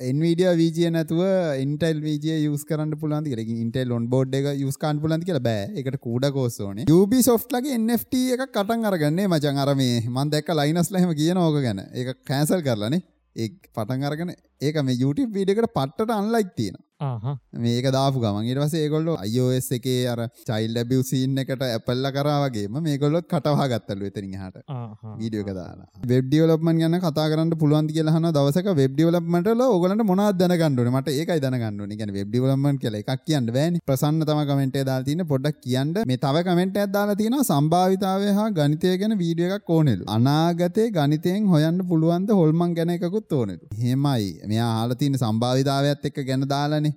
[0.08, 1.22] එන්විඩිය වීජිය නැතුව
[1.64, 5.68] ඉන්ටල් වීජය යස් කරන්න පුලන්ති කර ඉන්ටල් ඔන් බෝඩ් එක යස්කාන් පුලන්ති කියල බෑ.
[5.76, 11.44] එකට කූඩ කෝස්සෝන යුබි සොෆ්ලගේ NFT එක කටන් අරගන්නේ මචන් අරමේ මන් දැක්ක ලයිනස්ලහෙම කියන
[11.46, 11.84] ඕක ගැන.
[11.92, 13.04] ඒ කෑසල් කරලනේ
[13.36, 18.82] ඒ පටන් අරගෙන ඒක මේ YouTube වීඩකට පට්ට අන්ලයික් තියෙන මේක දාපු ගමන් ඊට පස්සේ
[18.86, 24.34] ඒගොල්ලෝ iOS එකේ අර child abuse scene එකට ඇපල්ල කරා වගේම මේගොල්ලොත් කටවහා ගත්තලු එතනින්
[24.38, 24.58] එහාට.
[25.20, 25.88] වීඩියෝ එක දාලා.
[26.10, 30.40] වෙබ් ඩෙවලොප්මන්ට් ගැන කතා කරන්න පුළුවන් ද කියලා අහන දවසක වෙබ් ඩෙවලොප්මන්ට් වල ඕගොල්ලන්ට මොනවද
[30.42, 30.94] දැනගන්න ඕනේ?
[30.96, 31.98] මට ඒකයි දැනගන්න ඕනේ.
[32.00, 33.82] කියන්නේ වෙබ් ඩෙවලොප්මන්ට් කියලා එකක් කියන්න බෑනේ.
[33.90, 35.94] ප්‍රසන්න තමයි කමෙන්ට් එක දාලා තියෙන්නේ පොඩ්ඩක් කියන්න.
[36.12, 40.04] මේ තව කමෙන්ට් එකක් දාලා තියෙනවා සම්භාවිතාවය හා ගණිතය ගැන වීඩියෝ එකක් ඕනෙලු.
[40.16, 43.64] අනාගතේ ගණිතයෙන් හොයන්න පුළුවන් ද හොල්මන් ගැන එකකුත් ඕනෙලු.
[43.78, 44.30] එහෙමයි.
[44.52, 46.89] මෙයා අහලා තියෙන සම්භාවිතාවයත් එක්ක ගැන දාලානේ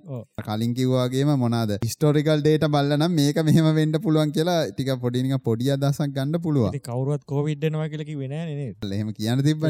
[0.47, 1.71] කලින් කිව්වාගේම මොනාද?
[1.85, 7.23] හිස්ටෝරිකල් ඩේට බල්ලනම් මේක මෙහම වෙන්ඩ පුළුවන් කියලා ටික පොඩිනික පොඩිය අදසක් ගන්න පුළුව කවරුවත්
[7.25, 9.65] කෝවිඩ්නවා කියලකි වෙන එහෙම කියන්න තිබ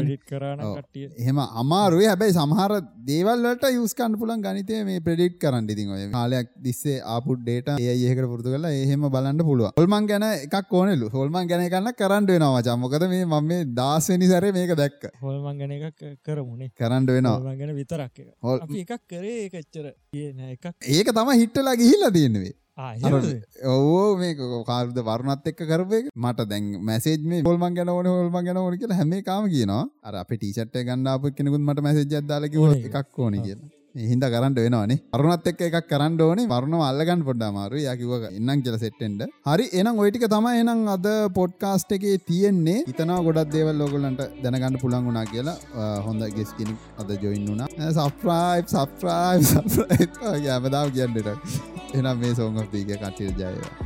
[1.18, 2.74] එහෙම අමාරුවේ හැබැයි සමහර
[3.10, 5.70] දේවල්ලට යස්කන්න පුලන් ගනිතය මේ ප්‍රඩිට් කරන්න.
[5.74, 10.26] ඉතින් ඔය කාලයක් දිස්සේ ආපුඩ් ඩේට ඒ ඒකට පුරතු කලා එහෙම බලන්න පුළුව හොල්මන් ගැන
[10.30, 15.02] එකක් ඕනෙලු හොල්මන් ගැන කන්න කරන්න වෙනවා චම්මකද මේ මම මේ දාස්වනි සර මේක දැක්ක.
[15.22, 17.56] හොල්මන් ගැන එකක් කරමුණේ කරන්න වෙනවා.
[17.56, 19.86] ගැන විතරක් හොල් එකක් කරේ එකච්චර
[20.90, 22.54] ඒක තම හිට්ටලා ගිහිල්ලා තියෙනවේ
[23.66, 24.34] ඕ මේ
[24.66, 28.98] කාර්ද වරුණත් එක්ක කරපය මට දැන් මැසේජ් මේ හොල්මන් ගැන ඕන හොල්ම ගැන ඕන කියලා
[29.00, 29.84] හැම කාම කියනවා.
[30.02, 32.58] අර අප ටීෂට් ගන්නාප කෙනෙකුත් මට මැසේජ් අදාලක
[32.90, 36.46] එකක් ඕන කියලා හින්ද කරන්න වෙනවානේ අරුණත් එක්ක එකක් කරන්න ඕනේ.
[36.52, 40.54] වරුණ අල්ලගන්න පොඩ්ඩ අමාරු යා කිව්ව ඉන්නම් කියලා සෙට්ටෙන්ඩ හරි එහෙනම් ওই ටික තමයි.
[40.60, 41.06] එහෙනම් අද
[41.38, 42.80] පොඩ්කාස්ට් එකේ තියෙන්නේ.
[42.88, 45.56] හිතනවා ගොඩක් දේවල් ඕගොල්ලන්ට දැනගන්න පුළුවන් වුණා කියලා.
[46.08, 47.68] හොඳ ගෙස් කෙනෙක් අද ජොයින් වුණා.
[47.98, 50.20] සබ්ස්ක්‍රයිබ් සබ්ස්ක්‍රයිබ් සබ්ස්ක්‍රයිබ්
[50.50, 51.30] හැමදාම කියන්නට
[51.94, 53.82] එහෙනම් මේ සෝං ඔෆ් දී එක කට්ටියට ජය වේවා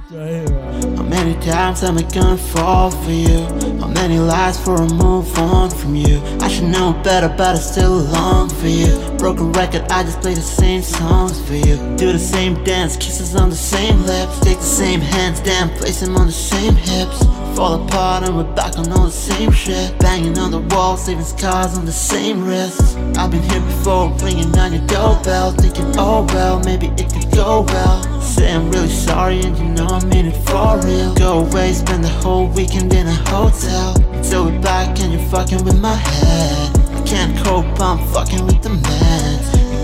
[0.98, 3.40] How many times am I gonna fall for you?
[3.80, 6.14] How many lies for a move on from you?
[6.40, 8.88] I should know better but I still long for you.
[9.22, 11.74] Broken record I I just play the same songs for you.
[11.96, 14.38] Do the same dance, kisses on the same lips.
[14.38, 17.24] Take the same hands down, place them on the same hips.
[17.56, 19.98] Fall apart and we're back on all the same shit.
[19.98, 22.94] Banging on the walls, leaving scars on the same wrists.
[23.18, 25.50] I've been here before, ringing on your doorbell.
[25.50, 28.22] Thinking, oh well, maybe it could go well.
[28.22, 31.12] Say I'm really sorry and you know I mean it for real.
[31.16, 34.00] Go away, spend the whole weekend in a hotel.
[34.12, 36.78] Until we're back and you're fucking with my head.
[36.94, 39.57] I can't cope, I'm fucking with the meds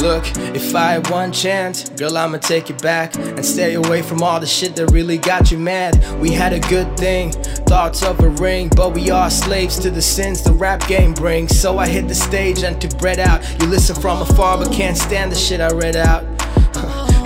[0.00, 0.24] Look,
[0.54, 4.38] if I had one chance, girl, I'ma take it back and stay away from all
[4.38, 5.98] the shit that really got you mad.
[6.20, 10.00] We had a good thing, thoughts of a ring, but we are slaves to the
[10.00, 11.58] sins the rap game brings.
[11.58, 13.42] So I hit the stage and to bread out.
[13.60, 16.24] You listen from afar, but can't stand the shit I read out.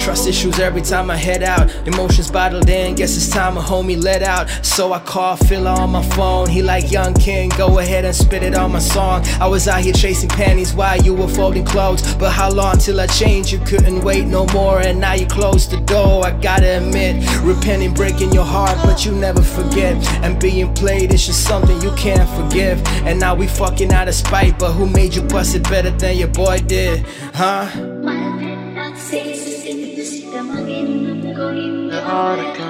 [0.03, 1.71] Trust issues every time I head out.
[1.87, 4.49] Emotions bottled in, guess it's time a homie let out.
[4.67, 6.51] So I call Phil on my phone.
[6.51, 9.25] He like young king, go ahead and spit it on my song.
[9.41, 12.17] I was out here chasing panties while you were folding clothes.
[12.17, 13.53] But how long till I change?
[13.53, 16.27] You couldn't wait no more, and now you closed the door.
[16.27, 19.95] I gotta admit, repenting, breaking your heart, but you never forget.
[20.25, 22.85] And being played is just something you can't forgive.
[23.07, 26.17] And now we fucking out of spite, but who made you bust it better than
[26.17, 27.07] your boy did?
[27.35, 27.92] Huh?
[32.13, 32.62] Heart